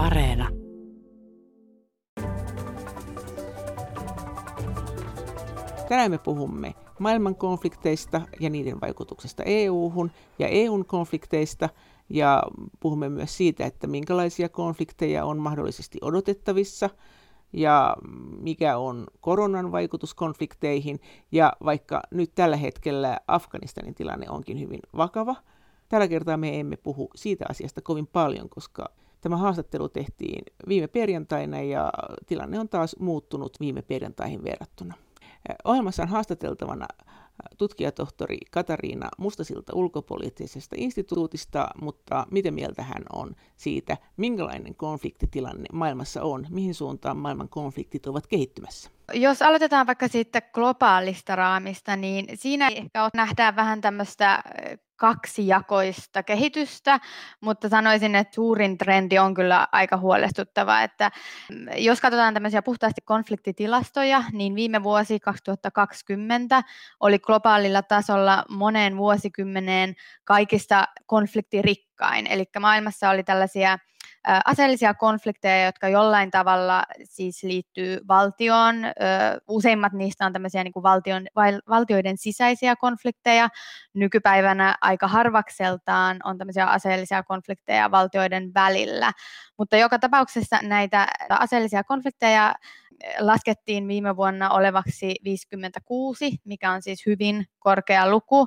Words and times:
Areena. 0.00 0.48
Tänään 5.88 6.10
me 6.10 6.18
puhumme 6.18 6.74
maailman 6.98 7.34
konflikteista 7.34 8.20
ja 8.40 8.50
niiden 8.50 8.80
vaikutuksesta 8.80 9.42
EU-hun 9.42 10.10
ja 10.38 10.48
EUn 10.48 10.84
konflikteista 10.84 11.68
ja 12.08 12.42
puhumme 12.80 13.08
myös 13.08 13.36
siitä, 13.36 13.66
että 13.66 13.86
minkälaisia 13.86 14.48
konflikteja 14.48 15.24
on 15.24 15.38
mahdollisesti 15.38 15.98
odotettavissa 16.02 16.90
ja 17.52 17.96
mikä 18.38 18.78
on 18.78 19.06
koronan 19.20 19.72
vaikutus 19.72 20.14
konflikteihin 20.14 21.00
ja 21.32 21.52
vaikka 21.64 22.02
nyt 22.10 22.34
tällä 22.34 22.56
hetkellä 22.56 23.20
Afganistanin 23.26 23.94
tilanne 23.94 24.30
onkin 24.30 24.60
hyvin 24.60 24.80
vakava, 24.96 25.36
tällä 25.88 26.08
kertaa 26.08 26.36
me 26.36 26.60
emme 26.60 26.76
puhu 26.76 27.10
siitä 27.14 27.44
asiasta 27.48 27.82
kovin 27.82 28.06
paljon, 28.06 28.48
koska 28.48 28.86
Tämä 29.20 29.36
haastattelu 29.36 29.88
tehtiin 29.88 30.44
viime 30.68 30.86
perjantaina 30.86 31.60
ja 31.60 31.92
tilanne 32.26 32.58
on 32.58 32.68
taas 32.68 32.96
muuttunut 32.98 33.60
viime 33.60 33.82
perjantaihin 33.82 34.44
verrattuna. 34.44 34.94
Ohjelmassa 35.64 36.02
on 36.02 36.08
haastateltavana 36.08 36.86
tutkijatohtori 37.58 38.36
Katariina 38.50 39.08
Mustasilta 39.18 39.72
ulkopoliittisesta 39.74 40.76
instituutista, 40.78 41.68
mutta 41.80 42.26
miten 42.30 42.54
mieltä 42.54 42.82
hän 42.82 43.02
on 43.12 43.36
siitä, 43.56 43.96
minkälainen 44.16 44.74
konfliktitilanne 44.74 45.64
maailmassa 45.72 46.22
on, 46.22 46.46
mihin 46.50 46.74
suuntaan 46.74 47.16
maailman 47.16 47.48
konfliktit 47.48 48.06
ovat 48.06 48.26
kehittymässä? 48.26 48.90
Jos 49.14 49.42
aloitetaan 49.42 49.86
vaikka 49.86 50.08
siitä 50.08 50.40
globaalista 50.40 51.36
raamista, 51.36 51.96
niin 51.96 52.26
siinä 52.34 52.68
ehkä 52.68 53.10
nähdään 53.14 53.56
vähän 53.56 53.80
tämmöistä 53.80 54.42
kaksijakoista 55.00 56.22
kehitystä, 56.22 57.00
mutta 57.40 57.68
sanoisin, 57.68 58.14
että 58.14 58.34
suurin 58.34 58.78
trendi 58.78 59.18
on 59.18 59.34
kyllä 59.34 59.68
aika 59.72 59.96
huolestuttava, 59.96 60.82
että 60.82 61.10
mm, 61.50 61.66
jos 61.76 62.00
katsotaan 62.00 62.34
tämmöisiä 62.34 62.62
puhtaasti 62.62 63.00
konfliktitilastoja, 63.04 64.24
niin 64.32 64.54
viime 64.54 64.82
vuosi 64.82 65.20
2020 65.20 66.62
oli 67.00 67.18
globaalilla 67.18 67.82
tasolla 67.82 68.44
moneen 68.48 68.96
vuosikymmeneen 68.96 69.94
kaikista 70.24 70.84
konfliktirikkain, 71.06 72.26
eli 72.26 72.44
maailmassa 72.60 73.10
oli 73.10 73.22
tällaisia 73.22 73.78
aseellisia 74.44 74.94
konflikteja, 74.94 75.64
jotka 75.64 75.88
jollain 75.88 76.30
tavalla 76.30 76.84
siis 77.04 77.42
liittyy 77.42 78.00
valtioon. 78.08 78.76
Useimmat 79.48 79.92
niistä 79.92 80.26
on 80.26 80.32
tämmöisiä 80.32 80.64
niin 80.64 80.72
kuin 80.72 80.82
valtion, 80.82 81.26
valtioiden 81.68 82.18
sisäisiä 82.18 82.76
konflikteja. 82.76 83.48
Nykypäivänä 83.94 84.74
aika 84.80 85.08
harvakseltaan 85.08 86.16
on 86.24 86.38
tämmöisiä 86.38 86.66
aseellisia 86.66 87.22
konflikteja 87.22 87.90
valtioiden 87.90 88.54
välillä. 88.54 89.12
Mutta 89.58 89.76
joka 89.76 89.98
tapauksessa 89.98 90.58
näitä 90.62 91.06
aseellisia 91.28 91.84
konflikteja 91.84 92.54
laskettiin 93.18 93.88
viime 93.88 94.16
vuonna 94.16 94.50
olevaksi 94.50 95.16
56, 95.24 96.38
mikä 96.44 96.72
on 96.72 96.82
siis 96.82 97.06
hyvin 97.06 97.46
korkea 97.58 98.10
luku. 98.10 98.46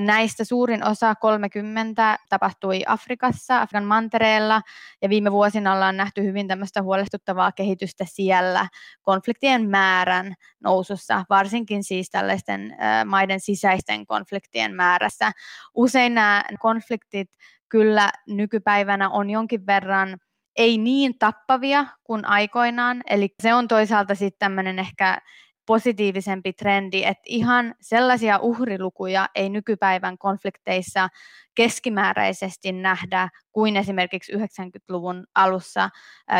Näistä 0.00 0.44
suurin 0.44 0.84
osa 0.88 1.14
30 1.14 2.18
tapahtui 2.28 2.82
Afrikassa, 2.86 3.60
Afrikan 3.60 3.84
mantereella, 3.84 4.62
ja 5.02 5.08
viime 5.08 5.32
vuosina 5.32 5.72
ollaan 5.74 5.96
nähty 5.96 6.24
hyvin 6.24 6.48
tämmöistä 6.48 6.82
huolestuttavaa 6.82 7.52
kehitystä 7.52 8.04
siellä 8.08 8.66
konfliktien 9.02 9.70
määrän 9.70 10.34
nousussa, 10.60 11.24
varsinkin 11.30 11.84
siis 11.84 12.10
tällaisten 12.10 12.76
maiden 13.04 13.40
sisäisten 13.40 14.06
konfliktien 14.06 14.74
määrässä. 14.74 15.32
Usein 15.74 16.14
nämä 16.14 16.44
konfliktit 16.60 17.30
kyllä 17.68 18.10
nykypäivänä 18.26 19.08
on 19.08 19.30
jonkin 19.30 19.66
verran 19.66 20.18
ei 20.56 20.78
niin 20.78 21.18
tappavia 21.18 21.86
kuin 22.04 22.24
aikoinaan, 22.24 23.02
eli 23.06 23.28
se 23.42 23.54
on 23.54 23.68
toisaalta 23.68 24.14
sitten 24.14 24.38
tämmöinen 24.38 24.78
ehkä 24.78 25.18
positiivisempi 25.66 26.52
trendi, 26.52 27.04
että 27.04 27.22
ihan 27.26 27.74
sellaisia 27.80 28.38
uhrilukuja 28.38 29.28
ei 29.34 29.48
nykypäivän 29.48 30.18
konflikteissa 30.18 31.08
keskimääräisesti 31.54 32.72
nähdä 32.72 33.28
kuin 33.52 33.76
esimerkiksi 33.76 34.32
90-luvun 34.32 35.26
alussa 35.34 35.88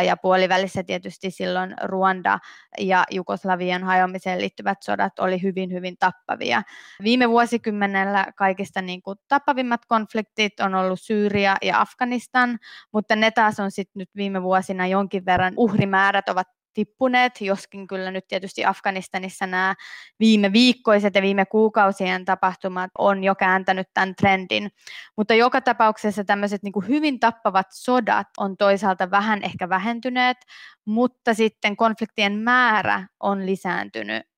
ja 0.05 0.17
puolivälissä 0.17 0.83
tietysti 0.83 1.31
silloin 1.31 1.75
Ruanda 1.83 2.39
ja 2.79 3.03
Jugoslavian 3.11 3.83
hajoamiseen 3.83 4.41
liittyvät 4.41 4.77
sodat 4.81 5.19
oli 5.19 5.41
hyvin, 5.41 5.71
hyvin 5.71 5.95
tappavia. 5.99 6.61
Viime 7.03 7.29
vuosikymmenellä 7.29 8.27
kaikista 8.35 8.81
niin 8.81 9.01
kuin 9.01 9.17
tappavimmat 9.27 9.81
konfliktit 9.87 10.59
on 10.59 10.75
ollut 10.75 11.01
Syyria 11.01 11.55
ja 11.61 11.81
Afganistan, 11.81 12.59
mutta 12.93 13.15
ne 13.15 13.31
taas 13.31 13.59
on 13.59 13.71
sitten 13.71 13.99
nyt 13.99 14.09
viime 14.15 14.43
vuosina 14.43 14.87
jonkin 14.87 15.25
verran 15.25 15.53
uhrimäärät 15.57 16.29
ovat 16.29 16.47
tippuneet, 16.73 17.41
joskin 17.41 17.87
kyllä 17.87 18.11
nyt 18.11 18.27
tietysti 18.27 18.65
Afganistanissa 18.65 19.47
nämä 19.47 19.75
viime 20.19 20.53
viikkoiset 20.53 21.15
ja 21.15 21.21
viime 21.21 21.45
kuukausien 21.45 22.25
tapahtumat 22.25 22.91
on 22.97 23.23
jo 23.23 23.35
kääntänyt 23.35 23.87
tämän 23.93 24.15
trendin. 24.15 24.71
Mutta 25.17 25.33
joka 25.33 25.61
tapauksessa 25.61 26.23
tämmöiset 26.23 26.63
niin 26.63 26.73
kuin 26.73 26.87
hyvin 26.87 27.19
tappavat 27.19 27.67
sodat 27.71 28.27
on 28.37 28.57
toisaalta 28.57 29.11
vähän 29.11 29.43
ehkä 29.43 29.69
vähentyneet, 29.69 30.37
mutta 30.85 31.33
sitten 31.33 31.75
konfliktien 31.75 32.39
määrä 32.39 33.07
on 33.19 33.45
lisääntynyt 33.45 34.32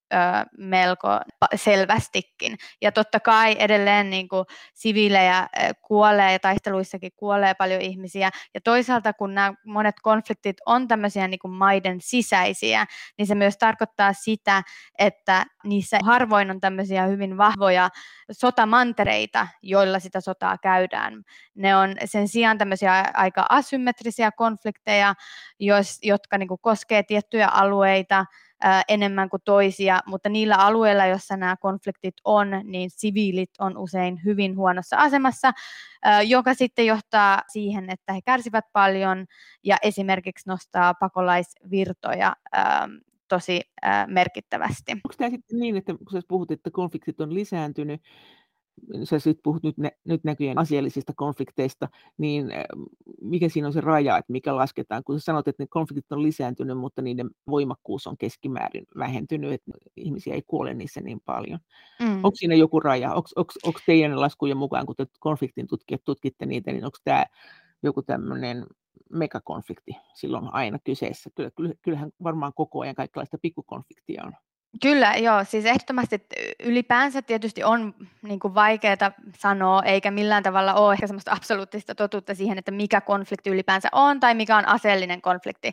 melko 0.57 1.19
selvästikin. 1.55 2.57
Ja 2.81 2.91
totta 2.91 3.19
kai 3.19 3.55
edelleen 3.59 4.09
niin 4.09 4.27
kuin 4.27 4.45
siviilejä 4.73 5.47
kuolee 5.81 6.31
ja 6.31 6.39
taisteluissakin 6.39 7.11
kuolee 7.15 7.53
paljon 7.53 7.81
ihmisiä. 7.81 8.29
Ja 8.53 8.61
toisaalta 8.61 9.13
kun 9.13 9.33
nämä 9.33 9.53
monet 9.65 9.95
konfliktit 10.01 10.57
on 10.65 10.87
tämmöisiä 10.87 11.27
niin 11.27 11.39
kuin 11.39 11.53
maiden 11.53 12.01
sisäisiä, 12.01 12.85
niin 13.17 13.27
se 13.27 13.35
myös 13.35 13.57
tarkoittaa 13.57 14.13
sitä, 14.13 14.63
että 14.99 15.45
niissä 15.63 15.99
harvoin 16.03 16.51
on 16.51 16.61
tämmöisiä 16.61 17.05
hyvin 17.05 17.37
vahvoja 17.37 17.89
sotamantereita, 18.31 19.47
joilla 19.61 19.99
sitä 19.99 20.21
sotaa 20.21 20.57
käydään. 20.57 21.23
Ne 21.55 21.75
on 21.75 21.95
sen 22.05 22.27
sijaan 22.27 22.57
tämmöisiä 22.57 23.05
aika 23.13 23.45
asymmetrisiä 23.49 24.31
konflikteja, 24.31 25.15
jos, 25.59 25.99
jotka 26.03 26.37
niin 26.37 26.47
kuin 26.47 26.61
koskee 26.61 27.03
tiettyjä 27.03 27.47
alueita, 27.47 28.25
enemmän 28.87 29.29
kuin 29.29 29.41
toisia, 29.45 29.99
mutta 30.05 30.29
niillä 30.29 30.55
alueilla, 30.55 31.05
joissa 31.05 31.37
nämä 31.37 31.55
konfliktit 31.61 32.13
on, 32.23 32.47
niin 32.63 32.89
siviilit 32.89 33.49
on 33.59 33.77
usein 33.77 34.21
hyvin 34.25 34.57
huonossa 34.57 34.97
asemassa, 34.97 35.51
joka 36.27 36.53
sitten 36.53 36.85
johtaa 36.85 37.41
siihen, 37.51 37.89
että 37.89 38.13
he 38.13 38.19
kärsivät 38.25 38.65
paljon 38.73 39.25
ja 39.63 39.77
esimerkiksi 39.81 40.49
nostaa 40.49 40.93
pakolaisvirtoja 40.93 42.35
tosi 43.27 43.61
merkittävästi. 44.07 44.91
Onko 44.91 45.15
tämä 45.17 45.29
sitten 45.29 45.59
niin, 45.59 45.77
että 45.77 45.93
kun 45.93 46.21
puhut, 46.27 46.51
että 46.51 46.71
konfliktit 46.71 47.21
on 47.21 47.33
lisääntynyt, 47.33 48.01
sä 49.03 49.19
sit 49.19 49.39
puhut 49.43 49.63
nyt, 49.63 49.75
nyt 50.05 50.23
näkyjen 50.23 50.57
asiallisista 50.57 51.13
konflikteista, 51.15 51.87
niin 52.17 52.51
mikä 53.21 53.49
siinä 53.49 53.67
on 53.67 53.73
se 53.73 53.81
raja, 53.81 54.17
että 54.17 54.31
mikä 54.31 54.55
lasketaan, 54.55 55.03
kun 55.03 55.19
sä 55.19 55.23
sanot, 55.23 55.47
että 55.47 55.63
ne 55.63 55.67
konfliktit 55.69 56.11
on 56.11 56.23
lisääntynyt, 56.23 56.77
mutta 56.77 57.01
niiden 57.01 57.29
voimakkuus 57.47 58.07
on 58.07 58.17
keskimäärin 58.17 58.85
vähentynyt, 58.97 59.53
että 59.53 59.71
ihmisiä 59.97 60.33
ei 60.33 60.43
kuole 60.47 60.73
niissä 60.73 61.01
niin 61.01 61.21
paljon. 61.25 61.59
Mm. 61.99 62.15
Onko 62.15 62.35
siinä 62.35 62.55
joku 62.55 62.79
raja? 62.79 63.13
Onko 63.63 63.79
teidän 63.85 64.21
laskujen 64.21 64.57
mukaan, 64.57 64.85
kun 64.85 64.95
te 64.95 65.05
konfliktin 65.19 65.67
tutkijat 65.67 66.03
tutkitte 66.03 66.45
niitä, 66.45 66.71
niin 66.71 66.85
onko 66.85 66.97
tämä 67.03 67.25
joku 67.83 68.01
tämmöinen 68.01 68.65
megakonflikti 69.11 69.91
silloin 70.13 70.53
aina 70.53 70.79
kyseessä? 70.83 71.29
Kyllähän 71.81 72.11
varmaan 72.23 72.53
koko 72.55 72.79
ajan 72.79 72.95
kaikenlaista 72.95 73.37
pikkukonfliktia 73.41 74.23
on. 74.25 74.33
Kyllä, 74.81 75.13
joo. 75.15 75.43
Siis 75.43 75.65
ehdottomasti 75.65 76.27
ylipäänsä 76.63 77.21
tietysti 77.21 77.63
on 77.63 77.93
niin 78.21 78.39
vaikeaa 78.43 79.11
sanoa, 79.37 79.83
eikä 79.83 80.11
millään 80.11 80.43
tavalla 80.43 80.73
ole 80.73 80.93
ehkä 80.93 81.07
semmoista 81.07 81.31
absoluuttista 81.31 81.95
totuutta 81.95 82.35
siihen, 82.35 82.57
että 82.57 82.71
mikä 82.71 83.01
konflikti 83.01 83.49
ylipäänsä 83.49 83.89
on 83.91 84.19
tai 84.19 84.35
mikä 84.35 84.57
on 84.57 84.67
aseellinen 84.67 85.21
konflikti. 85.21 85.71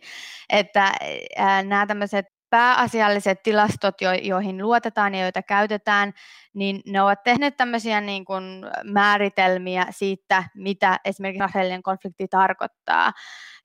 Että 0.50 0.92
ää, 1.36 1.62
nämä 1.62 1.86
tämmöiset 1.86 2.26
pääasialliset 2.50 3.42
tilastot, 3.42 4.00
jo, 4.00 4.12
joihin 4.12 4.58
luotetaan 4.58 5.14
ja 5.14 5.22
joita 5.22 5.42
käytetään, 5.42 6.12
niin 6.54 6.80
ne 6.86 7.02
ovat 7.02 7.22
tehneet 7.22 7.56
tämmöisiä 7.56 8.00
niin 8.00 8.24
kuin 8.24 8.44
määritelmiä 8.84 9.86
siitä, 9.90 10.44
mitä 10.54 10.98
esimerkiksi 11.04 11.42
aseellinen 11.42 11.82
konflikti 11.82 12.28
tarkoittaa. 12.28 13.12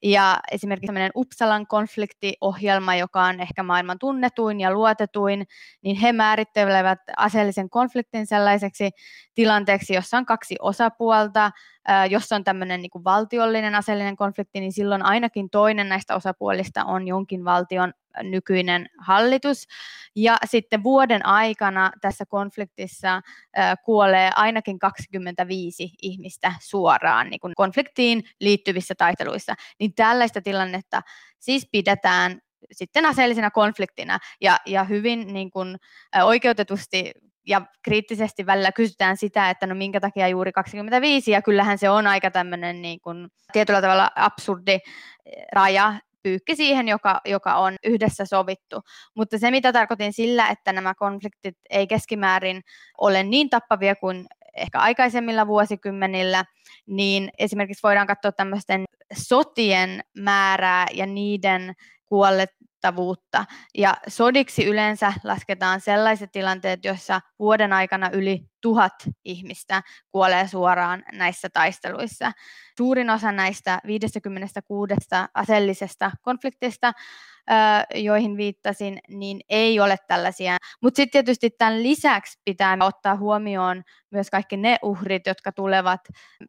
Ja 0.04 0.40
esimerkiksi 0.52 0.88
tämmöinen 0.88 1.12
Uppsalan 1.16 1.68
konfliktiohjelma, 1.68 2.96
joka 2.96 3.24
on 3.24 3.40
ehkä 3.40 3.64
maailman 3.64 4.00
tunnetuin 4.00 4.60
ja 4.60 4.72
luotetuin, 4.72 5.48
niin 5.82 5.96
he 5.96 6.14
määrittelevät 6.14 7.00
aseellisen 7.18 7.70
konfliktin 7.70 8.28
sellaiseksi 8.28 8.90
tilanteeksi, 9.36 9.94
jossa 9.94 10.18
on 10.18 10.26
kaksi 10.26 10.56
osapuolta, 10.60 11.52
jos 12.10 12.32
on 12.32 12.44
tämmöinen 12.44 12.82
niin 12.82 13.04
valtiollinen 13.04 13.76
aseellinen 13.76 14.16
konflikti, 14.16 14.60
niin 14.60 14.74
silloin 14.74 15.06
ainakin 15.06 15.50
toinen 15.50 15.90
näistä 15.90 16.16
osapuolista 16.16 16.86
on 16.86 17.08
jonkin 17.08 17.46
valtion 17.46 17.94
nykyinen 18.24 18.88
hallitus. 19.00 19.68
Ja 20.16 20.38
sitten 20.46 20.84
vuoden 20.84 21.26
aikana 21.26 21.92
tässä 22.02 22.26
konflikt 22.26 22.77
konfliktissa 22.78 23.22
kuolee 23.86 24.32
ainakin 24.36 24.80
25 24.80 25.90
ihmistä 26.02 26.54
suoraan 26.60 27.30
niin 27.30 27.40
kuin 27.40 27.54
konfliktiin 27.56 28.24
liittyvissä 28.40 28.96
taisteluissa, 28.98 29.54
niin 29.80 29.94
tällaista 29.96 30.42
tilannetta 30.42 31.02
siis 31.40 31.68
pidetään 31.72 32.40
sitten 32.72 33.06
aseellisena 33.06 33.52
konfliktina 33.52 34.20
ja, 34.42 34.58
ja 34.66 34.84
hyvin 34.84 35.34
niin 35.34 35.52
kuin, 35.52 35.78
oikeutetusti 36.24 37.12
ja 37.48 37.62
kriittisesti 37.84 38.46
välillä 38.46 38.72
kysytään 38.72 39.18
sitä, 39.18 39.50
että 39.50 39.68
no 39.68 39.76
minkä 39.76 40.00
takia 40.00 40.28
juuri 40.28 40.52
25, 40.52 41.32
ja 41.32 41.42
kyllähän 41.42 41.78
se 41.78 41.90
on 41.90 42.08
aika 42.08 42.32
tämmöinen 42.32 42.82
niin 42.82 43.00
kuin, 43.02 43.28
tietyllä 43.54 43.82
tavalla 43.82 44.12
absurdi 44.16 44.80
raja, 45.54 45.94
pyykki 46.28 46.56
siihen, 46.56 46.88
joka, 46.88 47.22
joka 47.26 47.56
on 47.56 47.76
yhdessä 47.84 48.26
sovittu. 48.26 48.82
Mutta 49.16 49.38
se, 49.38 49.52
mitä 49.52 49.74
tarkoitin 49.74 50.14
sillä, 50.14 50.48
että 50.48 50.74
nämä 50.74 50.94
konfliktit 50.96 51.58
ei 51.70 51.88
keskimäärin 51.88 52.62
ole 52.98 53.24
niin 53.24 53.50
tappavia 53.50 53.96
kuin 53.96 54.26
ehkä 54.58 54.80
aikaisemmilla 54.80 55.48
vuosikymmenillä, 55.48 56.46
niin 56.88 57.30
esimerkiksi 57.40 57.84
voidaan 57.84 58.08
katsoa 58.08 58.32
tämmöisten 58.32 58.84
sotien 59.14 60.02
määrää 60.18 60.88
ja 60.94 61.06
niiden 61.06 61.74
kuollettavuutta. 62.82 63.46
Ja 63.78 63.98
sodiksi 64.08 64.66
yleensä 64.66 65.14
lasketaan 65.24 65.82
sellaiset 65.82 66.32
tilanteet, 66.32 66.86
joissa 66.86 67.22
vuoden 67.40 67.74
aikana 67.74 68.10
yli 68.14 68.42
tuhat 68.62 68.94
ihmistä 69.26 69.84
kuolee 70.12 70.48
suoraan 70.48 71.04
näissä 71.14 71.50
taisteluissa. 71.54 72.32
Suurin 72.78 73.10
osa 73.10 73.32
näistä 73.32 73.82
56 73.86 74.94
aseellisesta 75.34 76.12
konfliktista 76.22 76.94
joihin 77.96 78.38
viittasin, 78.38 79.00
niin 79.10 79.42
ei 79.50 79.80
ole 79.80 79.96
tällaisia. 80.08 80.58
Mutta 80.82 80.96
sitten 80.98 81.12
tietysti 81.12 81.50
tämän 81.50 81.84
lisäksi 81.84 82.40
pitää 82.46 82.78
ottaa 82.82 83.16
huomioon 83.16 83.84
myös 84.12 84.30
kaikki 84.30 84.58
ne 84.58 84.78
uhrit, 84.84 85.28
jotka 85.28 85.52
tulevat 85.52 86.02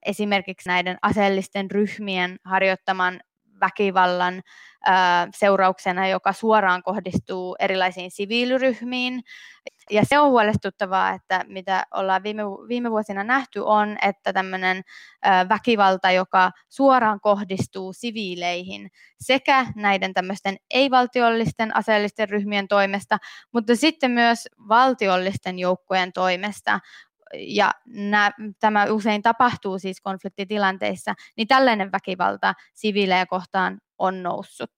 esimerkiksi 0.06 0.68
näiden 0.68 0.98
aseellisten 1.02 1.70
ryhmien 1.70 2.36
harjoittaman 2.44 3.20
väkivallan 3.60 4.42
seurauksena, 5.34 6.08
joka 6.08 6.32
suoraan 6.32 6.82
kohdistuu 6.82 7.56
erilaisiin 7.58 8.10
siviiliryhmiin. 8.10 9.22
Ja 9.90 10.02
se 10.04 10.18
on 10.18 10.30
huolestuttavaa, 10.30 11.10
että 11.10 11.44
mitä 11.48 11.86
ollaan 11.94 12.22
viime, 12.22 12.42
viime 12.42 12.90
vuosina 12.90 13.24
nähty 13.24 13.60
on, 13.64 13.96
että 14.02 14.32
tämmöinen 14.32 14.82
väkivalta, 15.48 16.10
joka 16.10 16.50
suoraan 16.68 17.20
kohdistuu 17.20 17.92
siviileihin 17.92 18.90
sekä 19.20 19.66
näiden 19.74 20.14
tämmöisten 20.14 20.56
ei-valtiollisten 20.70 21.76
aseellisten 21.76 22.28
ryhmien 22.28 22.68
toimesta, 22.68 23.18
mutta 23.52 23.76
sitten 23.76 24.10
myös 24.10 24.48
valtiollisten 24.68 25.58
joukkojen 25.58 26.12
toimesta, 26.12 26.80
ja 27.34 27.70
nä, 27.86 28.32
tämä 28.60 28.86
usein 28.90 29.22
tapahtuu 29.22 29.78
siis 29.78 30.00
konfliktitilanteissa, 30.00 31.14
niin 31.36 31.48
tällainen 31.48 31.92
väkivalta 31.92 32.54
siviilejä 32.74 33.26
kohtaan 33.26 33.78
on 33.98 34.22
noussut. 34.22 34.70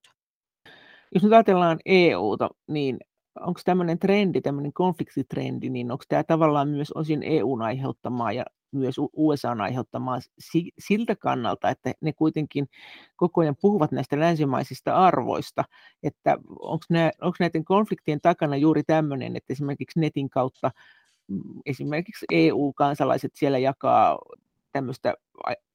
Jos 1.15 1.23
nyt 1.23 1.33
ajatellaan 1.33 1.79
EUta, 1.87 2.49
niin 2.69 2.99
onko 3.41 3.61
tämmöinen 3.65 3.99
trendi, 3.99 4.41
tämmöinen 4.41 4.73
konfliktitrendi, 4.73 5.71
niin 5.71 5.93
onko 5.93 6.05
tämä 6.09 6.25
tavallaan 6.25 6.69
myös 6.69 6.93
osin 6.93 7.23
EUn 7.23 7.63
aiheuttamaa 7.63 8.33
ja 8.33 8.45
myös 8.73 8.97
USAn 9.13 9.61
aiheuttamaa 9.61 10.19
siltä 10.79 11.17
kannalta, 11.17 11.71
että 11.71 11.93
ne 12.01 12.13
kuitenkin 12.13 12.67
koko 13.17 13.41
ajan 13.41 13.57
puhuvat 13.61 13.93
näistä 13.93 14.21
länsimaisista 14.21 14.95
arvoista, 14.95 15.65
että 16.03 16.39
onko, 16.61 16.85
nämä, 16.91 17.11
onko 17.21 17.37
näiden 17.41 17.65
konfliktien 17.65 18.21
takana 18.21 18.57
juuri 18.57 18.83
tämmöinen, 18.83 19.37
että 19.37 19.53
esimerkiksi 19.53 20.01
netin 20.01 20.31
kautta 20.31 20.71
esimerkiksi 21.67 22.27
EU-kansalaiset 22.33 23.33
siellä 23.35 23.59
jakaa 23.59 24.19
tämmöistä 24.73 25.15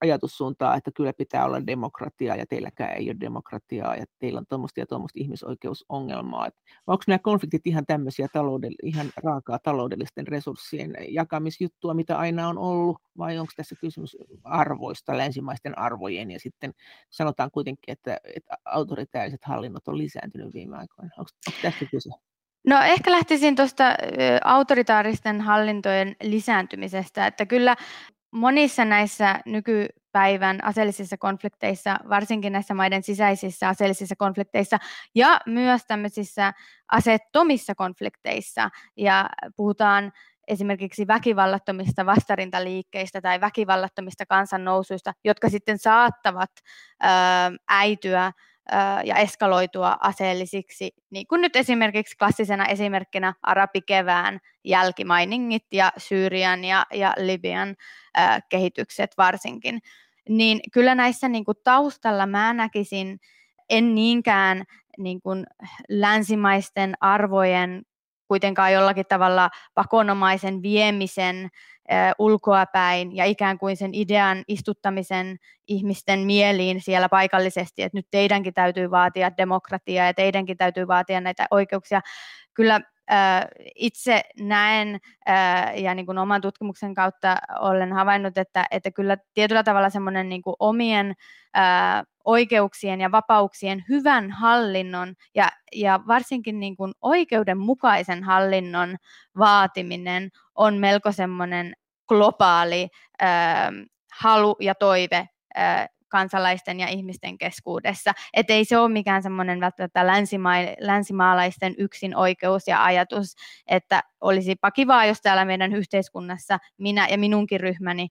ajatussuuntaa, 0.01 0.75
että 0.75 0.91
kyllä 0.91 1.13
pitää 1.13 1.45
olla 1.45 1.67
demokratiaa 1.67 2.35
ja 2.35 2.45
teilläkään 2.45 2.97
ei 2.97 3.09
ole 3.09 3.19
demokratiaa 3.19 3.95
ja 3.95 4.05
teillä 4.19 4.39
on 4.39 4.45
tuommoista 4.49 4.79
ja 4.79 4.85
tuommoista 4.85 5.19
ihmisoikeusongelmaa. 5.19 6.47
Että 6.47 6.61
onko 6.87 7.03
nämä 7.07 7.19
konfliktit 7.19 7.67
ihan 7.67 7.85
tämmöisiä 7.85 8.27
taloudell- 8.27 8.83
ihan 8.83 9.07
raakaa 9.23 9.59
taloudellisten 9.59 10.27
resurssien 10.27 10.95
jakamisjuttua, 11.09 11.93
mitä 11.93 12.17
aina 12.17 12.47
on 12.47 12.57
ollut, 12.57 12.97
vai 13.17 13.37
onko 13.37 13.51
tässä 13.55 13.75
kysymys 13.81 14.17
arvoista, 14.43 15.17
länsimaisten 15.17 15.77
arvojen 15.77 16.31
ja 16.31 16.39
sitten 16.39 16.73
sanotaan 17.09 17.51
kuitenkin, 17.51 17.91
että, 17.91 18.19
että 18.35 18.57
autoritääriset 18.65 19.45
hallinnot 19.45 19.87
on 19.87 19.97
lisääntynyt 19.97 20.53
viime 20.53 20.77
aikoina. 20.77 21.11
Onko, 21.17 21.31
onko 21.47 21.59
tästä 21.61 21.85
kyse? 21.91 22.09
No 22.65 22.81
ehkä 22.81 23.11
lähtisin 23.11 23.55
tuosta 23.55 23.83
autoritaaristen 24.43 25.41
hallintojen 25.41 26.15
lisääntymisestä, 26.23 27.27
että 27.27 27.45
kyllä 27.45 27.75
monissa 28.31 28.85
näissä 28.85 29.39
nykypäivän 29.45 30.63
aseellisissa 30.63 31.17
konflikteissa, 31.17 31.97
varsinkin 32.09 32.53
näissä 32.53 32.73
maiden 32.73 33.03
sisäisissä 33.03 33.69
aseellisissa 33.69 34.15
konflikteissa 34.15 34.77
ja 35.15 35.39
myös 35.45 35.81
tämmöisissä 35.87 36.53
asettomissa 36.91 37.75
konflikteissa, 37.75 38.69
ja 38.97 39.29
puhutaan 39.55 40.11
esimerkiksi 40.47 41.07
väkivallattomista 41.07 42.05
vastarintaliikkeistä 42.05 43.21
tai 43.21 43.41
väkivallattomista 43.41 44.25
kansannousuista, 44.25 45.13
jotka 45.23 45.49
sitten 45.49 45.77
saattavat 45.77 46.51
äityä 47.69 48.31
ja 49.03 49.15
eskaloitua 49.15 49.97
aseellisiksi, 50.01 50.91
niin 51.09 51.27
kuin 51.27 51.41
nyt 51.41 51.55
esimerkiksi 51.55 52.17
klassisena 52.17 52.65
esimerkkinä 52.65 53.33
arabikevään 53.41 54.39
jälkimainingit 54.63 55.65
ja 55.71 55.91
Syyrian 55.97 56.63
ja, 56.63 56.85
ja 56.93 57.13
Libyan 57.17 57.75
ää, 58.13 58.39
kehitykset 58.49 59.11
varsinkin. 59.17 59.79
Niin 60.29 60.59
kyllä 60.73 60.95
näissä 60.95 61.29
niin 61.29 61.45
kuin 61.45 61.57
taustalla 61.63 62.25
mä 62.25 62.53
näkisin 62.53 63.19
en 63.69 63.95
niinkään 63.95 64.63
niin 64.97 65.21
kuin 65.21 65.45
länsimaisten 65.89 66.93
arvojen 66.99 67.81
kuitenkaan 68.27 68.73
jollakin 68.73 69.05
tavalla 69.09 69.49
pakonomaisen 69.73 70.61
viemisen 70.61 71.49
ulkoapäin 72.19 73.15
ja 73.15 73.25
ikään 73.25 73.57
kuin 73.57 73.77
sen 73.77 73.93
idean 73.93 74.43
istuttamisen 74.47 75.37
ihmisten 75.67 76.19
mieliin 76.19 76.81
siellä 76.81 77.09
paikallisesti, 77.09 77.83
että 77.83 77.97
nyt 77.97 78.07
teidänkin 78.11 78.53
täytyy 78.53 78.91
vaatia 78.91 79.37
demokratiaa 79.37 80.05
ja 80.05 80.13
teidänkin 80.13 80.57
täytyy 80.57 80.87
vaatia 80.87 81.21
näitä 81.21 81.47
oikeuksia. 81.51 82.01
Kyllä 82.53 82.81
itse 83.75 84.23
näen 84.39 84.99
ja 85.75 85.95
niin 85.95 86.05
kuin 86.05 86.17
oman 86.17 86.41
tutkimuksen 86.41 86.93
kautta 86.93 87.37
olen 87.59 87.93
havainnut, 87.93 88.37
että, 88.37 88.65
että 88.71 88.91
kyllä 88.91 89.17
tietyllä 89.33 89.63
tavalla 89.63 89.89
semmoinen 89.89 90.29
niin 90.29 90.41
kuin 90.41 90.55
omien 90.59 91.15
oikeuksien 92.25 93.01
ja 93.01 93.11
vapauksien 93.11 93.83
hyvän 93.89 94.31
hallinnon 94.31 95.13
ja, 95.35 95.49
ja 95.75 95.99
varsinkin 96.07 96.59
niin 96.59 96.77
kuin 96.77 96.93
oikeudenmukaisen 97.01 98.23
hallinnon 98.23 98.95
vaatiminen 99.37 100.29
on 100.55 100.77
melko 100.77 101.11
semmoinen 101.11 101.73
globaali 102.07 102.87
halu 104.19 104.55
ja 104.59 104.75
toive 104.75 105.29
kansalaisten 106.15 106.79
ja 106.79 106.87
ihmisten 106.87 107.37
keskuudessa. 107.37 108.11
Että 108.33 108.53
ei 108.53 108.65
se 108.65 108.77
ole 108.77 108.89
mikään 108.89 109.23
semmoinen 109.23 109.59
välttämättä 109.59 110.07
länsimaa- 110.07 110.75
länsimaalaisten 110.79 111.75
yksin 111.77 112.15
oikeus 112.15 112.67
ja 112.67 112.83
ajatus, 112.83 113.35
että 113.67 114.03
olisi 114.21 114.55
kivaa, 114.75 115.05
jos 115.05 115.21
täällä 115.21 115.45
meidän 115.45 115.75
yhteiskunnassa 115.75 116.57
minä 116.77 117.07
ja 117.07 117.17
minunkin 117.17 117.59
ryhmäni 117.59 118.07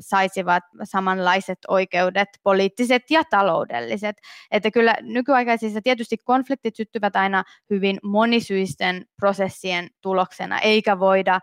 saisivat 0.00 0.62
samanlaiset 0.82 1.58
oikeudet, 1.68 2.28
poliittiset 2.42 3.02
ja 3.10 3.22
taloudelliset. 3.30 4.16
Että 4.50 4.70
kyllä 4.70 4.94
nykyaikaisissa 5.00 5.80
tietysti 5.82 6.16
konfliktit 6.24 6.76
syttyvät 6.76 7.16
aina 7.16 7.44
hyvin 7.70 7.98
monisyisten 8.02 9.04
prosessien 9.16 9.88
tuloksena, 10.00 10.58
eikä 10.58 10.98
voida 10.98 11.40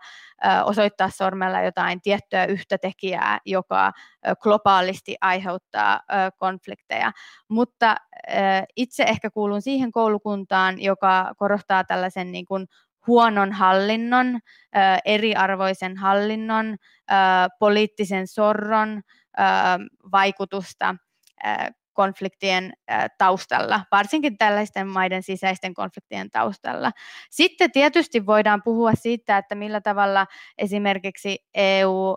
osoittaa 0.64 1.10
sormella 1.10 1.62
jotain 1.62 2.00
tiettyä 2.00 2.44
yhtä 2.44 2.78
tekijää, 2.78 3.38
joka 3.44 3.92
globaalisti 4.42 5.16
aiheuttaa 5.20 5.75
konflikteja. 6.36 7.12
Mutta 7.48 7.96
itse 8.76 9.02
ehkä 9.02 9.30
kuulun 9.30 9.62
siihen 9.62 9.92
koulukuntaan, 9.92 10.82
joka 10.82 11.32
korostaa 11.36 11.84
tällaisen 11.84 12.32
niin 12.32 12.46
kuin 12.46 12.66
huonon 13.06 13.52
hallinnon, 13.52 14.38
eriarvoisen 15.04 15.96
hallinnon, 15.96 16.76
poliittisen 17.58 18.26
sorron 18.26 19.02
vaikutusta 20.12 20.94
konfliktien 21.92 22.72
taustalla, 23.18 23.80
varsinkin 23.92 24.38
tällaisten 24.38 24.88
maiden 24.88 25.22
sisäisten 25.22 25.74
konfliktien 25.74 26.30
taustalla. 26.30 26.92
Sitten 27.30 27.72
tietysti 27.72 28.26
voidaan 28.26 28.62
puhua 28.62 28.92
siitä, 28.94 29.38
että 29.38 29.54
millä 29.54 29.80
tavalla 29.80 30.26
esimerkiksi 30.58 31.38
EU 31.54 32.16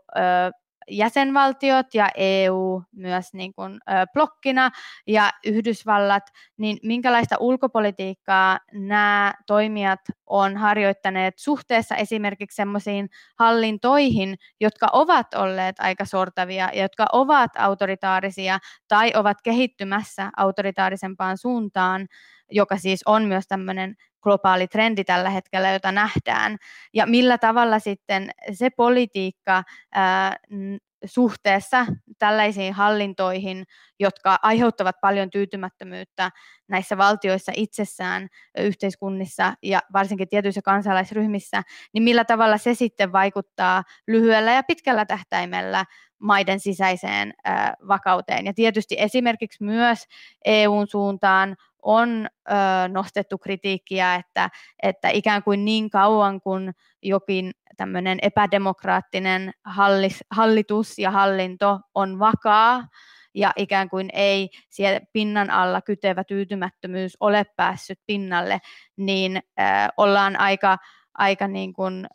jäsenvaltiot 0.90 1.94
ja 1.94 2.10
EU 2.16 2.84
myös 2.92 3.34
niin 3.34 3.54
kuin, 3.54 3.80
blokkina 4.14 4.70
ja 5.08 5.32
Yhdysvallat, 5.46 6.24
niin 6.58 6.78
minkälaista 6.84 7.36
ulkopolitiikkaa 7.40 8.60
nämä 8.74 9.34
toimijat 9.48 10.00
on 10.28 10.58
harjoittaneet 10.58 11.34
suhteessa 11.38 11.96
esimerkiksi 11.96 12.56
sellaisiin 12.56 13.10
hallintoihin, 13.40 14.36
jotka 14.60 14.88
ovat 14.94 15.34
olleet 15.34 15.80
aika 15.80 16.06
sortavia 16.06 16.70
ja 16.74 16.82
jotka 16.82 17.06
ovat 17.12 17.52
autoritaarisia 17.58 18.60
tai 18.88 19.12
ovat 19.16 19.38
kehittymässä 19.44 20.30
autoritaarisempaan 20.38 21.38
suuntaan, 21.38 22.08
joka 22.52 22.78
siis 22.78 23.02
on 23.06 23.26
myös 23.26 23.48
tämmöinen 23.48 23.96
globaali 24.22 24.68
trendi 24.68 25.04
tällä 25.04 25.30
hetkellä, 25.30 25.72
jota 25.72 25.92
nähdään, 25.92 26.58
ja 26.94 27.06
millä 27.06 27.38
tavalla 27.38 27.80
sitten 27.80 28.30
se 28.54 28.70
politiikka 28.70 29.64
ää, 29.94 30.36
suhteessa 31.06 31.86
tällaisiin 32.20 32.74
hallintoihin, 32.74 33.64
jotka 34.00 34.40
aiheuttavat 34.42 34.96
paljon 35.02 35.30
tyytymättömyyttä 35.30 36.32
näissä 36.68 36.98
valtioissa 36.98 37.52
itsessään, 37.56 38.28
yhteiskunnissa 38.58 39.54
ja 39.64 39.80
varsinkin 39.94 40.30
tietyissä 40.30 40.62
kansalaisryhmissä, 40.62 41.62
niin 41.94 42.04
millä 42.04 42.26
tavalla 42.26 42.58
se 42.58 42.74
sitten 42.74 43.12
vaikuttaa 43.12 43.84
lyhyellä 44.08 44.52
ja 44.52 44.64
pitkällä 44.64 45.06
tähtäimellä 45.06 45.86
maiden 46.20 46.60
sisäiseen 46.60 47.34
vakauteen. 47.88 48.46
Ja 48.46 48.54
tietysti 48.54 48.96
esimerkiksi 48.98 49.64
myös 49.64 50.06
EUn 50.46 50.88
suuntaan 50.88 51.56
on 51.82 52.28
ö, 52.50 52.54
nostettu 52.88 53.38
kritiikkiä, 53.38 54.16
että, 54.16 54.50
että 54.84 55.10
ikään 55.10 55.44
kuin 55.44 55.66
niin 55.66 55.90
kauan 55.90 56.42
kuin 56.42 56.72
jokin 57.04 57.52
tämmöinen 57.78 58.20
epädemokraattinen 58.22 59.52
hallis, 59.66 60.24
hallitus 60.32 61.00
ja 61.00 61.12
hallinto 61.12 61.80
on 61.96 62.20
vakaa 62.20 62.88
ja 63.34 63.54
ikään 63.56 63.90
kuin 63.90 64.10
ei 64.14 64.50
siellä 64.70 65.00
pinnan 65.14 65.50
alla 65.50 65.82
kytevä 65.82 66.24
tyytymättömyys 66.24 67.18
ole 67.20 67.46
päässyt 67.56 68.00
pinnalle, 68.06 68.60
niin 68.98 69.38
ö, 69.38 69.62
ollaan 69.98 70.40
aika 70.40 70.78
aika 71.20 71.48
niin 71.48 71.74
kuin, 71.74 72.08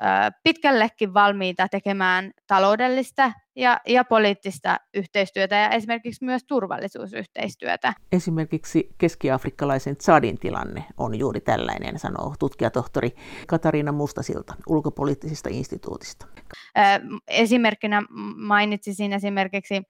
pitkällekin 0.42 1.14
valmiita 1.14 1.68
tekemään 1.68 2.30
taloudellista 2.46 3.32
ja, 3.56 3.80
ja 3.86 4.04
poliittista 4.04 4.76
yhteistyötä 4.94 5.56
ja 5.56 5.68
esimerkiksi 5.68 6.24
myös 6.24 6.44
turvallisuusyhteistyötä. 6.44 7.92
Esimerkiksi 8.12 8.94
keski-afrikkalaisen 8.98 9.96
Tsadin 9.96 10.38
tilanne 10.38 10.84
on 10.96 11.18
juuri 11.18 11.40
tällainen, 11.40 11.98
sanoo 11.98 12.34
tutkijatohtori 12.38 13.10
Katariina 13.46 13.92
Mustasilta 13.92 14.54
ulkopoliittisesta 14.68 15.48
instituutista. 15.52 16.26
Esimerkkinä 17.28 18.02
mainitsisin 18.36 19.12
esimerkiksi 19.12 19.82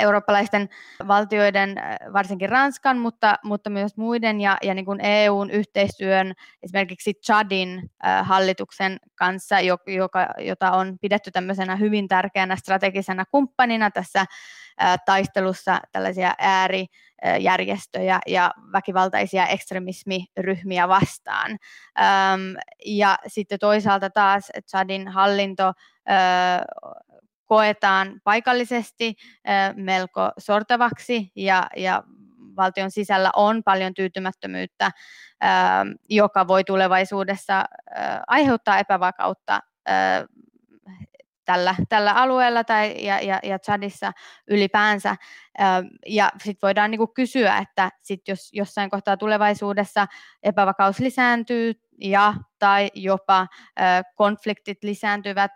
eurooppalaisten 0.00 0.68
valtioiden, 1.08 1.74
varsinkin 2.12 2.48
Ranskan, 2.48 2.98
mutta, 2.98 3.36
mutta 3.44 3.70
myös 3.70 3.96
muiden 3.96 4.40
ja, 4.40 4.58
ja 4.62 4.74
niin 4.74 4.84
kuin 4.84 5.00
EUn 5.00 5.50
yhteistyön 5.50 6.32
esimerkiksi 6.62 7.14
Chadin 7.14 7.90
hallituksen 8.22 8.98
kanssa, 9.14 9.60
joka, 9.86 10.28
jota 10.38 10.70
on 10.70 10.98
pidetty 11.00 11.30
tämmöisenä 11.30 11.76
hyvin 11.76 12.08
tärkeänä 12.08 12.56
strategisena 12.56 13.24
kumppanina 13.30 13.90
tässä 13.90 14.26
taistelussa 15.06 15.80
tällaisia 15.92 16.34
äärijärjestöjä 16.38 18.20
ja 18.26 18.50
väkivaltaisia 18.72 19.46
ekstremismiryhmiä 19.46 20.88
vastaan. 20.88 21.58
Ja 22.86 23.18
sitten 23.26 23.58
toisaalta 23.58 24.10
taas 24.10 24.50
Chadin 24.70 25.08
hallinto 25.08 25.72
koetaan 27.46 28.20
paikallisesti 28.24 29.14
melko 29.74 30.30
sortavaksi 30.38 31.32
ja, 31.36 31.66
ja 31.76 32.02
valtion 32.56 32.90
sisällä 32.90 33.30
on 33.36 33.62
paljon 33.62 33.94
tyytymättömyyttä, 33.94 34.90
joka 36.08 36.48
voi 36.48 36.64
tulevaisuudessa 36.64 37.64
aiheuttaa 38.26 38.78
epävakautta 38.78 39.60
tällä, 41.44 41.74
tällä 41.88 42.12
alueella 42.12 42.64
tai, 42.64 43.04
ja, 43.04 43.20
ja, 43.20 43.40
ja 43.42 43.58
Chadissa 43.58 44.12
ylipäänsä. 44.46 45.16
Ja 46.06 46.30
sitten 46.38 46.66
voidaan 46.66 46.90
niinku 46.90 47.06
kysyä, 47.06 47.58
että 47.58 47.90
sit 48.02 48.28
jos 48.28 48.50
jossain 48.52 48.90
kohtaa 48.90 49.16
tulevaisuudessa 49.16 50.06
epävakaus 50.42 50.98
lisääntyy 50.98 51.72
ja 52.00 52.34
tai 52.58 52.90
jopa 52.94 53.46
konfliktit 54.14 54.78
lisääntyvät 54.82 55.50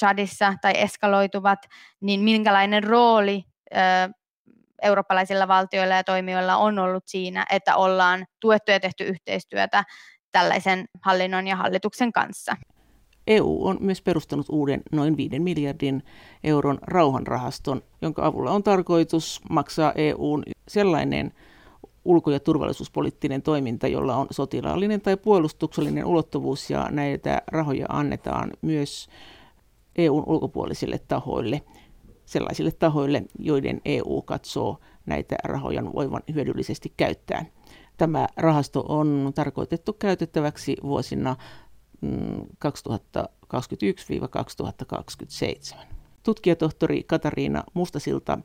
Chadissa 0.00 0.54
tai 0.60 0.72
eskaloituvat, 0.76 1.58
niin 2.00 2.20
minkälainen 2.20 2.84
rooli 2.84 3.44
eurooppalaisilla 4.82 5.48
valtioilla 5.48 5.94
ja 5.94 6.04
toimijoilla 6.04 6.56
on 6.56 6.78
ollut 6.78 7.04
siinä, 7.06 7.46
että 7.50 7.76
ollaan 7.76 8.26
tuettu 8.40 8.70
ja 8.70 8.80
tehty 8.80 9.04
yhteistyötä 9.04 9.84
tällaisen 10.32 10.84
hallinnon 11.02 11.46
ja 11.46 11.56
hallituksen 11.56 12.12
kanssa. 12.12 12.56
EU 13.26 13.66
on 13.66 13.76
myös 13.80 14.02
perustanut 14.02 14.46
uuden 14.48 14.80
noin 14.92 15.16
5 15.16 15.38
miljardin 15.38 16.02
euron 16.44 16.78
rauhanrahaston, 16.82 17.82
jonka 18.02 18.26
avulla 18.26 18.50
on 18.50 18.62
tarkoitus 18.62 19.40
maksaa 19.50 19.92
EUn 19.96 20.42
sellainen 20.68 21.32
ulko- 22.04 22.30
ja 22.30 22.40
turvallisuuspoliittinen 22.40 23.42
toiminta, 23.42 23.86
jolla 23.86 24.16
on 24.16 24.26
sotilaallinen 24.30 25.00
tai 25.00 25.16
puolustuksellinen 25.16 26.04
ulottuvuus 26.04 26.70
ja 26.70 26.88
näitä 26.90 27.42
rahoja 27.46 27.86
annetaan 27.88 28.50
myös 28.62 29.08
EUn 29.96 30.24
ulkopuolisille 30.26 31.00
tahoille, 31.08 31.62
sellaisille 32.24 32.70
tahoille, 32.70 33.22
joiden 33.38 33.80
EU 33.84 34.22
katsoo 34.22 34.78
näitä 35.06 35.36
rahoja 35.44 35.84
voivan 35.94 36.22
hyödyllisesti 36.34 36.92
käyttää. 36.96 37.46
Tämä 37.96 38.28
rahasto 38.36 38.84
on 38.88 39.32
tarkoitettu 39.34 39.92
käytettäväksi 39.92 40.76
vuosina 40.82 41.36
2021-2027. 42.04 42.06
Mm, 45.74 45.80
Tutkijatohtori 46.22 47.02
Katariina 47.02 47.64
Mustasilta 47.74 48.38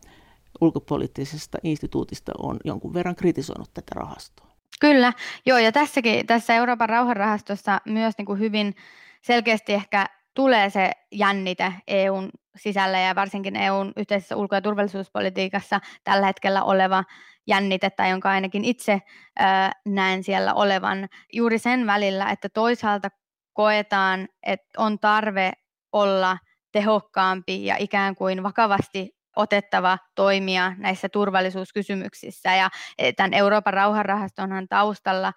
ulkopoliittisesta 0.62 1.58
instituutista 1.64 2.32
on 2.38 2.58
jonkun 2.64 2.94
verran 2.94 3.16
kritisoinut 3.16 3.74
tätä 3.74 3.92
rahastoa. 3.96 4.48
Kyllä, 4.80 5.14
joo, 5.46 5.58
ja 5.58 5.72
tässäkin, 5.72 6.28
tässä 6.28 6.56
Euroopan 6.56 6.90
rauhanrahastossa 6.90 7.82
myös 7.86 8.18
niin 8.18 8.26
kuin 8.26 8.40
hyvin 8.40 8.76
selkeästi 9.22 9.74
ehkä 9.74 10.06
tulee 10.34 10.70
se 10.70 10.92
jännite 11.12 11.74
EUn 11.88 12.30
sisällä 12.56 13.00
ja 13.00 13.16
varsinkin 13.16 13.56
EUn 13.56 13.94
yhteisessä 13.98 14.36
ulko- 14.36 14.56
ja 14.56 14.62
turvallisuuspolitiikassa 14.62 15.82
tällä 16.04 16.26
hetkellä 16.26 16.64
oleva 16.64 17.04
jännite, 17.48 17.90
tai 17.90 18.10
jonka 18.10 18.30
ainakin 18.30 18.66
itse 18.66 19.02
ää, 19.40 19.72
näen 19.86 20.24
siellä 20.24 20.54
olevan 20.54 21.08
juuri 21.34 21.60
sen 21.60 21.88
välillä, 21.88 22.30
että 22.32 22.50
toisaalta 22.50 23.10
koetaan, 23.54 24.28
että 24.44 24.68
on 24.78 25.00
tarve 25.00 25.52
olla 25.92 26.38
tehokkaampi 26.72 27.66
ja 27.66 27.76
ikään 27.80 28.16
kuin 28.16 28.44
vakavasti 28.44 29.15
otettava 29.36 29.98
toimia 30.16 30.74
näissä 30.78 31.10
turvallisuuskysymyksissä. 31.10 32.56
Ja 32.56 32.70
e, 32.98 33.14
tämän 33.14 33.34
Euroopan 33.34 33.74
rauhanrahastonhan 33.74 34.68
taustalla 34.68 35.34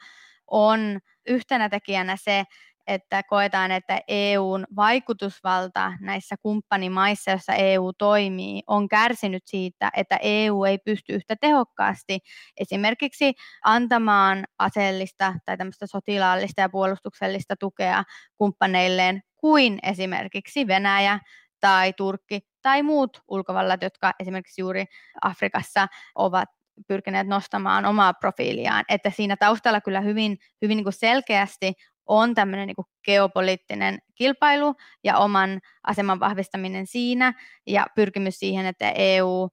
on 0.46 0.98
yhtenä 1.26 1.68
tekijänä 1.68 2.16
se, 2.16 2.44
että 2.88 3.22
koetaan, 3.22 3.70
että 3.70 4.00
EUn 4.08 4.64
vaikutusvalta 4.76 5.92
näissä 6.00 6.36
kumppanimaissa, 6.42 7.30
joissa 7.30 7.54
EU 7.54 7.92
toimii, 7.92 8.62
on 8.66 8.88
kärsinyt 8.88 9.42
siitä, 9.46 9.90
että 9.96 10.18
EU 10.22 10.64
ei 10.64 10.78
pysty 10.78 11.14
yhtä 11.14 11.36
tehokkaasti 11.40 12.18
esimerkiksi 12.56 13.34
antamaan 13.64 14.44
aseellista 14.58 15.34
tai 15.44 15.56
tämmöistä 15.56 15.86
sotilaallista 15.86 16.60
ja 16.60 16.68
puolustuksellista 16.68 17.56
tukea 17.56 18.04
kumppaneilleen 18.36 19.22
kuin 19.36 19.78
esimerkiksi 19.82 20.66
Venäjä 20.66 21.18
tai 21.60 21.92
Turkki 21.92 22.40
tai 22.68 22.82
muut 22.82 23.22
ulkovallat, 23.28 23.82
jotka 23.82 24.12
esimerkiksi 24.20 24.60
juuri 24.60 24.84
Afrikassa 25.22 25.88
ovat 26.14 26.48
pyrkineet 26.88 27.26
nostamaan 27.26 27.84
omaa 27.84 28.14
profiiliaan. 28.14 28.84
Että 28.88 29.10
siinä 29.10 29.36
taustalla 29.36 29.80
kyllä 29.80 30.00
hyvin, 30.00 30.38
hyvin 30.62 30.76
niin 30.76 30.84
kuin 30.84 30.92
selkeästi 30.92 31.72
on 32.06 32.34
tämmöinen 32.34 32.66
niin 32.66 32.86
geopoliittinen 33.04 33.98
kilpailu 34.14 34.74
ja 35.04 35.18
oman 35.18 35.60
aseman 35.86 36.20
vahvistaminen 36.20 36.86
siinä 36.86 37.32
ja 37.66 37.86
pyrkimys 37.94 38.38
siihen, 38.38 38.66
että 38.66 38.90
EU 38.90 39.48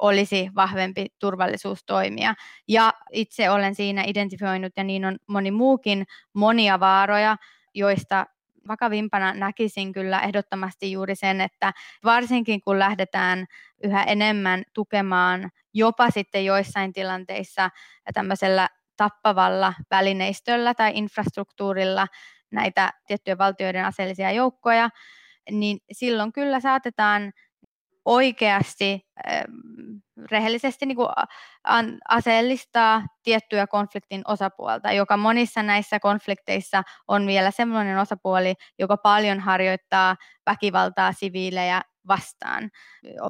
olisi 0.00 0.50
vahvempi 0.54 1.06
turvallisuustoimija. 1.18 2.34
Ja 2.68 2.92
itse 3.12 3.50
olen 3.50 3.74
siinä 3.74 4.04
identifioinut, 4.06 4.72
ja 4.76 4.84
niin 4.84 5.04
on 5.04 5.16
moni 5.26 5.50
muukin, 5.50 6.06
monia 6.32 6.80
vaaroja, 6.80 7.36
joista 7.74 8.26
vakavimpana 8.68 9.34
näkisin 9.34 9.92
kyllä 9.92 10.20
ehdottomasti 10.20 10.92
juuri 10.92 11.14
sen, 11.14 11.40
että 11.40 11.72
varsinkin 12.04 12.60
kun 12.60 12.78
lähdetään 12.78 13.46
yhä 13.84 14.02
enemmän 14.02 14.62
tukemaan 14.74 15.50
jopa 15.74 16.10
sitten 16.10 16.44
joissain 16.44 16.92
tilanteissa 16.92 17.70
tämmöisellä 18.14 18.68
tappavalla 18.96 19.74
välineistöllä 19.90 20.74
tai 20.74 20.92
infrastruktuurilla 20.94 22.06
näitä 22.50 22.92
tiettyjen 23.06 23.38
valtioiden 23.38 23.84
aseellisia 23.84 24.30
joukkoja, 24.32 24.90
niin 25.50 25.78
silloin 25.92 26.32
kyllä 26.32 26.60
saatetaan 26.60 27.32
oikeasti 28.08 29.00
rehellisesti 30.30 30.86
niin 30.86 30.96
kuin 30.96 31.08
aseellistaa 32.08 33.02
tiettyä 33.22 33.66
konfliktin 33.66 34.22
osapuolta, 34.26 34.92
joka 34.92 35.16
monissa 35.16 35.62
näissä 35.62 36.00
konflikteissa 36.00 36.82
on 37.08 37.26
vielä 37.26 37.50
sellainen 37.50 37.98
osapuoli, 37.98 38.54
joka 38.78 38.96
paljon 38.96 39.40
harjoittaa 39.40 40.16
väkivaltaa 40.46 41.12
siviilejä 41.12 41.82
vastaan. 42.08 42.70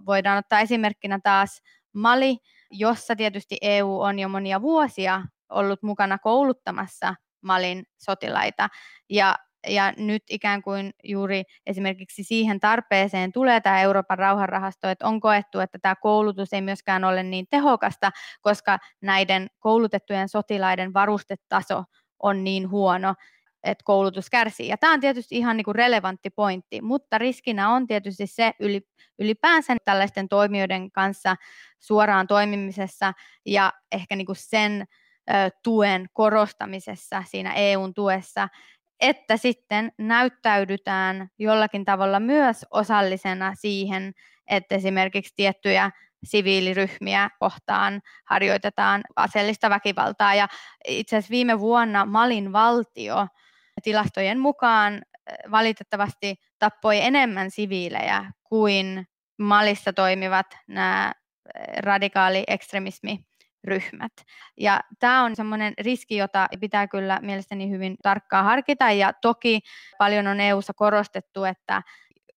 Voidaan 0.07 0.39
ottaa 0.39 0.61
esimerkkinä 0.61 1.19
taas 1.23 1.61
Mali, 1.93 2.37
jossa 2.71 3.17
tietysti 3.17 3.57
EU 3.63 4.01
on 4.01 4.19
jo 4.19 4.29
monia 4.29 4.63
vuosia 4.63 5.23
ollut 5.49 5.83
mukana 5.83 6.19
kouluttamassa 6.19 7.15
Malin 7.41 7.85
sotilaita. 7.97 8.69
Ja 9.11 9.35
ja 9.69 9.93
nyt 9.97 10.23
ikään 10.31 10.63
kuin 10.63 10.91
juuri 11.05 11.43
esimerkiksi 11.67 12.25
siihen 12.25 12.61
tarpeeseen 12.61 13.33
tulee 13.33 13.61
tämä 13.61 13.81
Euroopan 13.81 14.19
rauhanrahasto, 14.19 14.89
että 14.89 15.07
on 15.07 15.21
koettu, 15.21 15.61
että 15.61 15.79
tämä 15.83 15.95
koulutus 15.97 16.53
ei 16.53 16.61
myöskään 16.61 17.05
ole 17.05 17.23
niin 17.23 17.47
tehokasta, 17.51 18.11
koska 18.41 18.79
näiden 19.01 19.47
koulutettujen 19.59 20.29
sotilaiden 20.29 20.95
varustetaso 20.95 21.85
on 22.23 22.45
niin 22.45 22.71
huono, 22.71 23.15
että 23.65 23.83
koulutus 23.85 24.31
kärsii. 24.31 24.69
Ja 24.69 24.77
tämä 24.77 24.93
on 24.93 25.01
tietysti 25.01 25.37
ihan 25.37 25.57
niin 25.57 25.65
kuin 25.65 25.75
relevantti 25.75 26.31
pointti, 26.31 26.81
mutta 26.81 27.19
riskinä 27.19 27.71
on 27.71 27.87
tietysti 27.87 28.27
se 28.27 28.53
ylipäänsä 29.19 29.77
tällaisten 29.85 30.29
toimijoiden 30.29 30.91
kanssa 30.91 31.37
suoraan 31.79 32.27
toimimisessa 32.27 33.13
ja 33.47 33.73
ehkä 33.93 34.17
niin 34.17 34.27
kuin 34.27 34.37
sen 34.37 34.85
tuen 35.63 36.07
korostamisessa 36.13 37.23
siinä 37.27 37.53
EUn 37.55 37.95
tuessa, 37.95 38.49
että 39.01 39.37
sitten 39.37 39.93
näyttäydytään 39.99 41.29
jollakin 41.39 41.85
tavalla 41.85 42.21
myös 42.21 42.67
osallisena 42.71 43.55
siihen, 43.55 44.13
että 44.47 44.75
esimerkiksi 44.75 45.33
tiettyjä 45.37 45.91
siviiliryhmiä 46.25 47.31
kohtaan 47.41 48.01
harjoitetaan 48.25 49.03
aseellista 49.17 49.71
väkivaltaa. 49.71 50.35
Ja 50.35 50.49
itse 50.89 51.17
asiassa 51.17 51.31
viime 51.31 51.59
vuonna 51.59 52.05
Malin 52.05 52.53
valtio 52.53 53.27
tilastojen 53.83 54.39
mukaan 54.39 54.95
eh, 54.95 55.51
valitettavasti 55.51 56.37
tappoi 56.59 57.01
enemmän 57.01 57.51
siviilejä 57.51 58.33
kuin 58.45 59.07
Malissa 59.39 59.93
toimivat 59.93 60.47
nämä 60.67 61.13
eh, 61.55 61.77
radikaali 61.79 62.45
ekstremismi 62.47 63.28
ryhmät. 63.65 64.13
Ja 64.57 64.81
tämä 64.99 65.25
on 65.25 65.37
semmoinen 65.37 65.75
riski, 65.81 66.17
jota 66.17 66.49
pitää 66.61 66.87
kyllä 66.87 67.19
mielestäni 67.23 67.71
hyvin 67.71 67.97
tarkkaan 68.03 68.45
harkita, 68.45 68.91
ja 68.91 69.13
toki 69.13 69.61
paljon 69.99 70.27
on 70.27 70.41
EU-ssa 70.41 70.73
korostettu, 70.75 71.45
että 71.45 71.83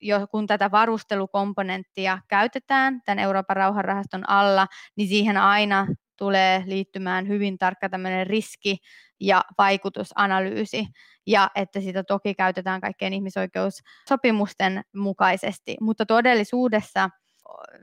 jo 0.01 0.27
kun 0.27 0.47
tätä 0.47 0.71
varustelukomponenttia 0.71 2.19
käytetään 2.27 3.01
tämän 3.05 3.19
Euroopan 3.19 3.55
rauhanrahaston 3.55 4.29
alla, 4.29 4.67
niin 4.95 5.07
siihen 5.07 5.37
aina 5.37 5.87
tulee 6.17 6.63
liittymään 6.65 7.27
hyvin 7.27 7.57
tarkka 7.57 7.89
tämmöinen 7.89 8.27
riski- 8.27 8.77
ja 9.19 9.43
vaikutusanalyysi, 9.57 10.87
ja 11.27 11.49
että 11.55 11.81
sitä 11.81 12.03
toki 12.03 12.33
käytetään 12.35 12.81
kaikkien 12.81 13.13
ihmisoikeussopimusten 13.13 14.81
mukaisesti. 14.95 15.77
Mutta 15.81 16.05
todellisuudessa 16.05 17.09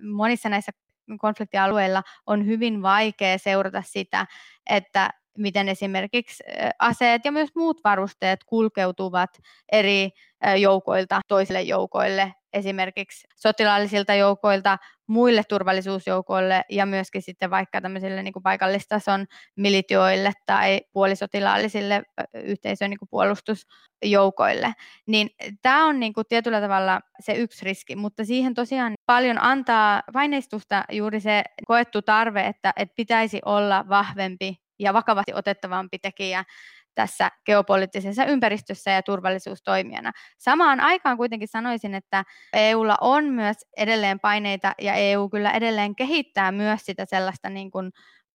monissa 0.03 0.49
näissä 0.49 0.73
konfliktialueilla 1.19 2.03
on 2.27 2.47
hyvin 2.47 2.83
vaikea 2.83 3.39
seurata 3.39 3.83
sitä, 3.87 4.27
että 4.71 5.11
miten 5.39 5.69
esimerkiksi 5.69 6.45
aseet 6.79 7.25
ja 7.25 7.33
myös 7.33 7.51
muut 7.55 7.81
varusteet 7.85 8.45
kulkeutuvat 8.45 9.31
eri 9.73 10.11
joukoilta 10.57 11.21
toisille 11.29 11.63
joukoille, 11.63 12.35
esimerkiksi 12.53 13.27
sotilaallisilta 13.37 14.15
joukoilta 14.15 14.79
muille 15.07 15.45
turvallisuusjoukoille 15.45 16.65
ja 16.69 16.87
myöskin 16.87 17.23
sitten 17.23 17.51
vaikka 17.51 17.81
tämmöisille 17.81 18.23
niin 18.23 18.33
kuin 18.33 18.43
paikallistason 18.43 19.27
militioille 19.57 20.33
tai 20.47 20.81
puolisotilaallisille 20.93 22.03
yhteisön 22.35 22.91
niin 22.91 22.99
kuin 22.99 23.09
puolustusjoukoille. 23.09 24.73
Niin 25.07 25.31
tämä 25.63 25.87
on 25.87 26.01
niin 26.01 26.13
kuin 26.13 26.27
tietyllä 26.29 26.61
tavalla 26.61 27.01
se 27.21 27.33
yksi 27.33 27.65
riski, 27.65 27.97
mutta 27.97 28.25
siihen 28.25 28.55
tosiaan 28.55 28.95
paljon 29.07 29.43
antaa 29.43 30.03
paineistusta 30.13 30.85
juuri 30.93 31.21
se 31.21 31.43
koettu 31.67 32.03
tarve, 32.03 32.47
että, 32.47 32.73
että 32.77 32.95
pitäisi 32.97 33.41
olla 33.45 33.85
vahvempi 33.89 34.57
ja 34.79 34.95
vakavasti 34.95 35.35
otettavampi 35.35 35.99
tekijä 35.99 36.45
tässä 36.99 37.31
geopoliittisessa 37.47 38.25
ympäristössä 38.25 38.91
ja 38.91 39.03
turvallisuustoimijana. 39.03 40.13
Samaan 40.39 40.81
aikaan 40.81 41.17
kuitenkin 41.17 41.49
sanoisin, 41.49 41.95
että 41.95 42.25
EUlla 42.53 42.97
on 43.01 43.25
myös 43.25 43.57
edelleen 43.77 44.21
paineita 44.21 44.75
ja 44.81 44.95
EU 44.95 45.29
kyllä 45.29 45.51
edelleen 45.51 45.97
kehittää 45.97 46.53
myös 46.53 46.81
sitä 46.85 47.05
sellaista 47.09 47.51
niin 47.51 47.71
kuin 47.71 47.91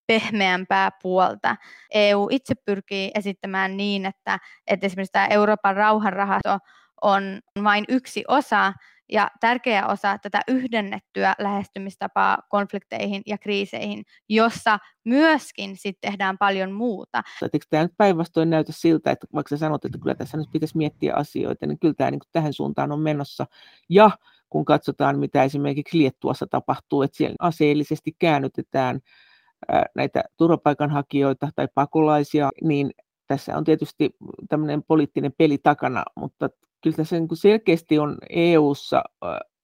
pehmeämpää 0.06 0.90
puolta. 1.02 1.56
EU 1.94 2.28
itse 2.30 2.54
pyrkii 2.54 3.10
esittämään 3.14 3.76
niin, 3.76 4.06
että, 4.06 4.38
että 4.66 4.86
esimerkiksi 4.86 5.12
tämä 5.12 5.26
Euroopan 5.26 5.76
rauhanrahasto 5.76 6.58
on 7.02 7.40
vain 7.64 7.84
yksi 7.88 8.24
osa 8.28 8.72
ja 9.12 9.30
tärkeä 9.40 9.86
osa 9.86 10.18
tätä 10.18 10.40
yhdennettyä 10.48 11.34
lähestymistapaa 11.38 12.38
konflikteihin 12.48 13.22
ja 13.26 13.38
kriiseihin, 13.38 14.04
jossa 14.28 14.78
myöskin 15.04 15.76
sit 15.76 15.98
tehdään 16.00 16.38
paljon 16.38 16.72
muuta. 16.72 17.22
Eikö 17.42 17.66
tämä 17.70 17.82
nyt 17.82 17.96
päinvastoin 17.96 18.50
näytä 18.50 18.72
siltä, 18.72 19.10
että 19.10 19.26
vaikka 19.34 19.48
sä 19.48 19.56
sanot, 19.56 19.84
että 19.84 19.98
kyllä 19.98 20.14
tässä 20.14 20.36
nyt 20.36 20.48
pitäisi 20.52 20.76
miettiä 20.76 21.14
asioita, 21.14 21.66
niin 21.66 21.78
kyllä 21.78 21.94
tämä 21.94 22.10
niin 22.10 22.20
tähän 22.32 22.52
suuntaan 22.52 22.92
on 22.92 23.00
menossa. 23.00 23.46
Ja 23.88 24.10
kun 24.50 24.64
katsotaan, 24.64 25.18
mitä 25.18 25.42
esimerkiksi 25.42 25.98
Liettuassa 25.98 26.46
tapahtuu, 26.50 27.02
että 27.02 27.16
siellä 27.16 27.36
aseellisesti 27.38 28.16
käännytetään 28.18 29.00
näitä 29.94 30.24
turvapaikanhakijoita 30.36 31.48
tai 31.56 31.68
pakolaisia, 31.74 32.50
niin 32.62 32.90
tässä 33.26 33.56
on 33.56 33.64
tietysti 33.64 34.10
tämmöinen 34.48 34.82
poliittinen 34.82 35.32
peli 35.38 35.58
takana, 35.58 36.04
mutta 36.16 36.48
kyllä 36.84 36.96
tässä 36.96 37.20
niin 37.20 37.28
selkeästi 37.34 37.98
on 37.98 38.18
EU:ssa 38.30 39.02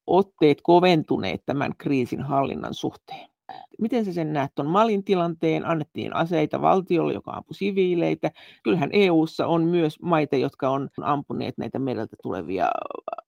otteet 0.07 0.59
koventuneet 0.63 1.43
tämän 1.47 1.73
kriisin 1.79 2.23
hallinnan 2.23 2.75
suhteen. 2.75 3.31
Miten 3.79 4.05
sä 4.05 4.13
sen 4.13 4.33
näet 4.33 4.55
tuon 4.55 4.69
Malin 4.69 5.05
tilanteen? 5.05 5.67
Annettiin 5.67 6.17
aseita 6.17 6.61
valtiolle, 6.61 7.13
joka 7.13 7.31
ampui 7.31 7.55
siviileitä. 7.55 8.31
Kyllähän 8.63 8.91
EU:ssa 8.93 9.47
on 9.47 9.65
myös 9.65 10.03
maita, 10.03 10.37
jotka 10.37 10.71
on 10.71 10.89
ampuneet 11.03 11.59
näitä 11.59 11.79
mereltä 11.79 12.17
tulevia 12.23 12.71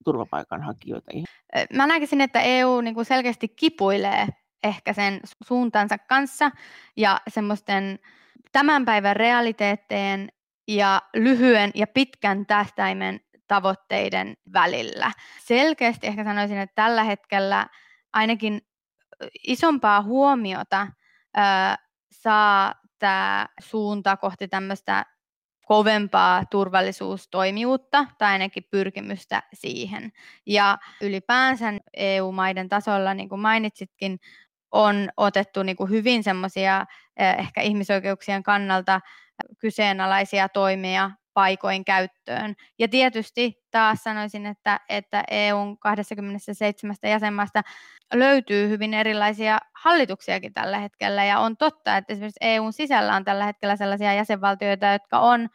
turvapaikanhakijoita. 0.04 1.10
Mä 1.72 1.86
näkisin, 1.86 2.20
että 2.20 2.40
EU 2.40 2.80
niin 2.80 3.04
selkeästi 3.04 3.48
kipuilee 3.48 4.26
ehkä 4.64 4.92
sen 4.92 5.20
suuntansa 5.44 5.98
kanssa 5.98 6.50
ja 6.96 7.20
semmoisten 7.28 7.98
tämän 8.52 8.84
päivän 8.84 9.16
realiteetteen 9.16 10.28
ja 10.68 11.02
lyhyen 11.14 11.70
ja 11.74 11.86
pitkän 11.86 12.46
tähtäimen 12.46 13.20
tavoitteiden 13.52 14.34
välillä. 14.52 15.12
Selkeästi 15.40 16.06
ehkä 16.06 16.24
sanoisin, 16.24 16.58
että 16.58 16.74
tällä 16.74 17.04
hetkellä 17.04 17.66
ainakin 18.12 18.60
isompaa 19.46 20.02
huomiota 20.02 20.86
saa 22.12 22.74
tämä 22.98 23.48
suunta 23.60 24.16
kohti 24.16 24.48
tämmöistä 24.48 25.04
kovempaa 25.66 26.44
turvallisuustoimijuutta 26.50 28.06
tai 28.18 28.32
ainakin 28.32 28.64
pyrkimystä 28.70 29.42
siihen. 29.54 30.12
Ja 30.46 30.78
ylipäänsä 31.00 31.72
EU-maiden 31.96 32.68
tasolla, 32.68 33.14
niin 33.14 33.28
kuin 33.28 33.40
mainitsitkin, 33.40 34.18
on 34.70 35.08
otettu 35.16 35.62
niin 35.62 35.76
kuin 35.76 35.90
hyvin 35.90 36.24
semmoisia 36.24 36.86
ehkä 37.16 37.60
ihmisoikeuksien 37.60 38.42
kannalta 38.42 39.00
kyseenalaisia 39.58 40.48
toimia 40.48 41.10
paikoin 41.34 41.84
käyttöön. 41.84 42.54
Ja 42.78 42.88
tietysti 42.88 43.54
taas 43.70 44.02
sanoisin, 44.02 44.46
että, 44.46 44.80
että 44.88 45.24
EUn 45.30 45.78
27 45.78 46.96
jäsenmaasta 47.02 47.62
löytyy 48.14 48.68
hyvin 48.68 48.94
erilaisia 48.94 49.58
hallituksiakin 49.82 50.52
tällä 50.52 50.78
hetkellä, 50.78 51.24
ja 51.24 51.38
on 51.38 51.56
totta, 51.56 51.96
että 51.96 52.12
esimerkiksi 52.12 52.38
EUn 52.40 52.72
sisällä 52.72 53.16
on 53.16 53.24
tällä 53.24 53.44
hetkellä 53.44 53.76
sellaisia 53.76 54.14
jäsenvaltioita, 54.14 54.86
jotka 54.86 55.18
on 55.18 55.48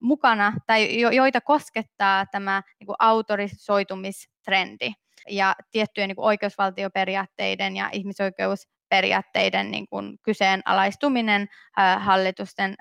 mukana 0.00 0.52
tai 0.66 1.00
jo, 1.00 1.10
joita 1.10 1.40
koskettaa 1.40 2.26
tämä 2.26 2.62
niin 2.80 2.86
kuin 2.86 2.96
autorisoitumistrendi 2.98 4.92
ja 5.28 5.56
tiettyjen 5.70 6.08
niin 6.08 6.16
kuin 6.16 6.26
oikeusvaltioperiaatteiden 6.26 7.76
ja 7.76 7.88
ihmisoikeusperiaatteiden 7.92 9.70
niin 9.70 9.86
kuin 9.88 10.18
kyseenalaistuminen 10.22 11.48
äh, 11.78 12.04
hallitusten 12.04 12.74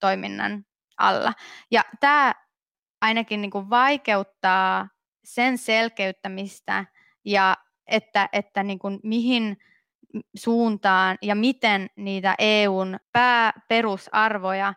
toiminnan 0.00 0.64
alla. 0.96 1.32
Ja 1.70 1.84
tämä 2.00 2.34
ainakin 3.00 3.40
niin 3.40 3.50
kuin 3.50 3.70
vaikeuttaa 3.70 4.88
sen 5.24 5.58
selkeyttämistä 5.58 6.84
ja 7.24 7.56
että, 7.86 8.28
että 8.32 8.62
niin 8.62 8.78
kuin 8.78 9.00
mihin 9.02 9.56
suuntaan 10.36 11.18
ja 11.22 11.34
miten 11.34 11.90
niitä 11.96 12.34
EUn 12.38 12.96
pääperusarvoja 13.12 14.74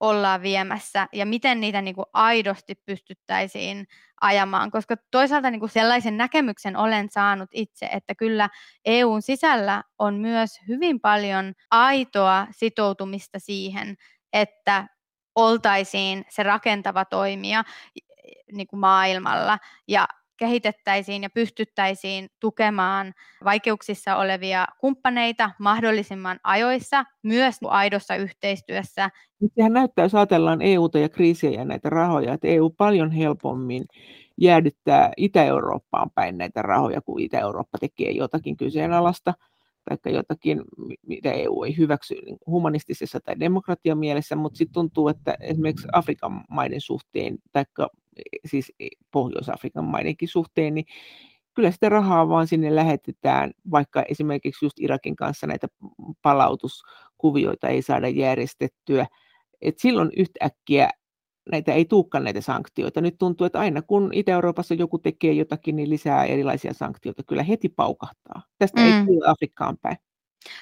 ollaan 0.00 0.42
viemässä 0.42 1.06
ja 1.12 1.26
miten 1.26 1.60
niitä 1.60 1.82
niin 1.82 1.94
kuin 1.94 2.06
aidosti 2.12 2.74
pystyttäisiin 2.86 3.86
ajamaan, 4.20 4.70
koska 4.70 4.96
toisaalta 5.10 5.50
niin 5.50 5.60
kuin 5.60 5.70
sellaisen 5.70 6.16
näkemyksen 6.16 6.76
olen 6.76 7.08
saanut 7.10 7.48
itse, 7.52 7.86
että 7.86 8.14
kyllä 8.14 8.48
EUn 8.84 9.22
sisällä 9.22 9.82
on 9.98 10.14
myös 10.14 10.50
hyvin 10.68 11.00
paljon 11.00 11.52
aitoa 11.70 12.46
sitoutumista 12.50 13.38
siihen, 13.38 13.96
että 14.32 14.86
oltaisiin 15.38 16.24
se 16.28 16.42
rakentava 16.42 17.04
toimija 17.04 17.64
niin 18.52 18.66
kuin 18.66 18.80
maailmalla 18.80 19.58
ja 19.88 20.08
kehitettäisiin 20.36 21.22
ja 21.22 21.30
pystyttäisiin 21.30 22.28
tukemaan 22.40 23.12
vaikeuksissa 23.44 24.16
olevia 24.16 24.66
kumppaneita 24.80 25.50
mahdollisimman 25.58 26.40
ajoissa, 26.44 27.04
myös 27.22 27.56
aidossa 27.64 28.16
yhteistyössä. 28.16 29.10
Sehän 29.54 29.72
näyttää, 29.72 30.04
jos 30.04 30.14
ajatellaan 30.14 30.62
EUta 30.62 30.98
ja 30.98 31.08
kriisiä 31.08 31.50
ja 31.50 31.64
näitä 31.64 31.90
rahoja, 31.90 32.34
että 32.34 32.48
EU 32.48 32.70
paljon 32.70 33.10
helpommin 33.10 33.84
jäädyttää 34.36 35.12
Itä-Eurooppaan 35.16 36.10
päin 36.14 36.38
näitä 36.38 36.62
rahoja, 36.62 37.00
kun 37.00 37.20
Itä-Eurooppa 37.20 37.78
tekee 37.78 38.10
jotakin 38.10 38.56
kyseenalaista 38.56 39.34
tai 39.96 40.14
jotakin, 40.14 40.62
mitä 41.06 41.32
EU 41.32 41.62
ei 41.62 41.76
hyväksy 41.76 42.14
niin 42.24 42.38
humanistisessa 42.46 43.20
tai 43.20 43.40
demokratian 43.40 43.98
mielessä, 43.98 44.36
mutta 44.36 44.56
sitten 44.56 44.74
tuntuu, 44.74 45.08
että 45.08 45.36
esimerkiksi 45.40 45.88
Afrikan 45.92 46.44
maiden 46.50 46.80
suhteen, 46.80 47.38
tai 47.52 47.64
siis 48.46 48.72
Pohjois-Afrikan 49.10 49.84
maidenkin 49.84 50.28
suhteen, 50.28 50.74
niin 50.74 50.84
kyllä 51.54 51.70
sitä 51.70 51.88
rahaa 51.88 52.28
vaan 52.28 52.46
sinne 52.46 52.74
lähetetään, 52.74 53.52
vaikka 53.70 54.02
esimerkiksi 54.08 54.64
just 54.64 54.80
Irakin 54.80 55.16
kanssa 55.16 55.46
näitä 55.46 55.68
palautuskuvioita 56.22 57.68
ei 57.68 57.82
saada 57.82 58.08
järjestettyä. 58.08 59.06
Et 59.60 59.78
silloin 59.78 60.10
yhtäkkiä 60.16 60.90
näitä 61.52 61.72
ei 61.72 61.84
tuukkaan 61.84 62.24
näitä 62.24 62.40
sanktioita. 62.40 63.00
Nyt 63.00 63.18
tuntuu, 63.18 63.44
että 63.46 63.58
aina 63.58 63.82
kun 63.82 64.10
Itä-Euroopassa 64.12 64.74
joku 64.74 64.98
tekee 64.98 65.32
jotakin, 65.32 65.76
niin 65.76 65.90
lisää 65.90 66.24
erilaisia 66.24 66.74
sanktioita 66.74 67.22
kyllä 67.22 67.42
heti 67.42 67.68
paukahtaa. 67.68 68.42
Tästä 68.58 68.80
mm. 68.80 68.86
ei 68.86 69.06
tule 69.06 69.30
Afrikkaan 69.30 69.76
päin. 69.82 69.96